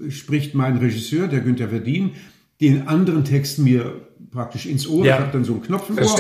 spricht 0.08 0.56
mein 0.56 0.78
Regisseur, 0.78 1.28
der 1.28 1.42
Günther 1.42 1.68
Verdien, 1.68 2.12
den 2.62 2.88
anderen 2.88 3.26
Text 3.26 3.60
mir 3.60 4.08
praktisch 4.32 4.66
ins 4.66 4.88
Ohr. 4.88 5.06
Ja. 5.06 5.16
Ich 5.16 5.22
habe 5.24 5.34
dann 5.34 5.44
so 5.44 5.56
einen 5.56 5.64
Knopf 5.64 5.90
im. 5.90 5.98
Ohr. 5.98 6.20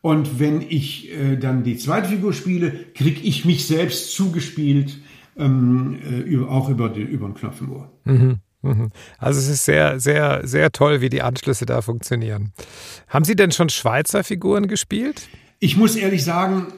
Und 0.00 0.38
wenn 0.38 0.62
ich 0.62 1.10
äh, 1.12 1.36
dann 1.36 1.64
die 1.64 1.76
zweite 1.76 2.08
Figur 2.08 2.32
spiele, 2.32 2.72
kriege 2.94 3.20
ich 3.20 3.44
mich 3.44 3.66
selbst 3.66 4.14
zugespielt, 4.14 4.98
ähm, 5.36 5.98
äh, 6.26 6.44
auch 6.44 6.68
über, 6.68 6.88
die, 6.88 7.02
über 7.02 7.26
den 7.26 7.34
Knopf 7.34 7.60
im 7.60 7.72
Ohr. 7.72 7.90
Also 9.18 9.40
es 9.40 9.48
ist 9.48 9.64
sehr, 9.64 9.98
sehr, 9.98 10.46
sehr 10.46 10.70
toll, 10.70 11.00
wie 11.00 11.08
die 11.08 11.22
Anschlüsse 11.22 11.66
da 11.66 11.82
funktionieren. 11.82 12.52
Haben 13.08 13.24
Sie 13.24 13.34
denn 13.34 13.50
schon 13.50 13.68
Schweizer 13.68 14.22
Figuren 14.22 14.68
gespielt? 14.68 15.28
Ich 15.58 15.76
muss 15.76 15.96
ehrlich 15.96 16.22
sagen, 16.24 16.68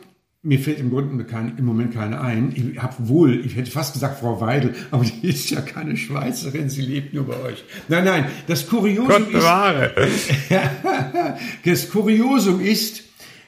mir 0.44 0.58
fällt 0.58 0.78
im 0.78 0.90
Grunde 0.90 1.24
kein, 1.24 1.56
im 1.56 1.64
Moment 1.64 1.94
keine 1.94 2.20
ein. 2.20 2.52
Ich 2.54 2.80
habe 2.80 3.08
wohl, 3.08 3.44
ich 3.44 3.56
hätte 3.56 3.70
fast 3.70 3.94
gesagt 3.94 4.20
Frau 4.20 4.40
Weidel, 4.40 4.74
aber 4.90 5.04
die 5.22 5.26
ist 5.26 5.50
ja 5.50 5.60
keine 5.60 5.96
Schweizerin, 5.96 6.68
sie 6.68 6.82
lebt 6.82 7.14
nur 7.14 7.26
bei 7.26 7.40
euch. 7.40 7.64
Nein, 7.88 8.04
nein, 8.04 8.26
das 8.46 8.68
Kuriosum 8.68 9.08
Gott 9.08 9.28
ist, 9.30 10.50
das 11.64 11.88
Kuriosum 11.88 12.60
ist, 12.60 13.04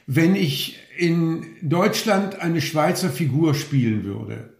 wenn 0.07 0.35
ich 0.35 0.79
in 0.97 1.45
Deutschland 1.61 2.39
eine 2.41 2.61
Schweizer 2.61 3.09
Figur 3.09 3.53
spielen 3.53 4.03
würde, 4.03 4.56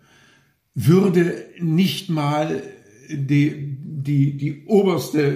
würde 0.79 1.43
nicht 1.59 2.07
mal 2.07 2.61
die, 3.09 3.75
die, 3.81 4.37
die 4.37 4.63
oberste 4.67 5.33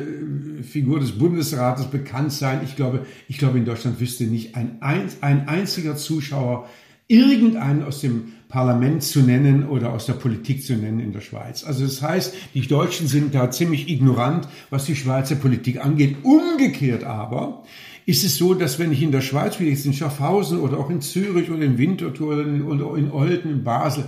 Figur 0.62 1.00
des 1.00 1.14
Bundesrates 1.14 1.86
bekannt 1.88 2.32
sein. 2.32 2.62
Ich 2.64 2.76
glaube, 2.76 3.08
ich 3.28 3.40
glaube, 3.40 3.58
in 3.58 3.66
Deutschland 3.66 4.00
wüsste 4.00 4.26
nicht 4.26 4.56
ein, 4.56 4.78
ein, 4.82 5.10
ein 5.22 5.48
einziger 5.48 5.96
Zuschauer 5.96 6.70
irgendeinen 7.08 7.82
aus 7.82 8.02
dem 8.02 8.34
Parlament 8.50 9.02
zu 9.02 9.22
nennen 9.22 9.68
oder 9.68 9.94
aus 9.94 10.06
der 10.06 10.14
Politik 10.14 10.64
zu 10.64 10.74
nennen 10.74 11.00
in 11.00 11.12
der 11.12 11.22
Schweiz. 11.22 11.64
Also 11.64 11.86
das 11.86 12.04
heißt, 12.04 12.36
die 12.54 12.62
Deutschen 12.68 13.08
sind 13.08 13.34
da 13.34 13.50
ziemlich 13.50 13.90
ignorant, 13.90 14.48
was 14.70 14.86
die 14.86 14.96
Schweizer 14.96 15.36
Politik 15.36 15.84
angeht. 15.84 16.18
Umgekehrt 16.22 17.04
aber 17.04 17.64
ist 18.06 18.24
es 18.24 18.38
so, 18.38 18.54
dass 18.54 18.78
wenn 18.78 18.92
ich 18.92 19.02
in 19.02 19.12
der 19.12 19.22
Schweiz, 19.22 19.60
wie 19.60 19.70
jetzt 19.70 19.88
in 19.88 19.94
Schaffhausen 19.94 20.60
oder 20.60 20.78
auch 20.78 20.92
in 20.92 21.02
Zürich 21.02 21.50
oder 21.50 21.64
in 21.64 21.80
Winterthur 21.80 22.36
oder 22.36 22.44
in, 22.44 22.62
oder 22.62 22.92
Olten, 22.92 23.50
in 23.50 23.64
Basel, 23.64 24.06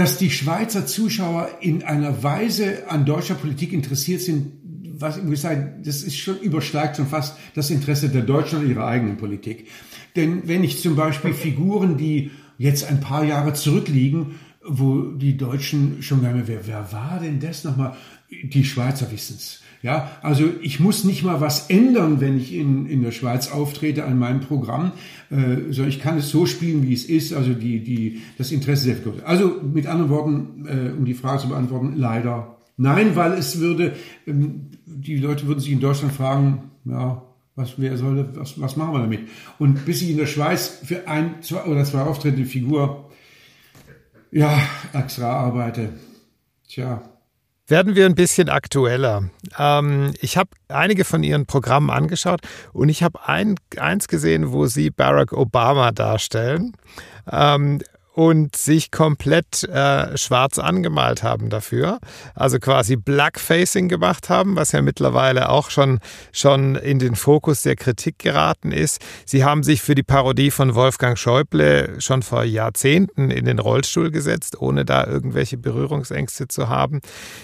dass 0.00 0.16
die 0.16 0.30
Schweizer 0.30 0.86
Zuschauer 0.86 1.50
in 1.60 1.82
einer 1.82 2.22
Weise 2.22 2.88
an 2.88 3.04
deutscher 3.04 3.34
Politik 3.34 3.74
interessiert 3.74 4.22
sind, 4.22 4.52
was 4.98 5.18
ich 5.18 5.24
muss 5.24 5.42
sagen, 5.42 5.82
das 5.84 6.02
ist 6.02 6.16
schon 6.16 6.38
übersteigt 6.38 6.96
schon 6.96 7.06
fast 7.06 7.36
das 7.54 7.68
Interesse 7.68 8.08
der 8.08 8.22
Deutschen 8.22 8.60
an 8.60 8.70
ihrer 8.70 8.86
eigenen 8.86 9.18
Politik. 9.18 9.66
Denn 10.16 10.48
wenn 10.48 10.64
ich 10.64 10.80
zum 10.80 10.96
Beispiel 10.96 11.34
Figuren, 11.34 11.98
die 11.98 12.30
jetzt 12.56 12.88
ein 12.88 13.00
paar 13.00 13.24
Jahre 13.24 13.52
zurückliegen, 13.52 14.36
wo 14.64 15.02
die 15.02 15.36
Deutschen 15.36 16.02
schon 16.02 16.22
gar 16.22 16.32
nicht 16.32 16.48
mehr, 16.48 16.66
wer, 16.66 16.66
wer 16.66 16.92
war 16.92 17.20
denn 17.20 17.38
das 17.38 17.64
nochmal? 17.64 17.94
Die 18.42 18.64
Schweizer 18.64 19.12
wissen's. 19.12 19.60
Ja, 19.82 20.10
also 20.20 20.44
ich 20.60 20.78
muss 20.78 21.04
nicht 21.04 21.24
mal 21.24 21.40
was 21.40 21.70
ändern, 21.70 22.20
wenn 22.20 22.36
ich 22.38 22.54
in, 22.54 22.84
in 22.86 23.02
der 23.02 23.12
Schweiz 23.12 23.50
auftrete 23.50 24.04
an 24.04 24.18
meinem 24.18 24.40
Programm, 24.40 24.92
äh, 25.30 25.72
sondern 25.72 25.88
ich 25.88 26.00
kann 26.00 26.18
es 26.18 26.28
so 26.28 26.44
spielen, 26.44 26.86
wie 26.86 26.92
es 26.92 27.06
ist, 27.06 27.32
also 27.32 27.54
die, 27.54 27.82
die, 27.82 28.20
das 28.36 28.52
Interesse 28.52 28.84
sehr 28.84 28.96
groß. 28.96 29.22
Also 29.24 29.60
mit 29.62 29.86
anderen 29.86 30.10
Worten, 30.10 30.66
äh, 30.66 30.92
um 30.92 31.06
die 31.06 31.14
Frage 31.14 31.42
zu 31.42 31.48
beantworten, 31.48 31.94
leider 31.96 32.58
nein, 32.76 33.16
weil 33.16 33.32
es 33.32 33.58
würde, 33.58 33.94
ähm, 34.26 34.68
die 34.84 35.16
Leute 35.16 35.46
würden 35.46 35.60
sich 35.60 35.72
in 35.72 35.80
Deutschland 35.80 36.12
fragen, 36.12 36.70
ja, 36.84 37.22
was, 37.54 37.74
wer 37.78 37.96
soll, 37.96 38.28
was, 38.34 38.60
was 38.60 38.76
machen 38.76 38.92
wir 38.92 39.00
damit? 39.00 39.28
Und 39.58 39.86
bis 39.86 40.02
ich 40.02 40.10
in 40.10 40.18
der 40.18 40.26
Schweiz 40.26 40.80
für 40.84 41.08
ein 41.08 41.42
zwei 41.42 41.64
oder 41.64 41.84
zwei 41.84 42.02
Auftritte 42.02 42.44
Figur, 42.44 43.10
ja, 44.30 44.60
extra 44.92 45.30
arbeite, 45.32 45.90
tja, 46.68 47.02
werden 47.70 47.94
wir 47.94 48.06
ein 48.06 48.14
bisschen 48.14 48.48
aktueller. 48.48 49.30
Ähm, 49.58 50.12
ich 50.20 50.36
habe 50.36 50.50
einige 50.68 51.04
von 51.04 51.22
Ihren 51.22 51.46
Programmen 51.46 51.90
angeschaut 51.90 52.40
und 52.72 52.88
ich 52.88 53.02
habe 53.02 53.26
ein, 53.26 53.54
eins 53.78 54.08
gesehen, 54.08 54.52
wo 54.52 54.66
Sie 54.66 54.90
Barack 54.90 55.32
Obama 55.32 55.92
darstellen. 55.92 56.72
Ähm, 57.30 57.80
und 58.20 58.54
sich 58.54 58.90
komplett 58.90 59.64
äh, 59.64 60.14
schwarz 60.18 60.58
angemalt 60.58 61.22
haben 61.22 61.48
dafür. 61.48 62.00
Also 62.34 62.58
quasi 62.58 62.96
Blackfacing 62.96 63.88
gemacht 63.88 64.28
haben, 64.28 64.56
was 64.56 64.72
ja 64.72 64.82
mittlerweile 64.82 65.48
auch 65.48 65.70
schon, 65.70 66.00
schon 66.30 66.74
in 66.74 66.98
den 66.98 67.16
Fokus 67.16 67.62
der 67.62 67.76
Kritik 67.76 68.18
geraten 68.18 68.72
ist. 68.72 69.00
Sie 69.24 69.42
haben 69.42 69.62
sich 69.62 69.80
für 69.80 69.94
die 69.94 70.02
Parodie 70.02 70.50
von 70.50 70.74
Wolfgang 70.74 71.16
Schäuble 71.16 71.98
schon 71.98 72.20
vor 72.20 72.44
Jahrzehnten 72.44 73.30
in 73.30 73.46
den 73.46 73.58
Rollstuhl 73.58 74.10
gesetzt, 74.10 74.60
ohne 74.60 74.84
da 74.84 75.06
irgendwelche 75.06 75.56
Berührungsängste 75.56 76.46
zu 76.46 76.68
haben. 76.68 77.00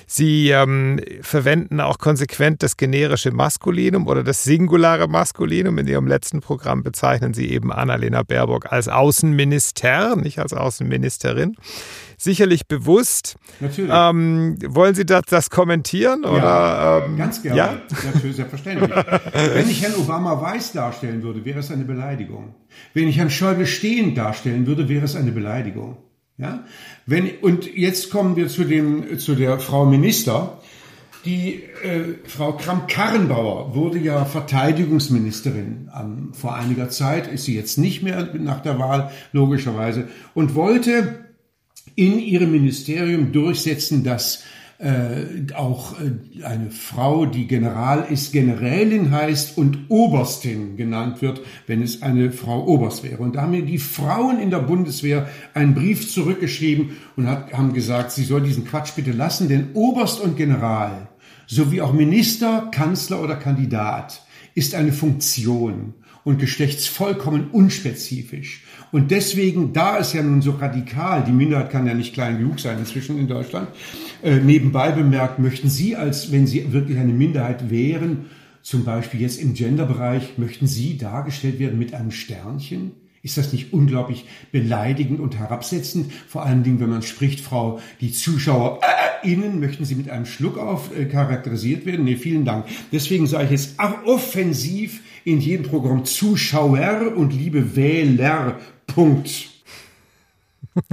Sie 0.06 0.50
ähm, 0.50 1.00
verwenden 1.22 1.80
auch 1.80 1.96
konsequent 1.96 2.62
das 2.62 2.76
generische 2.76 3.30
Maskulinum 3.30 4.06
oder 4.06 4.22
das 4.22 4.44
singulare 4.44 5.08
Maskulinum. 5.08 5.78
In 5.78 5.86
Ihrem 5.86 6.06
letzten 6.06 6.42
Programm 6.42 6.82
bezeichnen 6.82 7.32
Sie 7.32 7.50
eben 7.50 7.72
Annalena 7.72 8.24
Baerbock 8.24 8.70
als 8.70 8.88
Außenminister, 8.88 10.16
nicht 10.16 10.38
als 10.38 10.52
Außenministerin. 10.66 11.56
Sicherlich 12.18 12.66
bewusst. 12.66 13.36
Natürlich. 13.60 13.92
Ähm, 13.94 14.56
wollen 14.66 14.94
Sie 14.94 15.06
das, 15.06 15.22
das 15.28 15.50
kommentieren? 15.50 16.22
Ja, 16.24 16.30
oder, 16.30 17.06
ähm, 17.06 17.16
ganz 17.16 17.42
gerne. 17.42 17.58
Ja? 17.58 17.74
Natürlich, 18.12 18.36
selbstverständlich. 18.36 18.90
Wenn 19.32 19.70
ich 19.70 19.82
Herrn 19.82 19.94
Obama 19.94 20.40
weiß 20.40 20.72
darstellen 20.72 21.22
würde, 21.22 21.44
wäre 21.44 21.60
es 21.60 21.70
eine 21.70 21.84
Beleidigung. 21.84 22.54
Wenn 22.94 23.08
ich 23.08 23.18
Herrn 23.18 23.30
Schäuble 23.30 23.66
stehend 23.66 24.18
darstellen 24.18 24.66
würde, 24.66 24.88
wäre 24.88 25.04
es 25.04 25.14
eine 25.14 25.32
Beleidigung. 25.32 25.98
Ja? 26.38 26.64
Wenn, 27.06 27.30
und 27.40 27.72
jetzt 27.74 28.10
kommen 28.10 28.36
wir 28.36 28.48
zu, 28.48 28.64
dem, 28.64 29.18
zu 29.18 29.34
der 29.34 29.58
Frau 29.58 29.86
Minister. 29.86 30.60
Die 31.26 31.64
äh, 31.82 32.14
Frau 32.24 32.52
Kramp-Karrenbauer 32.52 33.74
wurde 33.74 33.98
ja 33.98 34.24
Verteidigungsministerin 34.24 35.90
ähm, 35.92 36.32
vor 36.32 36.54
einiger 36.54 36.88
Zeit, 36.88 37.26
ist 37.26 37.46
sie 37.46 37.56
jetzt 37.56 37.78
nicht 37.78 38.04
mehr 38.04 38.32
nach 38.38 38.60
der 38.62 38.78
Wahl, 38.78 39.10
logischerweise, 39.32 40.06
und 40.34 40.54
wollte 40.54 41.26
in 41.96 42.20
ihrem 42.20 42.52
Ministerium 42.52 43.32
durchsetzen, 43.32 44.04
dass 44.04 44.44
äh, 44.78 45.52
auch 45.54 45.94
äh, 46.00 46.44
eine 46.44 46.70
Frau, 46.70 47.26
die 47.26 47.48
General 47.48 48.06
ist, 48.08 48.32
Generälin 48.32 49.10
heißt 49.10 49.58
und 49.58 49.86
Oberstin 49.88 50.76
genannt 50.76 51.22
wird, 51.22 51.40
wenn 51.66 51.82
es 51.82 52.02
eine 52.02 52.30
Frau 52.30 52.66
Oberst 52.66 53.02
wäre. 53.02 53.22
Und 53.22 53.34
da 53.34 53.42
haben 53.42 53.50
mir 53.50 53.64
die 53.64 53.78
Frauen 53.78 54.38
in 54.38 54.50
der 54.50 54.58
Bundeswehr 54.58 55.28
einen 55.54 55.74
Brief 55.74 56.08
zurückgeschrieben 56.08 56.90
und 57.16 57.26
hat, 57.26 57.52
haben 57.52 57.72
gesagt, 57.72 58.12
sie 58.12 58.22
soll 58.22 58.42
diesen 58.42 58.64
Quatsch 58.64 58.94
bitte 58.94 59.10
lassen, 59.12 59.48
denn 59.48 59.70
Oberst 59.74 60.20
und 60.20 60.36
General 60.36 61.08
sowie 61.46 61.80
auch 61.80 61.92
Minister, 61.92 62.68
Kanzler 62.72 63.22
oder 63.22 63.36
Kandidat 63.36 64.22
ist 64.54 64.74
eine 64.74 64.92
Funktion 64.92 65.94
und 66.24 66.40
geschlechtsvollkommen 66.40 67.50
unspezifisch. 67.52 68.64
Und 68.90 69.12
deswegen, 69.12 69.72
da 69.72 69.98
es 69.98 70.12
ja 70.12 70.22
nun 70.22 70.42
so 70.42 70.52
radikal, 70.52 71.22
die 71.22 71.32
Minderheit 71.32 71.70
kann 71.70 71.86
ja 71.86 71.94
nicht 71.94 72.14
klein 72.14 72.38
genug 72.38 72.58
sein 72.58 72.78
inzwischen 72.78 73.18
in 73.18 73.28
Deutschland, 73.28 73.68
äh, 74.24 74.36
nebenbei 74.36 74.90
bemerkt, 74.90 75.38
möchten 75.38 75.68
Sie 75.68 75.94
als, 75.94 76.32
wenn 76.32 76.46
Sie 76.46 76.72
wirklich 76.72 76.98
eine 76.98 77.12
Minderheit 77.12 77.70
wären, 77.70 78.26
zum 78.62 78.84
Beispiel 78.84 79.20
jetzt 79.20 79.40
im 79.40 79.54
Genderbereich, 79.54 80.38
möchten 80.38 80.66
Sie 80.66 80.98
dargestellt 80.98 81.60
werden 81.60 81.78
mit 81.78 81.94
einem 81.94 82.10
Sternchen? 82.10 82.90
Ist 83.22 83.36
das 83.36 83.52
nicht 83.52 83.72
unglaublich 83.72 84.24
beleidigend 84.50 85.20
und 85.20 85.38
herabsetzend? 85.38 86.12
Vor 86.28 86.44
allen 86.44 86.64
Dingen, 86.64 86.80
wenn 86.80 86.90
man 86.90 87.02
spricht, 87.02 87.38
Frau, 87.38 87.78
die 88.00 88.10
ZuschauerInnen, 89.22 89.60
möchten 89.60 89.84
Sie 89.84 89.94
mit 89.94 90.10
einem 90.10 90.26
Schluck 90.26 90.58
auf 90.58 90.96
äh, 90.96 91.06
charakterisiert 91.06 91.86
werden? 91.86 92.04
Nee, 92.04 92.16
vielen 92.16 92.44
Dank. 92.44 92.66
Deswegen 92.92 93.26
sage 93.26 93.44
ich 93.44 93.50
jetzt 93.50 93.76
offensiv 94.04 95.00
in 95.24 95.40
jedem 95.40 95.66
Programm 95.66 96.04
Zuschauer 96.04 97.16
und 97.16 97.32
liebe 97.32 97.76
Wähler. 97.76 98.58
Punkt. 98.86 99.50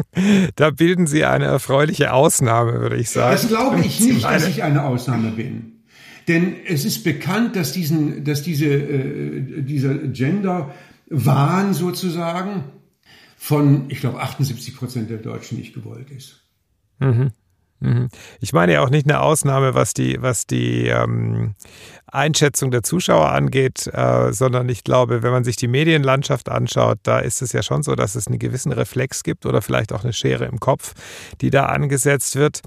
Da 0.55 0.69
bilden 0.69 1.07
Sie 1.07 1.25
eine 1.25 1.43
erfreuliche 1.43 2.13
Ausnahme, 2.13 2.79
würde 2.79 2.95
ich 2.95 3.09
sagen. 3.09 3.33
Das 3.33 3.49
glaube 3.49 3.81
ich 3.81 3.99
nicht, 3.99 4.23
dass 4.23 4.47
ich 4.47 4.63
eine 4.63 4.85
Ausnahme 4.85 5.31
bin. 5.31 5.83
Denn 6.29 6.55
es 6.65 6.85
ist 6.85 7.03
bekannt, 7.03 7.57
dass, 7.57 7.73
diesen, 7.73 8.23
dass 8.23 8.43
diese, 8.43 8.67
äh, 8.67 9.61
dieser 9.61 9.95
Gender 9.95 10.73
Wahn 11.09 11.73
sozusagen 11.73 12.63
von, 13.35 13.89
ich 13.89 13.99
glaube, 13.99 14.21
78 14.21 14.73
Prozent 14.73 15.09
der 15.09 15.17
Deutschen 15.17 15.57
nicht 15.57 15.73
gewollt 15.73 16.11
ist. 16.11 16.43
Mhm. 16.99 17.31
Mhm. 17.83 18.09
Ich 18.39 18.53
meine 18.53 18.73
ja 18.73 18.81
auch 18.81 18.89
nicht 18.89 19.07
eine 19.07 19.19
Ausnahme, 19.19 19.75
was 19.75 19.93
die, 19.93 20.21
was 20.21 20.47
die 20.47 20.87
ähm, 20.87 21.55
Einschätzung 22.07 22.71
der 22.71 22.81
Zuschauer 22.81 23.29
angeht, 23.31 23.87
äh, 23.93 24.31
sondern 24.31 24.69
ich 24.69 24.83
glaube, 24.83 25.21
wenn 25.21 25.31
man 25.31 25.43
sich 25.43 25.57
die 25.57 25.67
Medienlandschaft 25.67 26.47
anschaut, 26.49 26.99
da 27.03 27.19
ist 27.19 27.41
es 27.41 27.51
ja 27.51 27.61
schon 27.61 27.83
so, 27.83 27.95
dass 27.95 28.15
es 28.15 28.27
einen 28.27 28.39
gewissen 28.39 28.71
Reflex 28.71 29.23
gibt 29.23 29.45
oder 29.45 29.61
vielleicht 29.61 29.91
auch 29.91 30.03
eine 30.03 30.13
Schere 30.13 30.45
im 30.45 30.59
Kopf, 30.59 30.93
die 31.41 31.49
da 31.49 31.65
angesetzt 31.65 32.35
wird. 32.35 32.61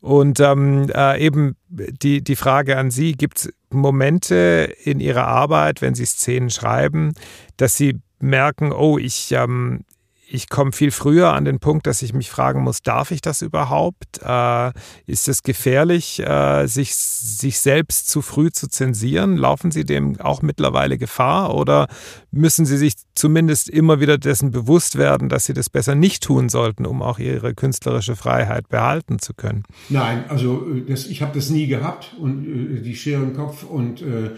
Und 0.00 0.40
ähm, 0.40 0.88
äh, 0.94 1.24
eben 1.24 1.56
die, 1.68 2.22
die 2.22 2.36
Frage 2.36 2.76
an 2.76 2.90
Sie, 2.90 3.12
gibt 3.12 3.38
es 3.38 3.52
Momente 3.70 4.72
in 4.84 5.00
Ihrer 5.00 5.26
Arbeit, 5.26 5.80
wenn 5.80 5.94
Sie 5.94 6.06
Szenen 6.06 6.50
schreiben, 6.50 7.14
dass 7.56 7.76
Sie 7.76 8.00
merken, 8.20 8.72
oh, 8.72 8.98
ich, 8.98 9.32
ähm, 9.32 9.84
ich 10.32 10.48
komme 10.48 10.72
viel 10.72 10.90
früher 10.90 11.34
an 11.34 11.44
den 11.44 11.58
Punkt, 11.58 11.86
dass 11.86 12.00
ich 12.00 12.14
mich 12.14 12.30
fragen 12.30 12.62
muss, 12.62 12.80
darf 12.82 13.10
ich 13.10 13.20
das 13.20 13.42
überhaupt? 13.42 14.20
Äh, 14.24 14.72
ist 15.06 15.28
es 15.28 15.42
gefährlich, 15.42 16.20
äh, 16.20 16.66
sich, 16.66 16.94
sich 16.94 17.58
selbst 17.58 18.08
zu 18.08 18.22
früh 18.22 18.50
zu 18.50 18.68
zensieren? 18.68 19.36
Laufen 19.36 19.70
Sie 19.70 19.84
dem 19.84 20.18
auch 20.20 20.40
mittlerweile 20.40 20.96
Gefahr 20.96 21.54
oder 21.54 21.86
müssen 22.30 22.64
Sie 22.64 22.78
sich 22.78 22.94
zumindest 23.14 23.68
immer 23.68 24.00
wieder 24.00 24.16
dessen 24.16 24.50
bewusst 24.52 24.96
werden, 24.96 25.28
dass 25.28 25.44
Sie 25.44 25.52
das 25.52 25.68
besser 25.68 25.94
nicht 25.94 26.22
tun 26.22 26.48
sollten, 26.48 26.86
um 26.86 27.02
auch 27.02 27.18
Ihre 27.18 27.54
künstlerische 27.54 28.16
Freiheit 28.16 28.68
behalten 28.70 29.18
zu 29.18 29.34
können? 29.34 29.64
Nein, 29.90 30.24
also 30.28 30.66
äh, 30.74 30.80
das, 30.88 31.06
ich 31.06 31.20
habe 31.20 31.34
das 31.34 31.50
nie 31.50 31.66
gehabt 31.66 32.16
und 32.18 32.78
äh, 32.78 32.80
die 32.80 32.96
Schere 32.96 33.22
im 33.22 33.36
Kopf 33.36 33.64
und 33.64 34.00
äh, 34.00 34.30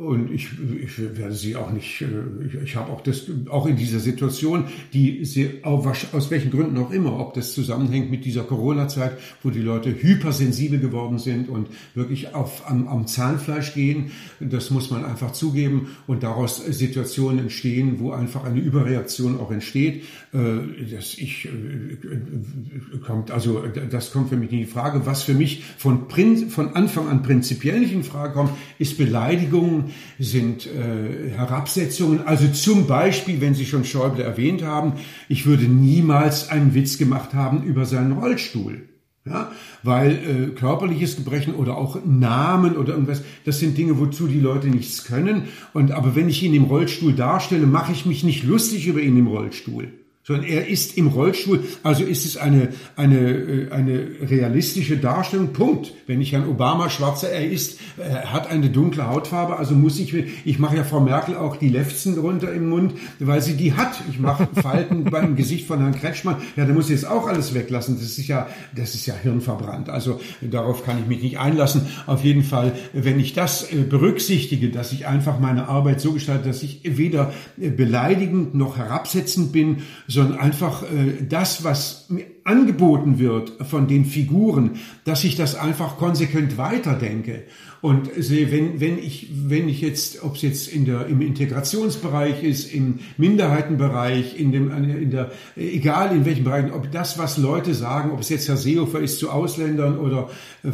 und 0.00 0.32
ich, 0.32 0.48
ich 0.82 0.98
werde 1.18 1.34
sie 1.34 1.56
auch 1.56 1.70
nicht, 1.70 2.00
äh, 2.00 2.06
ich, 2.46 2.54
ich 2.54 2.76
habe 2.76 2.90
auch 2.90 3.02
das, 3.02 3.26
auch 3.50 3.66
in 3.66 3.76
dieser 3.76 4.00
Situation, 4.00 4.64
die 4.94 5.26
sie, 5.26 5.62
aus 5.62 6.30
welchen 6.30 6.50
Gründen 6.50 6.78
auch 6.78 6.90
immer, 6.90 7.20
ob 7.20 7.34
das 7.34 7.52
zusammenhängt 7.52 8.10
mit 8.10 8.24
dieser 8.24 8.44
Corona-Zeit, 8.44 9.18
wo 9.42 9.50
die 9.50 9.60
Leute 9.60 9.90
hypersensibel 9.90 10.78
geworden 10.78 11.18
sind 11.18 11.50
und 11.50 11.68
wirklich 11.94 12.34
auf, 12.34 12.68
am, 12.68 12.88
am 12.88 13.06
Zahnfleisch 13.06 13.74
gehen, 13.74 14.10
das 14.40 14.70
muss 14.70 14.90
man 14.90 15.04
einfach 15.04 15.32
zugeben 15.32 15.88
und 16.06 16.22
daraus 16.22 16.64
Situationen 16.64 17.40
entstehen, 17.40 17.96
wo 17.98 18.12
einfach 18.12 18.44
eine 18.44 18.60
Überreaktion 18.60 19.38
auch 19.38 19.50
entsteht. 19.50 20.04
Äh, 20.32 20.88
das 20.90 21.14
ich, 21.18 21.46
äh, 21.46 22.98
kommt, 23.04 23.30
also 23.30 23.64
das 23.90 24.12
kommt 24.12 24.30
für 24.30 24.36
mich 24.36 24.50
in 24.50 24.66
Frage. 24.66 25.04
Was 25.04 25.24
für 25.24 25.34
mich 25.34 25.62
von, 25.76 26.06
von 26.48 26.74
Anfang 26.74 27.08
an 27.08 27.22
prinzipiell 27.22 27.80
nicht 27.80 27.92
in 27.92 28.02
Frage 28.02 28.32
kommt, 28.32 28.52
ist 28.78 28.96
Beleidigung 28.96 29.89
sind 30.18 30.66
äh, 30.66 31.30
Herabsetzungen. 31.30 32.26
Also 32.26 32.48
zum 32.48 32.86
Beispiel, 32.86 33.40
wenn 33.40 33.54
Sie 33.54 33.66
schon 33.66 33.84
Schäuble 33.84 34.22
erwähnt 34.22 34.62
haben, 34.62 34.94
ich 35.28 35.46
würde 35.46 35.64
niemals 35.64 36.48
einen 36.48 36.74
Witz 36.74 36.98
gemacht 36.98 37.34
haben 37.34 37.62
über 37.64 37.84
seinen 37.84 38.12
Rollstuhl. 38.12 38.82
Ja, 39.26 39.52
weil 39.82 40.12
äh, 40.12 40.54
körperliches 40.54 41.16
Gebrechen 41.16 41.54
oder 41.54 41.76
auch 41.76 41.98
Namen 42.06 42.76
oder 42.76 42.94
irgendwas, 42.94 43.22
das 43.44 43.58
sind 43.58 43.76
Dinge, 43.76 43.98
wozu 44.00 44.26
die 44.26 44.40
Leute 44.40 44.68
nichts 44.68 45.04
können. 45.04 45.42
Und 45.74 45.92
aber 45.92 46.16
wenn 46.16 46.30
ich 46.30 46.42
ihn 46.42 46.54
im 46.54 46.64
Rollstuhl 46.64 47.12
darstelle, 47.12 47.66
mache 47.66 47.92
ich 47.92 48.06
mich 48.06 48.24
nicht 48.24 48.44
lustig 48.44 48.86
über 48.86 49.00
ihn 49.00 49.18
im 49.18 49.26
Rollstuhl 49.26 49.92
sondern 50.30 50.48
er 50.48 50.68
ist 50.68 50.96
im 50.96 51.08
Rollstuhl. 51.08 51.64
Also 51.82 52.04
ist 52.04 52.24
es 52.24 52.36
eine, 52.36 52.68
eine, 52.94 53.18
äh, 53.18 53.70
eine 53.72 54.06
realistische 54.22 54.96
Darstellung. 54.96 55.52
Punkt. 55.52 55.92
Wenn 56.06 56.20
ich 56.20 56.30
Herrn 56.30 56.46
Obama 56.46 56.88
schwarzer, 56.88 57.30
er 57.30 57.50
ist, 57.50 57.80
er 57.98 58.32
hat 58.32 58.48
eine 58.48 58.70
dunkle 58.70 59.08
Hautfarbe, 59.08 59.56
also 59.56 59.74
muss 59.74 59.98
ich, 59.98 60.14
ich 60.44 60.58
mache 60.60 60.76
ja 60.76 60.84
Frau 60.84 61.00
Merkel 61.00 61.34
auch 61.34 61.56
die 61.56 61.68
Lefzen 61.68 62.16
runter 62.16 62.52
im 62.52 62.68
Mund, 62.68 62.94
weil 63.18 63.42
sie 63.42 63.54
die 63.54 63.72
hat. 63.72 64.00
Ich 64.08 64.20
mache 64.20 64.48
Falten 64.62 65.02
beim 65.02 65.34
Gesicht 65.34 65.66
von 65.66 65.80
Herrn 65.80 65.96
Kretschmann. 65.96 66.36
Ja, 66.54 66.64
da 66.64 66.72
muss 66.74 66.84
ich 66.84 66.92
jetzt 66.92 67.08
auch 67.08 67.26
alles 67.26 67.52
weglassen. 67.52 67.96
Das 67.96 68.16
ist 68.16 68.28
ja, 68.28 68.46
das 68.72 68.94
ist 68.94 69.06
ja 69.06 69.14
hirnverbrannt. 69.20 69.88
Also 69.88 70.20
darauf 70.42 70.84
kann 70.84 71.00
ich 71.00 71.06
mich 71.06 71.22
nicht 71.22 71.40
einlassen. 71.40 71.88
Auf 72.06 72.22
jeden 72.22 72.44
Fall, 72.44 72.72
wenn 72.92 73.18
ich 73.18 73.32
das 73.32 73.72
äh, 73.72 73.78
berücksichtige, 73.78 74.70
dass 74.70 74.92
ich 74.92 75.08
einfach 75.08 75.40
meine 75.40 75.66
Arbeit 75.66 76.00
so 76.00 76.12
gestalte, 76.12 76.46
dass 76.46 76.62
ich 76.62 76.82
weder 76.84 77.32
äh, 77.60 77.70
beleidigend 77.70 78.54
noch 78.54 78.76
herabsetzend 78.76 79.50
bin, 79.50 79.78
sondern 80.06 80.19
einfach 80.20 80.82
äh, 80.82 81.22
das, 81.28 81.64
was 81.64 82.08
angeboten 82.44 83.18
wird 83.18 83.52
von 83.68 83.88
den 83.88 84.04
Figuren, 84.04 84.72
dass 85.04 85.24
ich 85.24 85.36
das 85.36 85.54
einfach 85.54 85.96
konsequent 85.96 86.58
weiterdenke. 86.58 87.44
Und 87.82 88.10
sehe, 88.14 88.52
wenn, 88.52 88.78
wenn 88.78 88.98
ich, 88.98 89.30
wenn 89.46 89.66
ich 89.66 89.80
jetzt, 89.80 90.22
ob 90.22 90.36
es 90.36 90.42
jetzt 90.42 90.68
in 90.68 90.84
der, 90.84 91.06
im 91.06 91.22
Integrationsbereich 91.22 92.42
ist, 92.42 92.74
im 92.74 92.98
Minderheitenbereich, 93.16 94.38
in 94.38 94.52
dem, 94.52 94.70
in 94.70 95.10
der, 95.10 95.30
egal 95.56 96.14
in 96.14 96.26
welchem 96.26 96.44
Bereich, 96.44 96.74
ob 96.74 96.92
das, 96.92 97.18
was 97.18 97.38
Leute 97.38 97.72
sagen, 97.72 98.10
ob 98.10 98.20
es 98.20 98.28
jetzt 98.28 98.48
Herr 98.48 98.58
Seehofer 98.58 99.00
ist 99.00 99.18
zu 99.18 99.30
Ausländern 99.30 99.98
oder, 99.98 100.28
äh, 100.62 100.70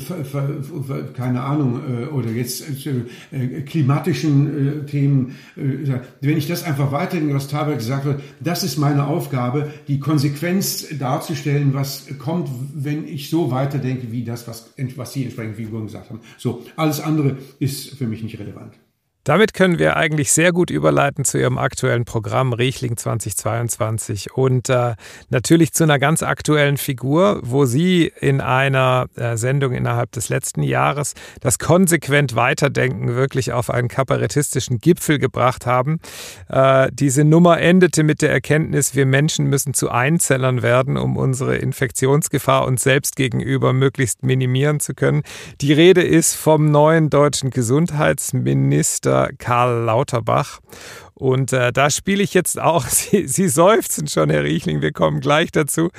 keine 1.17 1.43
Ahnung, 1.43 1.81
äh, 1.89 2.07
oder 2.07 2.31
jetzt 2.31 2.65
äh, 2.87 3.61
klimatischen 3.61 4.83
äh, 4.83 4.87
Themen, 4.87 5.37
äh, 5.57 6.01
wenn 6.21 6.37
ich 6.37 6.49
das 6.49 6.65
einfach 6.65 6.91
weiterdenke, 6.91 7.35
was 7.35 7.47
Taber 7.47 7.77
gesagt 7.77 8.05
hat, 8.05 8.21
das 8.41 8.65
ist 8.65 8.79
meine 8.79 9.07
Aufgabe, 9.07 9.71
die 9.87 10.01
Konsequenz 10.01 10.89
darzustellen, 10.99 11.66
was 11.75 12.07
kommt, 12.19 12.49
wenn 12.75 13.07
ich 13.07 13.31
so 13.31 13.51
weiterdenke, 13.51 14.11
wie 14.13 14.25
das, 14.25 14.47
was, 14.49 14.73
was 14.97 15.13
Sie 15.13 15.25
entsprechend 15.25 15.57
Figuren 15.57 15.87
gesagt 15.87 16.11
haben. 16.11 16.21
So, 16.39 16.65
alles 16.77 17.01
andere 17.01 17.39
ist 17.59 17.91
für 17.95 18.07
mich 18.07 18.23
nicht 18.23 18.39
relevant. 18.39 18.75
Damit 19.27 19.55
können 19.55 19.81
wir 19.81 19.97
eigentlich 19.97 20.31
sehr 20.31 20.53
gut 20.53 20.71
überleiten 20.71 21.25
zu 21.25 21.37
Ihrem 21.37 21.59
aktuellen 21.59 22.05
Programm 22.05 22.53
Riechling 22.53 22.97
2022 22.97 24.33
und 24.35 24.69
äh, 24.69 24.95
natürlich 25.31 25.73
zu 25.73 25.83
einer 25.83 25.99
ganz 25.99 26.23
aktuellen 26.23 26.77
Figur, 26.77 27.41
wo 27.43 27.65
Sie 27.65 28.13
in 28.21 28.41
einer 28.41 29.07
äh, 29.17 29.37
Sendung 29.37 29.73
innerhalb 29.73 30.13
des 30.13 30.29
letzten 30.29 30.63
Jahres 30.63 31.15
das 31.41 31.59
konsequent 31.59 32.37
Weiterdenken 32.37 33.17
wirklich 33.17 33.53
auf 33.53 33.69
einen 33.69 33.89
kabarettistischen 33.89 34.79
Gipfel 34.79 35.19
gebracht 35.19 35.67
haben. 35.67 35.99
Äh, 36.49 36.89
diese 36.93 37.25
Nummer 37.25 37.59
endete 37.61 38.05
mit 38.05 38.23
der 38.23 38.31
Erkenntnis, 38.31 38.95
wir 38.95 39.07
Menschen 39.07 39.47
müssen 39.47 39.75
zu 39.75 39.91
Einzellern 39.91 40.63
werden, 40.63 40.97
um 40.97 41.17
unsere 41.17 41.57
Infektionsgefahr 41.57 42.65
uns 42.65 42.85
selbst 42.85 43.17
gegenüber 43.17 43.73
möglichst 43.73 44.23
minimieren 44.23 44.79
zu 44.79 44.95
können. 44.95 45.25
Die 45.61 45.73
Rede 45.73 46.03
ist 46.05 46.37
vom 46.37 46.71
neuen 46.71 47.11
deutschen 47.11 47.51
Gesundheitsminister 47.51 49.16
Karl 49.39 49.85
Lauterbach. 49.85 50.61
Und 51.15 51.53
äh, 51.53 51.73
da 51.73 51.89
spiele 51.89 52.23
ich 52.23 52.35
jetzt 52.35 52.61
auch, 52.61 52.85
Sie, 52.89 53.27
Sie 53.27 53.49
seufzen 53.49 54.07
schon, 54.09 54.31
Herr 54.31 54.45
Riechling, 54.45 54.83
wir 54.83 54.93
kommen 54.93 55.21
gleich 55.21 55.51
dazu. 55.51 55.91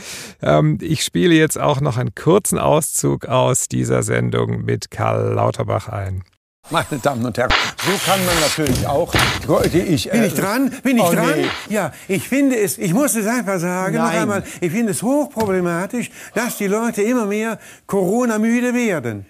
Ähm, 0.41 0.77
ich 0.81 1.03
spiele 1.03 1.33
jetzt 1.33 1.59
auch 1.59 1.81
noch 1.81 1.97
einen 1.97 2.13
kurzen 2.13 2.59
Auszug 2.59 3.25
aus 3.25 3.67
dieser 3.67 4.03
Sendung 4.03 4.63
mit 4.63 4.91
Karl 4.91 5.33
Lauterbach 5.33 5.89
ein. 5.89 6.23
Meine 6.69 6.99
Damen 7.01 7.25
und 7.25 7.37
Herren, 7.37 7.53
so 7.77 7.91
kann 8.05 8.23
man 8.25 8.35
natürlich 8.41 8.85
auch. 8.85 9.13
Ich, 9.63 10.09
bin 10.11 10.23
ich 10.23 10.33
äh, 10.33 10.41
dran? 10.41 10.73
Bin 10.83 10.97
ich 10.97 11.03
oh, 11.03 11.13
dran? 11.13 11.33
Nee. 11.37 11.73
Ja, 11.73 11.93
ich 12.09 12.27
finde 12.27 12.57
es, 12.57 12.77
ich 12.77 12.93
muss 12.93 13.15
es 13.15 13.25
einfach 13.25 13.57
sagen, 13.59 13.95
Nein. 13.95 14.05
noch 14.05 14.21
einmal, 14.21 14.43
ich 14.59 14.71
finde 14.71 14.91
es 14.91 15.01
hochproblematisch, 15.01 16.11
dass 16.33 16.57
die 16.57 16.67
Leute 16.67 17.03
immer 17.03 17.25
mehr 17.25 17.57
Corona-müde 17.85 18.73
werden 18.73 19.25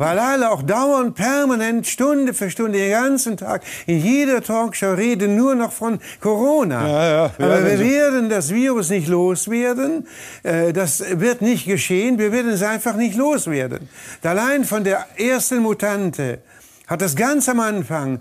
weil 0.00 0.18
alle 0.18 0.50
auch 0.50 0.62
dauernd, 0.62 1.14
permanent, 1.14 1.86
Stunde 1.86 2.32
für 2.32 2.48
Stunde, 2.48 2.78
den 2.78 2.90
ganzen 2.90 3.36
Tag, 3.36 3.62
in 3.84 4.02
jeder 4.02 4.42
Talkshow 4.42 4.94
reden 4.94 5.36
nur 5.36 5.54
noch 5.54 5.72
von 5.72 6.00
Corona. 6.22 6.88
Ja, 6.88 7.10
ja, 7.10 7.30
wir 7.36 7.46
Aber 7.46 7.66
wir 7.66 7.78
werden 7.78 8.30
das 8.30 8.48
Virus 8.48 8.88
nicht 8.88 9.08
loswerden. 9.08 10.06
Äh, 10.42 10.72
das 10.72 11.04
wird 11.20 11.42
nicht 11.42 11.66
geschehen. 11.66 12.18
Wir 12.18 12.32
werden 12.32 12.50
es 12.50 12.62
einfach 12.62 12.96
nicht 12.96 13.14
loswerden. 13.14 13.90
Allein 14.22 14.64
von 14.64 14.84
der 14.84 15.04
ersten 15.18 15.58
Mutante 15.58 16.38
hat 16.86 17.02
das 17.02 17.14
ganz 17.14 17.46
am 17.50 17.60
Anfang 17.60 18.20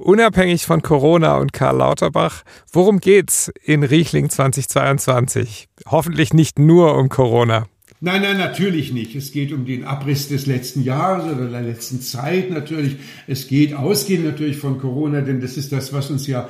Unabhängig 0.00 0.64
von 0.64 0.80
Corona 0.80 1.38
und 1.38 1.52
Karl 1.52 1.78
Lauterbach, 1.78 2.44
worum 2.72 3.00
geht's 3.00 3.50
in 3.64 3.82
Riechling 3.82 4.30
2022? 4.30 5.66
Hoffentlich 5.86 6.32
nicht 6.32 6.60
nur 6.60 6.96
um 6.96 7.08
Corona. 7.08 7.66
Nein, 8.00 8.22
nein, 8.22 8.38
natürlich 8.38 8.92
nicht. 8.92 9.16
Es 9.16 9.32
geht 9.32 9.52
um 9.52 9.64
den 9.64 9.84
Abriss 9.84 10.28
des 10.28 10.46
letzten 10.46 10.84
Jahres 10.84 11.24
oder 11.24 11.48
der 11.48 11.62
letzten 11.62 12.00
Zeit 12.00 12.48
natürlich. 12.48 12.94
Es 13.26 13.48
geht 13.48 13.74
ausgehend 13.74 14.24
natürlich 14.24 14.58
von 14.58 14.78
Corona, 14.78 15.20
denn 15.20 15.40
das 15.40 15.56
ist 15.56 15.72
das, 15.72 15.92
was 15.92 16.10
uns 16.10 16.28
ja 16.28 16.48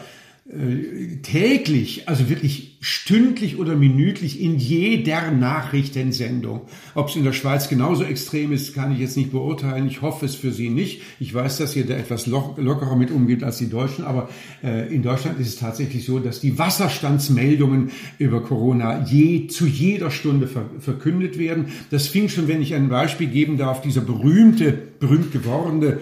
täglich, 1.23 2.09
also 2.09 2.31
wirklich 2.31 2.79
stündlich 2.81 3.59
oder 3.59 3.77
minütlich 3.77 4.41
in 4.41 4.57
jeder 4.57 5.31
Nachrichtensendung. 5.31 6.63
Ob 6.95 7.11
es 7.11 7.17
in 7.17 7.25
der 7.25 7.35
Schweiz 7.35 7.69
genauso 7.69 8.05
extrem 8.05 8.53
ist, 8.53 8.75
kann 8.75 8.93
ich 8.93 8.99
jetzt 8.99 9.19
nicht 9.19 9.31
beurteilen. 9.31 9.87
Ich 9.87 10.01
hoffe 10.01 10.25
es 10.25 10.35
für 10.35 10.51
Sie 10.51 10.71
nicht. 10.71 11.03
Ich 11.21 11.35
weiß, 11.35 11.59
dass 11.59 11.77
ihr 11.77 11.85
da 11.85 11.95
etwas 11.97 12.27
lockerer 12.27 12.97
mit 12.97 13.11
umgeht 13.11 13.45
als 13.45 13.59
die 13.59 13.69
Deutschen, 13.69 14.07
aber 14.07 14.31
äh, 14.65 14.93
in 14.95 15.03
Deutschland 15.03 15.39
ist 15.39 15.49
es 15.49 15.57
tatsächlich 15.57 16.07
so, 16.07 16.19
dass 16.19 16.41
die 16.41 16.59
Wasserstandsmeldungen 16.59 17.91
über 18.19 18.43
Corona 18.43 19.05
je 19.05 19.49
zu 19.49 19.67
jeder 19.67 20.11
Stunde 20.11 20.47
ver 20.47 20.65
verkündet 20.81 21.39
werden. 21.39 21.67
Das 21.91 22.09
fing 22.09 22.31
schon, 22.31 22.49
wenn 22.49 22.63
ich 22.63 22.75
ein 22.75 22.89
Beispiel 22.89 23.27
geben 23.27 23.59
darf, 23.59 23.83
dieser 23.83 24.01
berühmte, 24.01 24.73
berühmt 24.99 25.31
gewordene 25.31 25.99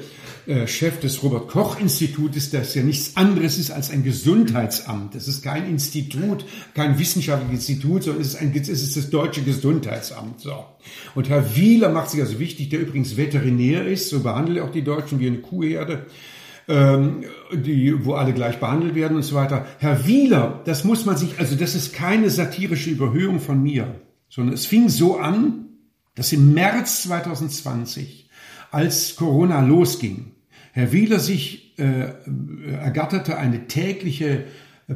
äh, 0.46 0.68
Chef 0.68 1.00
des 1.00 1.24
Robert 1.24 1.48
Koch 1.48 1.80
Institutes, 1.80 2.50
das 2.50 2.74
ja 2.76 2.82
nichts 2.82 3.16
anderes 3.16 3.58
ist 3.58 3.72
als 3.72 3.90
ein 3.90 4.04
Gesundheitsamt. 4.04 5.16
Das 5.16 5.26
ist 5.26 5.42
kein 5.42 5.68
Institut, 5.68 6.44
kein 6.72 6.98
wissenschaftliches 7.00 7.68
Institut, 7.68 8.04
sondern 8.04 8.22
es 8.22 8.34
ist, 8.34 8.40
ein, 8.40 8.54
es 8.54 8.68
ist 8.68 8.96
das 8.96 9.10
deutsche 9.10 9.42
Gesundheitsamt. 9.42 10.40
So. 10.40 10.64
Und 11.16 11.28
Herr 11.28 11.56
Wieler 11.56 11.88
macht 11.88 12.10
sich 12.10 12.20
also 12.20 12.38
wichtig, 12.38 12.68
der 12.68 12.80
übrigens 12.80 13.16
Veterinär 13.16 13.86
ist, 13.86 14.08
so 14.08 14.20
behandelt 14.20 14.58
er 14.58 14.64
auch 14.64 14.70
die 14.70 14.84
Deutschen 14.84 15.18
wie 15.18 15.26
eine 15.26 15.38
Kuhherde. 15.38 16.06
Ähm, 16.68 17.24
die, 17.52 18.04
wo 18.04 18.14
alle 18.14 18.32
gleich 18.32 18.58
behandelt 18.58 18.96
werden 18.96 19.16
und 19.16 19.22
so 19.22 19.36
weiter. 19.36 19.66
Herr 19.78 20.04
Wieler, 20.06 20.62
das 20.64 20.82
muss 20.82 21.06
man 21.06 21.16
sich, 21.16 21.38
also 21.38 21.54
das 21.54 21.76
ist 21.76 21.92
keine 21.92 22.28
satirische 22.28 22.90
Überhöhung 22.90 23.38
von 23.38 23.62
mir, 23.62 24.00
sondern 24.28 24.54
es 24.54 24.66
fing 24.66 24.88
so 24.88 25.16
an, 25.16 25.66
dass 26.16 26.32
im 26.32 26.54
März 26.54 27.02
2020, 27.04 28.28
als 28.72 29.14
Corona 29.14 29.60
losging, 29.60 30.32
Herr 30.76 30.92
Wieler 30.92 31.20
sich 31.20 31.72
äh, 31.78 32.12
ergatterte 32.70 33.38
eine 33.38 33.66
tägliche 33.66 34.44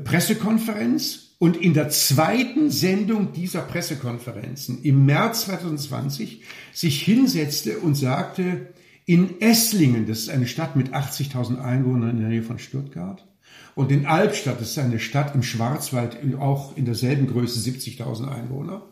Pressekonferenz 0.05 1.37
und 1.39 1.57
in 1.57 1.72
der 1.72 1.89
zweiten 1.89 2.68
Sendung 2.70 3.33
dieser 3.33 3.62
Pressekonferenzen 3.62 4.83
im 4.83 5.07
März 5.07 5.47
2020 5.47 6.43
sich 6.74 7.01
hinsetzte 7.01 7.78
und 7.78 7.95
sagte, 7.95 8.74
in 9.07 9.41
Esslingen, 9.41 10.07
das 10.07 10.18
ist 10.18 10.28
eine 10.28 10.47
Stadt 10.47 10.76
mit 10.76 10.93
80.000 10.93 11.59
Einwohnern 11.62 12.11
in 12.11 12.20
der 12.20 12.28
Nähe 12.28 12.43
von 12.43 12.59
Stuttgart, 12.59 13.26
und 13.74 13.91
in 13.91 14.05
Albstadt, 14.05 14.61
das 14.61 14.72
ist 14.72 14.78
eine 14.78 14.99
Stadt 14.99 15.35
im 15.35 15.43
Schwarzwald, 15.43 16.18
auch 16.39 16.76
in 16.76 16.85
derselben 16.85 17.26
Größe 17.26 17.59
70.000 17.59 18.28
Einwohner, 18.28 18.83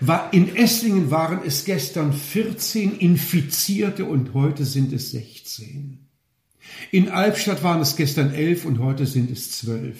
war, 0.00 0.32
in 0.32 0.56
Esslingen 0.56 1.10
waren 1.10 1.40
es 1.44 1.66
gestern 1.66 2.14
14 2.14 2.98
Infizierte 2.98 4.06
und 4.06 4.32
heute 4.32 4.64
sind 4.64 4.94
es 4.94 5.10
16. 5.10 5.37
In 6.90 7.08
Albstadt 7.08 7.62
waren 7.62 7.80
es 7.80 7.96
gestern 7.96 8.34
11 8.34 8.64
und 8.64 8.78
heute 8.78 9.06
sind 9.06 9.30
es 9.30 9.52
12. 9.58 9.98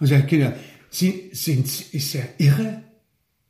Und 0.00 0.06
sagt 0.06 0.28
Kinder, 0.28 0.56
Sie, 0.90 1.30
sind, 1.32 1.66
ist 1.94 2.14
er 2.14 2.28
irre? 2.38 2.82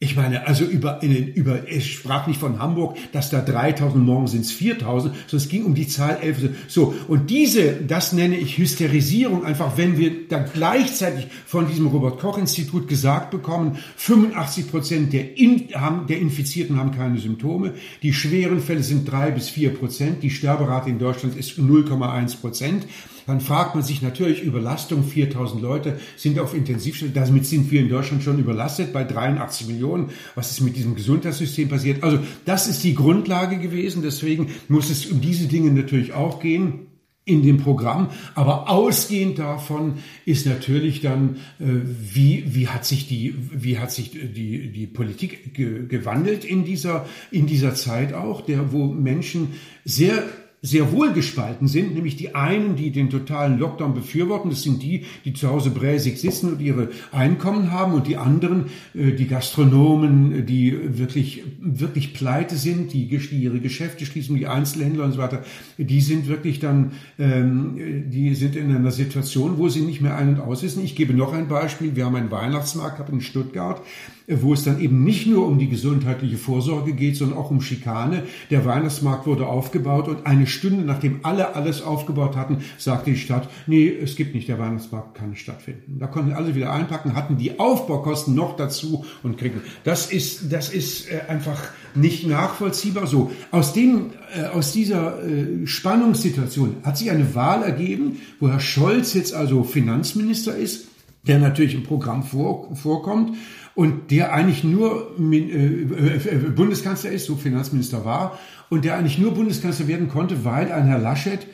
Ich 0.02 0.16
meine, 0.16 0.48
also 0.48 0.64
über, 0.64 1.00
in 1.04 1.28
über, 1.28 1.70
es 1.70 1.86
sprach 1.86 2.26
nicht 2.26 2.40
von 2.40 2.58
Hamburg, 2.58 2.96
dass 3.12 3.30
da 3.30 3.40
3000, 3.40 4.04
morgen 4.04 4.26
sind 4.26 4.40
es 4.40 4.50
4000, 4.50 5.14
sondern 5.28 5.44
es 5.44 5.48
ging 5.48 5.64
um 5.64 5.76
die 5.76 5.86
Zahl 5.86 6.18
11. 6.20 6.50
So, 6.66 6.92
und 7.06 7.30
diese, 7.30 7.74
das 7.74 8.12
nenne 8.12 8.36
ich 8.36 8.58
Hysterisierung, 8.58 9.44
einfach 9.44 9.76
wenn 9.76 9.98
wir 9.98 10.26
dann 10.26 10.46
gleichzeitig 10.52 11.28
von 11.46 11.68
diesem 11.68 11.86
Robert-Koch-Institut 11.86 12.88
gesagt 12.88 13.30
bekommen, 13.30 13.78
85 13.94 14.72
Prozent 14.72 15.12
der, 15.12 15.38
in, 15.38 15.68
der 15.68 16.18
Infizierten 16.18 16.78
haben 16.78 16.90
keine 16.90 17.18
Symptome, 17.18 17.74
die 18.02 18.12
schweren 18.12 18.58
Fälle 18.58 18.82
sind 18.82 19.08
drei 19.08 19.30
bis 19.30 19.50
vier 19.50 19.72
Prozent, 19.72 20.24
die 20.24 20.30
Sterberate 20.30 20.90
in 20.90 20.98
Deutschland 20.98 21.36
ist 21.36 21.60
0,1 21.60 22.40
Prozent 22.40 22.88
dann 23.26 23.40
fragt 23.40 23.74
man 23.74 23.84
sich 23.84 24.02
natürlich 24.02 24.42
Überlastung, 24.42 25.04
4000 25.04 25.62
Leute 25.62 26.00
sind 26.16 26.38
auf 26.38 26.54
Intensivstation, 26.54 27.14
damit 27.14 27.46
sind 27.46 27.70
wir 27.70 27.80
in 27.80 27.88
Deutschland 27.88 28.22
schon 28.22 28.38
überlastet 28.38 28.92
bei 28.92 29.04
83 29.04 29.66
Millionen. 29.68 30.10
Was 30.34 30.50
ist 30.50 30.60
mit 30.60 30.76
diesem 30.76 30.94
Gesundheitssystem 30.94 31.68
passiert? 31.68 32.02
Also 32.02 32.18
das 32.44 32.66
ist 32.66 32.82
die 32.84 32.94
Grundlage 32.94 33.58
gewesen, 33.58 34.02
deswegen 34.02 34.48
muss 34.68 34.90
es 34.90 35.06
um 35.06 35.20
diese 35.20 35.46
Dinge 35.46 35.70
natürlich 35.70 36.12
auch 36.12 36.40
gehen 36.40 36.86
in 37.24 37.42
dem 37.42 37.58
Programm. 37.58 38.10
Aber 38.34 38.68
ausgehend 38.68 39.38
davon 39.38 39.98
ist 40.24 40.46
natürlich 40.46 41.00
dann, 41.00 41.36
äh, 41.60 41.66
wie, 41.84 42.44
wie 42.54 42.68
hat 42.68 42.84
sich 42.84 43.06
die, 43.06 43.34
wie 43.52 43.78
hat 43.78 43.92
sich 43.92 44.10
die, 44.10 44.72
die 44.72 44.86
Politik 44.86 45.54
ge 45.54 45.86
gewandelt 45.86 46.44
in 46.44 46.64
dieser, 46.64 47.06
in 47.30 47.46
dieser 47.46 47.74
Zeit 47.74 48.12
auch, 48.12 48.40
der, 48.40 48.72
wo 48.72 48.86
Menschen 48.86 49.54
sehr 49.84 50.24
sehr 50.64 50.92
wohl 50.92 51.12
gespalten 51.12 51.66
sind, 51.66 51.94
nämlich 51.94 52.14
die 52.14 52.36
einen, 52.36 52.76
die 52.76 52.92
den 52.92 53.10
totalen 53.10 53.58
Lockdown 53.58 53.94
befürworten, 53.94 54.48
das 54.48 54.62
sind 54.62 54.80
die, 54.80 55.04
die 55.24 55.32
zu 55.32 55.48
Hause 55.48 55.70
bräsig 55.70 56.20
sitzen 56.20 56.52
und 56.52 56.60
ihre 56.60 56.88
Einkommen 57.10 57.72
haben 57.72 57.94
und 57.94 58.06
die 58.06 58.16
anderen, 58.16 58.66
äh, 58.94 59.10
die 59.10 59.26
Gastronomen, 59.26 60.46
die 60.46 60.78
wirklich, 60.96 61.42
wirklich 61.60 62.14
pleite 62.14 62.54
sind, 62.54 62.92
die, 62.92 63.06
ihre 63.32 63.58
Geschäfte 63.58 64.06
schließen, 64.06 64.36
die 64.36 64.46
Einzelhändler 64.46 65.04
und 65.04 65.12
so 65.12 65.18
weiter, 65.18 65.42
die 65.78 66.00
sind 66.00 66.28
wirklich 66.28 66.60
dann, 66.60 66.92
ähm, 67.18 68.10
die 68.10 68.36
sind 68.36 68.54
in 68.54 68.74
einer 68.74 68.92
Situation, 68.92 69.58
wo 69.58 69.68
sie 69.68 69.80
nicht 69.80 70.00
mehr 70.00 70.16
ein- 70.16 70.28
und 70.28 70.40
aus 70.40 70.62
wissen. 70.62 70.84
Ich 70.84 70.94
gebe 70.94 71.12
noch 71.12 71.32
ein 71.32 71.48
Beispiel. 71.48 71.96
Wir 71.96 72.04
haben 72.04 72.14
einen 72.14 72.30
Weihnachtsmarkt 72.30 73.10
in 73.10 73.20
Stuttgart 73.20 73.82
wo 74.28 74.52
es 74.52 74.64
dann 74.64 74.80
eben 74.80 75.04
nicht 75.04 75.26
nur 75.26 75.46
um 75.46 75.58
die 75.58 75.68
gesundheitliche 75.68 76.36
Vorsorge 76.36 76.92
geht, 76.92 77.16
sondern 77.16 77.38
auch 77.38 77.50
um 77.50 77.60
Schikane. 77.60 78.22
Der 78.50 78.64
Weihnachtsmarkt 78.64 79.26
wurde 79.26 79.46
aufgebaut 79.46 80.08
und 80.08 80.26
eine 80.26 80.46
Stunde 80.46 80.84
nachdem 80.84 81.20
alle 81.22 81.54
alles 81.54 81.82
aufgebaut 81.82 82.36
hatten, 82.36 82.58
sagte 82.78 83.10
die 83.10 83.16
Stadt, 83.16 83.48
nee, 83.66 83.88
es 83.88 84.16
gibt 84.16 84.34
nicht, 84.34 84.48
der 84.48 84.58
Weihnachtsmarkt 84.58 85.14
kann 85.14 85.30
nicht 85.30 85.40
stattfinden. 85.40 85.98
Da 85.98 86.06
konnten 86.06 86.32
alle 86.32 86.54
wieder 86.54 86.72
einpacken, 86.72 87.14
hatten 87.14 87.36
die 87.36 87.58
Aufbaukosten 87.58 88.34
noch 88.34 88.56
dazu 88.56 89.04
und 89.22 89.38
kriegen. 89.38 89.60
Das 89.84 90.12
ist, 90.12 90.52
das 90.52 90.68
ist 90.68 91.10
äh, 91.10 91.20
einfach 91.28 91.60
nicht 91.94 92.26
nachvollziehbar. 92.26 93.06
So, 93.06 93.30
aus 93.50 93.72
dem, 93.72 94.10
äh, 94.36 94.44
aus 94.46 94.72
dieser 94.72 95.22
äh, 95.24 95.66
Spannungssituation 95.66 96.76
hat 96.84 96.98
sich 96.98 97.10
eine 97.10 97.34
Wahl 97.34 97.62
ergeben, 97.62 98.20
wo 98.40 98.48
Herr 98.48 98.60
Scholz 98.60 99.14
jetzt 99.14 99.34
also 99.34 99.64
Finanzminister 99.64 100.56
ist, 100.56 100.86
der 101.26 101.38
natürlich 101.38 101.74
im 101.74 101.84
Programm 101.84 102.24
vor, 102.24 102.74
vorkommt 102.74 103.36
und 103.74 104.10
der 104.10 104.32
eigentlich 104.32 104.64
nur 104.64 105.14
äh, 105.18 105.34
äh, 105.34 106.36
Bundeskanzler 106.54 107.10
ist, 107.10 107.26
so 107.26 107.36
Finanzminister 107.36 108.04
war, 108.04 108.38
und 108.68 108.84
der 108.84 108.96
eigentlich 108.96 109.18
nur 109.18 109.34
Bundeskanzler 109.34 109.88
werden 109.88 110.08
konnte, 110.08 110.44
weil 110.44 110.72
ein 110.72 110.86
Herr 110.86 110.98
Laschet 110.98 111.46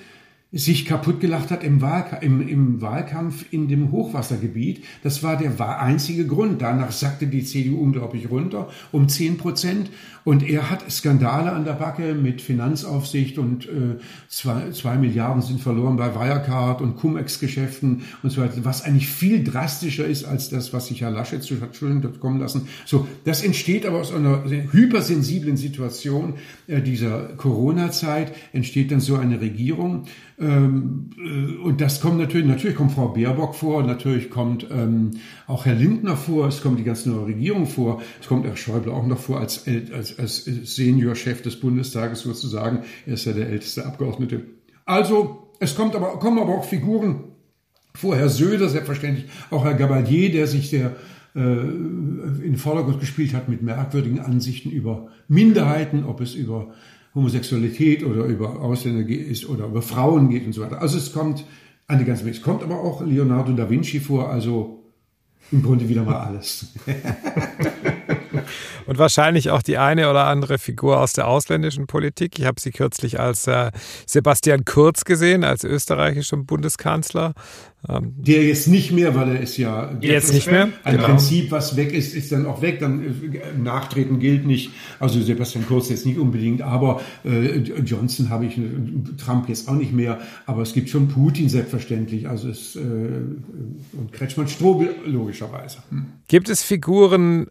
sich 0.51 0.87
kaputt 0.87 1.21
gelacht 1.21 1.51
hat 1.51 1.63
im, 1.63 1.83
Wahlka 1.83 2.17
im, 2.17 2.47
im, 2.49 2.81
Wahlkampf 2.81 3.45
in 3.51 3.69
dem 3.69 3.93
Hochwassergebiet. 3.93 4.83
Das 5.03 5.23
war 5.23 5.37
der 5.37 5.81
einzige 5.81 6.27
Grund. 6.27 6.63
Danach 6.63 6.91
sackte 6.91 7.27
die 7.27 7.45
CDU 7.45 7.79
unglaublich 7.79 8.31
runter 8.31 8.71
um 8.91 9.11
zehn 9.11 9.37
Prozent. 9.37 9.91
Und 10.25 10.49
er 10.49 10.71
hat 10.71 10.91
Skandale 10.91 11.53
an 11.53 11.65
der 11.65 11.73
Backe 11.73 12.15
mit 12.15 12.43
Finanzaufsicht 12.43 13.39
und 13.39 13.67
äh, 13.67 13.97
zwei, 14.29 14.71
zwei 14.73 14.97
Milliarden 14.97 15.43
sind 15.43 15.61
verloren 15.61 15.97
bei 15.97 16.15
Wirecard 16.15 16.83
und 16.83 16.97
Cum-Ex-Geschäften 16.97 18.03
und 18.23 18.31
so 18.31 18.43
weiter, 18.43 18.63
was 18.63 18.83
eigentlich 18.83 19.09
viel 19.09 19.43
drastischer 19.43 20.07
ist 20.07 20.25
als 20.25 20.51
das, 20.51 20.73
was 20.73 20.89
sich 20.89 21.01
Herr 21.01 21.11
Laschet 21.11 21.43
zu 21.43 21.57
Schulden 21.73 22.03
hat 22.03 22.21
kommen 22.21 22.41
lassen. 22.41 22.69
So, 22.85 23.07
das 23.25 23.43
entsteht 23.43 23.87
aber 23.87 24.01
aus 24.01 24.13
einer 24.13 24.45
hypersensiblen 24.45 25.57
Situation 25.57 26.35
äh, 26.67 26.83
dieser 26.83 27.29
Corona-Zeit, 27.37 28.35
entsteht 28.53 28.91
dann 28.91 29.01
so 29.01 29.17
eine 29.17 29.41
Regierung. 29.41 30.05
Ähm, 30.41 31.11
äh, 31.19 31.57
und 31.57 31.81
das 31.81 32.01
kommt 32.01 32.19
natürlich, 32.19 32.47
natürlich 32.47 32.77
kommt 32.77 32.93
Frau 32.93 33.09
Baerbock 33.09 33.55
vor, 33.55 33.83
natürlich 33.83 34.31
kommt 34.31 34.67
ähm, 34.71 35.13
auch 35.47 35.67
Herr 35.67 35.75
Lindner 35.75 36.17
vor, 36.17 36.47
es 36.47 36.63
kommt 36.63 36.79
die 36.79 36.85
ganze 36.85 37.11
neue 37.11 37.27
Regierung 37.27 37.67
vor, 37.67 38.01
es 38.21 38.29
kommt 38.29 38.47
Herr 38.47 38.57
Schäuble 38.57 38.93
auch 38.93 39.07
noch 39.07 39.19
vor 39.19 39.41
als, 39.41 39.67
als, 39.67 40.19
als 40.19 40.45
Seniorchef 40.45 41.43
des 41.43 41.59
Bundestages 41.59 42.21
sozusagen. 42.21 42.85
Er 43.07 43.15
ist 43.15 43.25
ja 43.25 43.33
der 43.33 43.49
älteste 43.49 43.85
Abgeordnete. 43.85 44.43
Also, 44.85 45.49
es 45.61 45.75
kommt 45.75 45.97
aber, 45.97 46.19
kommen 46.19 46.39
aber 46.39 46.55
auch 46.55 46.65
Figuren 46.65 47.25
vor. 47.95 48.17
Herr 48.17 48.29
Söder, 48.29 48.69
selbstverständlich, 48.69 49.27
auch 49.51 49.65
Herr 49.65 49.75
Gabalier, 49.75 50.31
der 50.31 50.47
sich 50.47 50.71
sehr 50.71 50.95
äh, 51.35 51.41
in 51.41 52.41
den 52.43 52.57
Vordergrund 52.57 53.01
gespielt 53.01 53.35
hat 53.35 53.49
mit 53.49 53.61
merkwürdigen 53.63 54.21
Ansichten 54.21 54.71
über 54.71 55.09
Minderheiten, 55.27 56.05
ob 56.05 56.21
es 56.21 56.35
über 56.35 56.73
Homosexualität 57.19 58.05
oder 58.05 58.25
über 58.25 58.61
Ausländer 58.61 59.07
ist 59.09 59.49
oder 59.49 59.67
über 59.67 59.83
Frauen 59.83 60.31
geht 60.31 60.47
und 60.47 60.53
so 60.53 60.63
weiter. 60.63 60.81
Also 60.81 60.99
es 60.99 61.13
kommt 61.13 61.45
eine 61.89 62.05
ganze 62.05 62.23
Menge. 62.23 62.37
Es 62.37 62.43
kommt 62.43 62.63
aber 62.63 62.81
auch 62.81 63.05
Leonardo 63.05 63.53
da 63.53 63.69
Vinci 63.69 63.99
vor, 63.99 64.31
also 64.31 64.85
im 65.51 65.63
Grunde 65.63 65.89
wieder 65.89 66.05
mal 66.05 66.17
alles. 66.17 66.75
Und 68.89 68.97
wahrscheinlich 68.97 69.51
auch 69.51 69.61
die 69.61 69.77
eine 69.77 70.09
oder 70.09 70.25
andere 70.25 70.57
Figur 70.57 70.99
aus 70.99 71.13
der 71.13 71.29
ausländischen 71.29 71.87
Politik. 71.87 72.39
Ich 72.39 72.47
habe 72.47 72.59
sie 72.59 72.71
kürzlich 72.71 73.21
als 73.21 73.47
äh, 73.47 73.71
Sebastian 74.07 74.65
Kurz 74.65 75.05
gesehen, 75.05 75.45
als 75.45 75.63
österreichischen 75.63 76.47
Bundeskanzler. 76.47 77.35
Ähm, 77.87 78.15
der 78.17 78.45
jetzt 78.45 78.67
nicht 78.67 78.91
mehr, 78.91 79.15
weil 79.15 79.29
er 79.29 79.41
ist 79.41 79.59
ja 79.59 79.93
jetzt 80.01 80.33
nicht 80.33 80.51
mehr. 80.51 80.71
Ein 80.85 80.97
genau. 80.97 81.09
Prinzip, 81.09 81.51
was 81.51 81.77
weg 81.77 81.93
ist, 81.93 82.15
ist 82.15 82.33
dann 82.33 82.47
auch 82.47 82.63
weg. 82.63 82.81
Dann 82.81 83.05
äh, 83.35 83.59
Nachtreten 83.59 84.21
gilt 84.21 84.47
nicht. 84.47 84.71
Also 84.99 85.21
Sebastian 85.21 85.67
Kurz 85.67 85.91
jetzt 85.91 86.07
nicht 86.07 86.19
unbedingt, 86.19 86.63
aber 86.63 87.03
äh, 87.27 87.59
Johnson 87.59 88.31
habe 88.31 88.47
ich, 88.47 88.59
Trump 89.19 89.51
jetzt 89.51 89.69
auch 89.69 89.75
nicht 89.75 89.93
mehr. 89.93 90.19
Aber 90.47 90.63
es 90.63 90.73
gibt 90.73 90.89
schon 90.89 91.09
Putin 91.09 91.51
selbstverständlich. 91.51 92.27
Also 92.27 92.49
es 92.49 92.75
äh, 92.75 92.81
und 92.81 94.13
Kretschmann 94.13 94.49
Strobel 94.49 94.95
logischerweise. 95.05 95.79
Hm. 95.91 96.07
Gibt 96.27 96.49
es 96.49 96.63
Figuren 96.63 97.49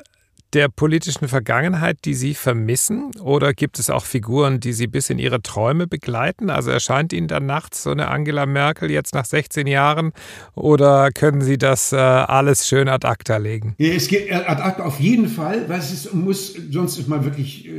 der 0.53 0.69
politischen 0.69 1.27
Vergangenheit, 1.27 1.99
die 2.05 2.13
Sie 2.13 2.33
vermissen? 2.33 3.11
Oder 3.21 3.53
gibt 3.53 3.79
es 3.79 3.89
auch 3.89 4.05
Figuren, 4.05 4.59
die 4.59 4.73
Sie 4.73 4.87
bis 4.87 5.09
in 5.09 5.19
Ihre 5.19 5.41
Träume 5.41 5.87
begleiten? 5.87 6.49
Also 6.49 6.71
erscheint 6.71 7.13
Ihnen 7.13 7.27
dann 7.27 7.45
nachts 7.45 7.83
so 7.83 7.91
eine 7.91 8.07
Angela 8.07 8.45
Merkel 8.45 8.89
jetzt 8.89 9.13
nach 9.13 9.25
16 9.25 9.67
Jahren? 9.67 10.13
Oder 10.55 11.11
können 11.11 11.41
Sie 11.41 11.57
das 11.57 11.91
äh, 11.91 11.97
alles 11.97 12.67
schön 12.67 12.87
ad 12.87 13.07
acta 13.07 13.37
legen? 13.37 13.75
Ja, 13.77 13.93
es 13.93 14.07
geht 14.07 14.31
ad 14.31 14.61
acta 14.61 14.83
auf 14.83 14.99
jeden 14.99 15.27
Fall, 15.27 15.67
weil 15.67 15.79
es 15.79 15.91
ist, 15.91 16.13
muss, 16.13 16.53
sonst 16.71 16.97
ist 16.97 17.07
man 17.07 17.25
wirklich, 17.25 17.67
äh, 17.67 17.71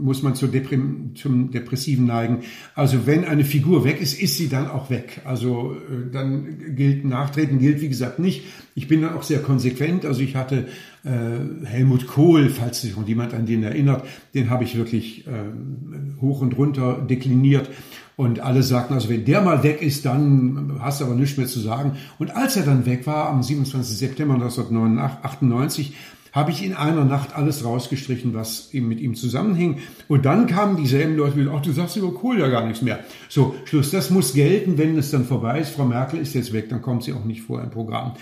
muss 0.00 0.22
man 0.22 0.34
zur 0.34 0.48
Deprim, 0.48 1.16
zum 1.16 1.50
Depressiven 1.50 2.06
neigen. 2.06 2.44
Also 2.74 3.06
wenn 3.06 3.24
eine 3.24 3.44
Figur 3.44 3.84
weg 3.84 4.00
ist, 4.00 4.20
ist 4.20 4.36
sie 4.36 4.48
dann 4.48 4.68
auch 4.68 4.88
weg. 4.88 5.20
Also 5.24 5.74
äh, 5.74 6.10
dann 6.12 6.76
gilt, 6.76 7.04
Nachtreten 7.04 7.58
gilt 7.58 7.80
wie 7.80 7.88
gesagt 7.88 8.18
nicht. 8.18 8.44
Ich 8.74 8.88
bin 8.88 9.02
dann 9.02 9.14
auch 9.14 9.22
sehr 9.22 9.40
konsequent. 9.40 10.04
Also 10.04 10.20
ich 10.20 10.36
hatte 10.36 10.68
äh, 11.06 11.66
Helmut 11.66 12.06
Kohl, 12.06 12.50
falls 12.50 12.80
sich 12.80 12.96
noch 12.96 13.06
jemand 13.06 13.32
an 13.32 13.46
den 13.46 13.62
erinnert, 13.62 14.04
den 14.34 14.50
habe 14.50 14.64
ich 14.64 14.76
wirklich 14.76 15.26
äh, 15.26 16.20
hoch 16.20 16.40
und 16.40 16.56
runter 16.58 17.04
dekliniert. 17.08 17.70
Und 18.16 18.40
alle 18.40 18.62
sagten, 18.62 18.94
also 18.94 19.10
wenn 19.10 19.24
der 19.24 19.42
mal 19.42 19.62
weg 19.62 19.82
ist, 19.82 20.06
dann 20.06 20.78
hast 20.80 21.00
du 21.00 21.04
aber 21.04 21.14
nichts 21.14 21.36
mehr 21.36 21.46
zu 21.46 21.60
sagen. 21.60 21.92
Und 22.18 22.34
als 22.34 22.56
er 22.56 22.64
dann 22.64 22.86
weg 22.86 23.06
war, 23.06 23.28
am 23.28 23.42
27. 23.42 23.96
September 23.96 24.34
1998, 24.34 25.94
habe 26.32 26.50
ich 26.50 26.62
in 26.62 26.74
einer 26.74 27.04
Nacht 27.04 27.34
alles 27.34 27.64
rausgestrichen, 27.64 28.34
was 28.34 28.72
eben 28.72 28.88
mit 28.88 29.00
ihm 29.00 29.14
zusammenhing. 29.14 29.78
Und 30.06 30.26
dann 30.26 30.46
kamen 30.46 30.76
dieselben 30.76 31.16
Leute 31.16 31.36
wieder, 31.36 31.52
ach, 31.54 31.62
du 31.62 31.72
sagst 31.72 31.96
über 31.96 32.12
Kohl 32.12 32.38
ja 32.38 32.48
gar 32.48 32.66
nichts 32.66 32.82
mehr. 32.82 33.00
So, 33.30 33.54
Schluss, 33.64 33.90
das 33.90 34.10
muss 34.10 34.34
gelten, 34.34 34.76
wenn 34.76 34.98
es 34.98 35.10
dann 35.10 35.24
vorbei 35.24 35.60
ist. 35.60 35.70
Frau 35.70 35.86
Merkel 35.86 36.20
ist 36.20 36.34
jetzt 36.34 36.52
weg, 36.52 36.68
dann 36.68 36.82
kommt 36.82 37.04
sie 37.04 37.14
auch 37.14 37.24
nicht 37.24 37.40
vor 37.40 37.62
im 37.62 37.70
Programm. 37.70 38.16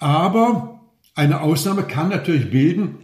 Aber 0.00 0.79
eine 1.14 1.40
Ausnahme 1.40 1.82
kann 1.82 2.08
natürlich 2.08 2.50
bilden, 2.50 2.98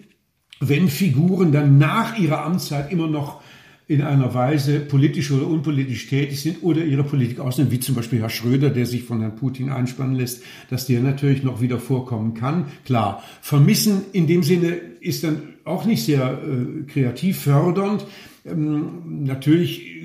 wenn 0.61 0.89
Figuren 0.89 1.53
dann 1.53 1.79
nach 1.79 2.19
ihrer 2.19 2.45
Amtszeit 2.45 2.91
immer 2.91 3.09
noch 3.09 3.43
in 3.89 4.03
einer 4.03 4.35
Weise 4.35 4.81
politisch 4.81 5.31
oder 5.31 5.47
unpolitisch 5.47 6.09
tätig 6.09 6.41
sind 6.41 6.63
oder 6.63 6.85
ihre 6.85 7.05
Politik 7.05 7.39
ausnehmen, 7.39 7.71
wie 7.71 7.79
zum 7.79 7.95
Beispiel 7.95 8.21
Herr 8.21 8.31
Schröder, 8.31 8.71
der 8.71 8.85
sich 8.85 9.05
von 9.05 9.21
Herrn 9.21 9.37
Putin 9.37 9.71
einspannen 9.71 10.17
lässt, 10.17 10.43
dass 10.71 10.87
der 10.87 11.01
natürlich 11.01 11.45
noch 11.45 11.61
wieder 11.61 11.79
vorkommen 11.79 12.35
kann. 12.35 12.67
Klar, 12.85 13.23
vermissen 13.41 14.03
in 14.13 14.27
dem 14.27 14.43
Sinne 14.43 14.71
ist 15.01 15.23
dann 15.23 15.55
auch 15.65 15.85
nicht 15.85 16.05
sehr 16.05 16.43
äh, 16.43 16.83
kreativ 16.91 17.39
fördernd. 17.39 18.05
Ähm, 18.45 19.25
natürlich 19.25 20.03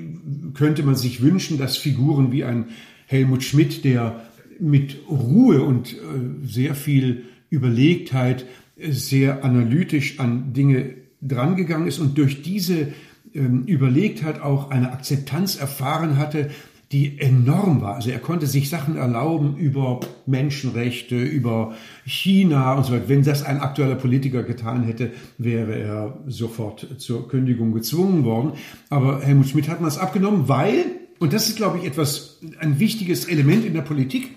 könnte 0.54 0.84
man 0.84 0.94
sich 0.94 1.20
wünschen, 1.20 1.58
dass 1.58 1.76
Figuren 1.76 2.30
wie 2.30 2.44
ein 2.44 2.66
Helmut 3.06 3.42
Schmidt, 3.42 3.84
der 3.84 4.22
mit 4.60 4.98
Ruhe 5.08 5.62
und 5.62 5.92
äh, 5.94 5.96
sehr 6.44 6.76
viel 6.76 7.24
Überlegtheit 7.52 8.46
sehr 8.76 9.44
analytisch 9.44 10.18
an 10.18 10.52
Dinge 10.52 10.94
drangegangen 11.20 11.86
ist 11.86 11.98
und 11.98 12.18
durch 12.18 12.42
diese 12.42 12.88
ähm, 13.34 13.64
Überlegtheit 13.66 14.40
auch 14.42 14.70
eine 14.70 14.92
Akzeptanz 14.92 15.56
erfahren 15.56 16.18
hatte, 16.18 16.50
die 16.92 17.18
enorm 17.18 17.80
war. 17.80 17.94
Also 17.94 18.10
er 18.10 18.18
konnte 18.18 18.46
sich 18.46 18.68
Sachen 18.68 18.96
erlauben 18.96 19.56
über 19.56 20.00
Menschenrechte, 20.26 21.16
über 21.16 21.72
China 22.04 22.74
und 22.74 22.84
so 22.84 22.92
weiter. 22.92 23.08
Wenn 23.08 23.24
das 23.24 23.42
ein 23.42 23.60
aktueller 23.60 23.94
Politiker 23.94 24.42
getan 24.42 24.84
hätte, 24.84 25.10
wäre 25.38 25.74
er 25.74 26.18
sofort 26.26 26.86
zur 26.98 27.28
Kündigung 27.28 27.72
gezwungen 27.72 28.24
worden. 28.24 28.52
Aber 28.90 29.22
Helmut 29.22 29.48
Schmidt 29.48 29.68
hat 29.68 29.80
man 29.80 29.88
es 29.88 29.96
abgenommen, 29.96 30.48
weil, 30.48 30.84
und 31.18 31.32
das 31.32 31.48
ist, 31.48 31.56
glaube 31.56 31.78
ich, 31.78 31.86
etwas, 31.86 32.40
ein 32.58 32.78
wichtiges 32.78 33.24
Element 33.24 33.64
in 33.64 33.72
der 33.72 33.82
Politik, 33.82 34.36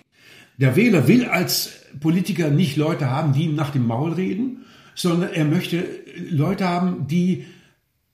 der 0.58 0.76
Wähler 0.76 1.08
will 1.08 1.26
als 1.26 1.72
Politiker 2.00 2.50
nicht 2.50 2.78
Leute 2.78 3.10
haben, 3.10 3.34
die 3.34 3.46
ihm 3.46 3.56
nach 3.56 3.72
dem 3.72 3.88
Maul 3.88 4.14
reden, 4.14 4.66
sondern 4.94 5.34
er 5.34 5.46
möchte 5.46 5.84
Leute 6.30 6.68
haben, 6.68 7.08
die 7.08 7.46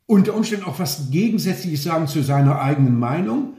unter 0.05 0.35
Umständen 0.35 0.65
auch 0.65 0.79
was 0.79 1.11
Gegensätzliches 1.11 1.83
sagen 1.83 2.07
zu 2.07 2.21
seiner 2.21 2.59
eigenen 2.59 2.99
Meinung, 2.99 3.53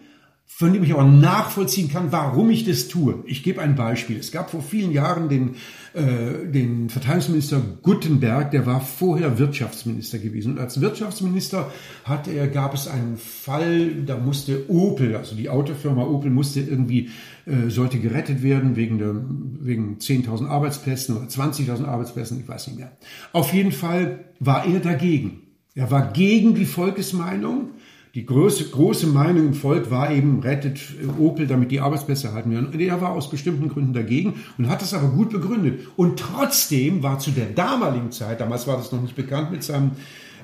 von 0.54 0.72
dem 0.72 0.84
ich 0.84 0.92
aber 0.92 1.04
nachvollziehen 1.04 1.90
kann, 1.90 2.12
warum 2.12 2.50
ich 2.50 2.64
das 2.64 2.86
tue. 2.86 3.24
Ich 3.24 3.42
gebe 3.42 3.62
ein 3.62 3.74
Beispiel. 3.74 4.18
Es 4.18 4.30
gab 4.30 4.50
vor 4.50 4.62
vielen 4.62 4.92
Jahren 4.92 5.30
den, 5.30 5.56
äh, 5.94 6.46
den 6.46 6.90
Verteidigungsminister 6.90 7.60
Guttenberg, 7.82 8.50
der 8.50 8.66
war 8.66 8.80
vorher 8.82 9.38
Wirtschaftsminister 9.38 10.18
gewesen. 10.18 10.52
Und 10.52 10.58
als 10.60 10.80
Wirtschaftsminister 10.80 11.72
hat 12.04 12.28
er, 12.28 12.48
gab 12.48 12.74
es 12.74 12.86
einen 12.86 13.16
Fall, 13.16 14.04
da 14.04 14.18
musste 14.18 14.70
Opel, 14.70 15.16
also 15.16 15.34
die 15.34 15.48
Autofirma 15.48 16.04
Opel, 16.04 16.30
musste 16.30 16.60
irgendwie, 16.60 17.08
äh, 17.46 17.70
sollte 17.70 17.98
gerettet 17.98 18.42
werden 18.42 18.76
wegen, 18.76 18.98
der, 18.98 19.14
wegen 19.60 19.96
10.000 19.98 20.46
Arbeitsplätzen 20.46 21.16
oder 21.16 21.26
20.000 21.26 21.86
Arbeitsplätzen, 21.86 22.38
ich 22.38 22.46
weiß 22.46 22.68
nicht 22.68 22.78
mehr. 22.78 22.92
Auf 23.32 23.54
jeden 23.54 23.72
Fall 23.72 24.26
war 24.38 24.66
er 24.66 24.80
dagegen. 24.80 25.40
Er 25.74 25.90
war 25.90 26.12
gegen 26.12 26.54
die 26.54 26.66
Volkesmeinung 26.66 27.70
die 28.14 28.26
große, 28.26 28.68
große 28.68 29.06
Meinung 29.06 29.46
im 29.46 29.54
Volk 29.54 29.90
war 29.90 30.10
eben, 30.10 30.40
rettet 30.40 30.80
Opel, 31.18 31.46
damit 31.46 31.70
die 31.70 31.80
Arbeitsplätze 31.80 32.28
erhalten 32.28 32.50
werden. 32.50 32.66
Und 32.66 32.78
er 32.78 33.00
war 33.00 33.12
aus 33.12 33.30
bestimmten 33.30 33.70
Gründen 33.70 33.94
dagegen 33.94 34.34
und 34.58 34.68
hat 34.68 34.82
das 34.82 34.92
aber 34.92 35.08
gut 35.08 35.30
begründet. 35.30 35.80
Und 35.96 36.18
trotzdem 36.18 37.02
war 37.02 37.18
zu 37.18 37.30
der 37.30 37.46
damaligen 37.46 38.12
Zeit, 38.12 38.40
damals 38.40 38.66
war 38.66 38.76
das 38.76 38.92
noch 38.92 39.00
nicht 39.00 39.16
bekannt 39.16 39.50
mit 39.50 39.62
seinem, 39.62 39.92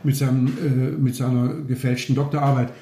mit 0.03 0.17
seinem, 0.17 0.47
äh, 0.47 0.99
mit 0.99 1.15
seiner 1.15 1.49
gefälschten 1.67 2.15
Doktorarbeit, 2.15 2.71
äh, 2.71 2.73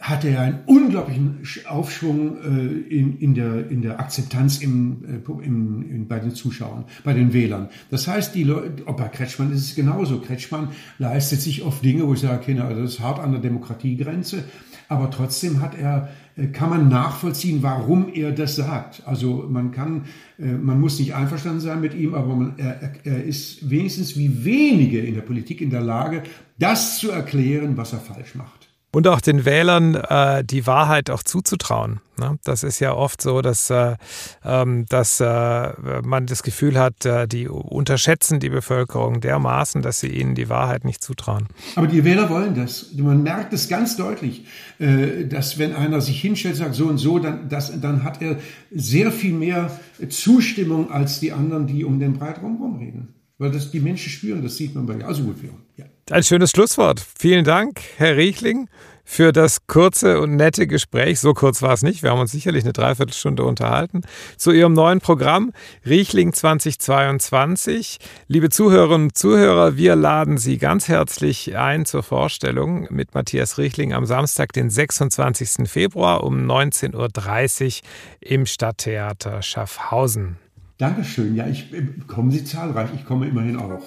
hatte 0.00 0.28
er 0.28 0.42
einen 0.42 0.60
unglaublichen 0.66 1.42
Aufschwung 1.68 2.36
äh, 2.38 2.94
in, 2.94 3.18
in, 3.18 3.34
der, 3.34 3.68
in 3.68 3.82
der 3.82 3.98
Akzeptanz 3.98 4.58
im, 4.58 5.04
äh, 5.04 5.44
im, 5.44 5.90
in, 5.90 6.06
bei 6.06 6.20
den 6.20 6.30
Zuschauern, 6.30 6.84
bei 7.02 7.14
den 7.14 7.32
Wählern. 7.32 7.68
Das 7.90 8.06
heißt, 8.06 8.34
die 8.36 8.44
Leute, 8.44 8.86
auch 8.86 8.96
bei 8.96 9.08
Kretschmann 9.08 9.52
ist 9.52 9.62
es 9.62 9.74
genauso. 9.74 10.20
Kretschmann 10.20 10.68
leistet 10.98 11.40
sich 11.40 11.64
oft 11.64 11.84
Dinge, 11.84 12.06
wo 12.06 12.14
ich 12.14 12.20
sage, 12.20 12.44
Kinder, 12.44 12.64
also 12.66 12.82
das 12.82 12.94
ist 12.94 13.00
hart 13.00 13.18
an 13.18 13.32
der 13.32 13.40
Demokratiegrenze, 13.40 14.44
aber 14.88 15.10
trotzdem 15.10 15.60
hat 15.60 15.76
er, 15.76 16.10
äh, 16.36 16.46
kann 16.46 16.70
man 16.70 16.88
nachvollziehen, 16.88 17.60
warum 17.64 18.08
er 18.14 18.30
das 18.30 18.54
sagt. 18.54 19.02
Also 19.04 19.48
man 19.50 19.72
kann, 19.72 20.04
äh, 20.38 20.44
man 20.44 20.80
muss 20.80 21.00
nicht 21.00 21.16
einverstanden 21.16 21.60
sein 21.60 21.80
mit 21.80 21.94
ihm, 21.94 22.14
aber 22.14 22.36
man, 22.36 22.54
er, 22.56 22.92
er 23.02 23.24
ist 23.24 23.68
wenigstens 23.68 24.16
wie 24.16 24.44
wenige 24.44 25.00
in 25.00 25.16
der 25.16 25.22
Politik 25.22 25.60
in 25.60 25.70
der 25.70 25.82
Lage, 25.82 26.22
das 26.60 26.98
zu 26.98 27.10
erklären, 27.10 27.76
was 27.76 27.92
er 27.92 27.98
falsch 27.98 28.36
macht. 28.36 28.69
Und 28.92 29.06
auch 29.06 29.20
den 29.20 29.44
Wählern 29.44 29.94
äh, 29.94 30.44
die 30.44 30.66
Wahrheit 30.66 31.10
auch 31.10 31.22
zuzutrauen. 31.22 32.00
Ne? 32.18 32.38
Das 32.42 32.64
ist 32.64 32.80
ja 32.80 32.92
oft 32.92 33.22
so, 33.22 33.40
dass, 33.40 33.70
äh, 33.70 33.96
ähm, 34.44 34.84
dass 34.88 35.20
äh, 35.20 35.72
man 36.02 36.26
das 36.26 36.42
Gefühl 36.42 36.78
hat, 36.78 37.06
äh, 37.06 37.28
die 37.28 37.48
unterschätzen 37.48 38.40
die 38.40 38.50
Bevölkerung 38.50 39.20
dermaßen, 39.20 39.82
dass 39.82 40.00
sie 40.00 40.08
ihnen 40.08 40.34
die 40.34 40.48
Wahrheit 40.48 40.84
nicht 40.84 41.04
zutrauen. 41.04 41.46
Aber 41.76 41.86
die 41.86 42.04
Wähler 42.04 42.28
wollen 42.30 42.54
das. 42.54 42.92
Man 42.96 43.22
merkt 43.22 43.52
es 43.52 43.68
ganz 43.68 43.96
deutlich, 43.96 44.44
äh, 44.80 45.24
dass 45.24 45.58
wenn 45.58 45.74
einer 45.74 46.00
sich 46.00 46.20
hinstellt, 46.20 46.56
sagt 46.56 46.74
so 46.74 46.86
und 46.86 46.98
so, 46.98 47.20
dann, 47.20 47.48
das, 47.48 47.80
dann 47.80 48.02
hat 48.02 48.20
er 48.20 48.38
sehr 48.72 49.12
viel 49.12 49.32
mehr 49.32 49.70
Zustimmung 50.08 50.90
als 50.90 51.20
die 51.20 51.32
anderen, 51.32 51.66
die 51.66 51.84
um 51.84 52.00
den 52.00 52.14
Breit 52.14 52.40
reden. 52.40 53.14
Weil 53.38 53.52
das 53.52 53.70
die 53.70 53.80
Menschen 53.80 54.10
spüren, 54.10 54.42
das 54.42 54.56
sieht 54.56 54.74
man 54.74 54.84
bei 54.84 55.02
Also 55.02 55.22
gut, 55.22 55.36
ja. 55.76 55.84
Ein 56.10 56.24
schönes 56.24 56.50
Schlusswort. 56.50 57.06
Vielen 57.20 57.44
Dank, 57.44 57.80
Herr 57.96 58.16
Riechling, 58.16 58.68
für 59.04 59.30
das 59.30 59.68
kurze 59.68 60.20
und 60.20 60.34
nette 60.34 60.66
Gespräch. 60.66 61.20
So 61.20 61.34
kurz 61.34 61.62
war 61.62 61.72
es 61.72 61.82
nicht. 61.82 62.02
Wir 62.02 62.10
haben 62.10 62.18
uns 62.18 62.32
sicherlich 62.32 62.64
eine 62.64 62.72
Dreiviertelstunde 62.72 63.44
unterhalten. 63.44 64.00
Zu 64.36 64.50
Ihrem 64.50 64.72
neuen 64.72 64.98
Programm 64.98 65.52
Riechling 65.86 66.32
2022. 66.32 67.98
Liebe 68.26 68.48
Zuhörerinnen 68.48 69.06
und 69.06 69.16
Zuhörer, 69.16 69.76
wir 69.76 69.94
laden 69.94 70.36
Sie 70.36 70.58
ganz 70.58 70.88
herzlich 70.88 71.56
ein 71.56 71.86
zur 71.86 72.02
Vorstellung 72.02 72.88
mit 72.90 73.14
Matthias 73.14 73.56
Riechling 73.56 73.92
am 73.92 74.04
Samstag, 74.04 74.52
den 74.52 74.68
26. 74.68 75.68
Februar 75.70 76.24
um 76.24 76.44
19.30 76.44 77.82
Uhr 77.82 77.88
im 78.18 78.46
Stadttheater 78.46 79.42
Schaffhausen. 79.42 80.38
Dankeschön. 80.76 81.36
Ja, 81.36 81.46
ich 81.46 81.66
kommen 82.08 82.32
Sie 82.32 82.42
zahlreich. 82.42 82.90
Ich 82.96 83.04
komme 83.04 83.28
immerhin 83.28 83.56
auch. 83.56 83.80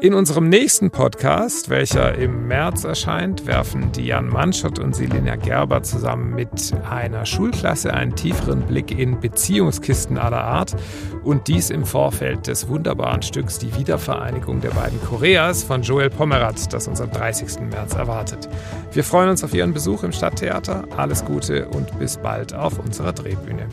In 0.00 0.12
unserem 0.12 0.48
nächsten 0.48 0.90
Podcast, 0.90 1.70
welcher 1.70 2.16
im 2.16 2.48
März 2.48 2.84
erscheint, 2.84 3.46
werfen 3.46 3.92
Diane 3.92 4.28
Manschott 4.28 4.78
und 4.78 4.94
Selina 4.94 5.36
Gerber 5.36 5.82
zusammen 5.82 6.34
mit 6.34 6.74
einer 6.90 7.24
Schulklasse 7.24 7.94
einen 7.94 8.14
tieferen 8.14 8.62
Blick 8.62 8.90
in 8.90 9.20
Beziehungskisten 9.20 10.18
aller 10.18 10.42
Art 10.42 10.74
und 11.22 11.46
dies 11.46 11.70
im 11.70 11.84
Vorfeld 11.84 12.48
des 12.48 12.68
wunderbaren 12.68 13.22
Stücks 13.22 13.58
Die 13.58 13.74
Wiedervereinigung 13.76 14.60
der 14.60 14.70
beiden 14.70 15.00
Koreas 15.00 15.62
von 15.62 15.82
Joel 15.82 16.10
Pommerat, 16.10 16.72
das 16.72 16.88
uns 16.88 17.00
am 17.00 17.10
30. 17.10 17.60
März 17.70 17.94
erwartet. 17.94 18.48
Wir 18.92 19.04
freuen 19.04 19.30
uns 19.30 19.44
auf 19.44 19.54
Ihren 19.54 19.72
Besuch 19.72 20.02
im 20.02 20.12
Stadttheater. 20.12 20.84
Alles 20.96 21.24
Gute 21.24 21.68
und 21.68 21.98
bis 21.98 22.16
bald 22.18 22.52
auf 22.52 22.78
unserer 22.78 23.12
Drehbühne. 23.12 23.68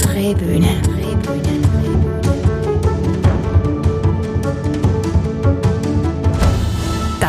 Drehbühne. 0.00 0.68
Drehbühne. 0.82 2.35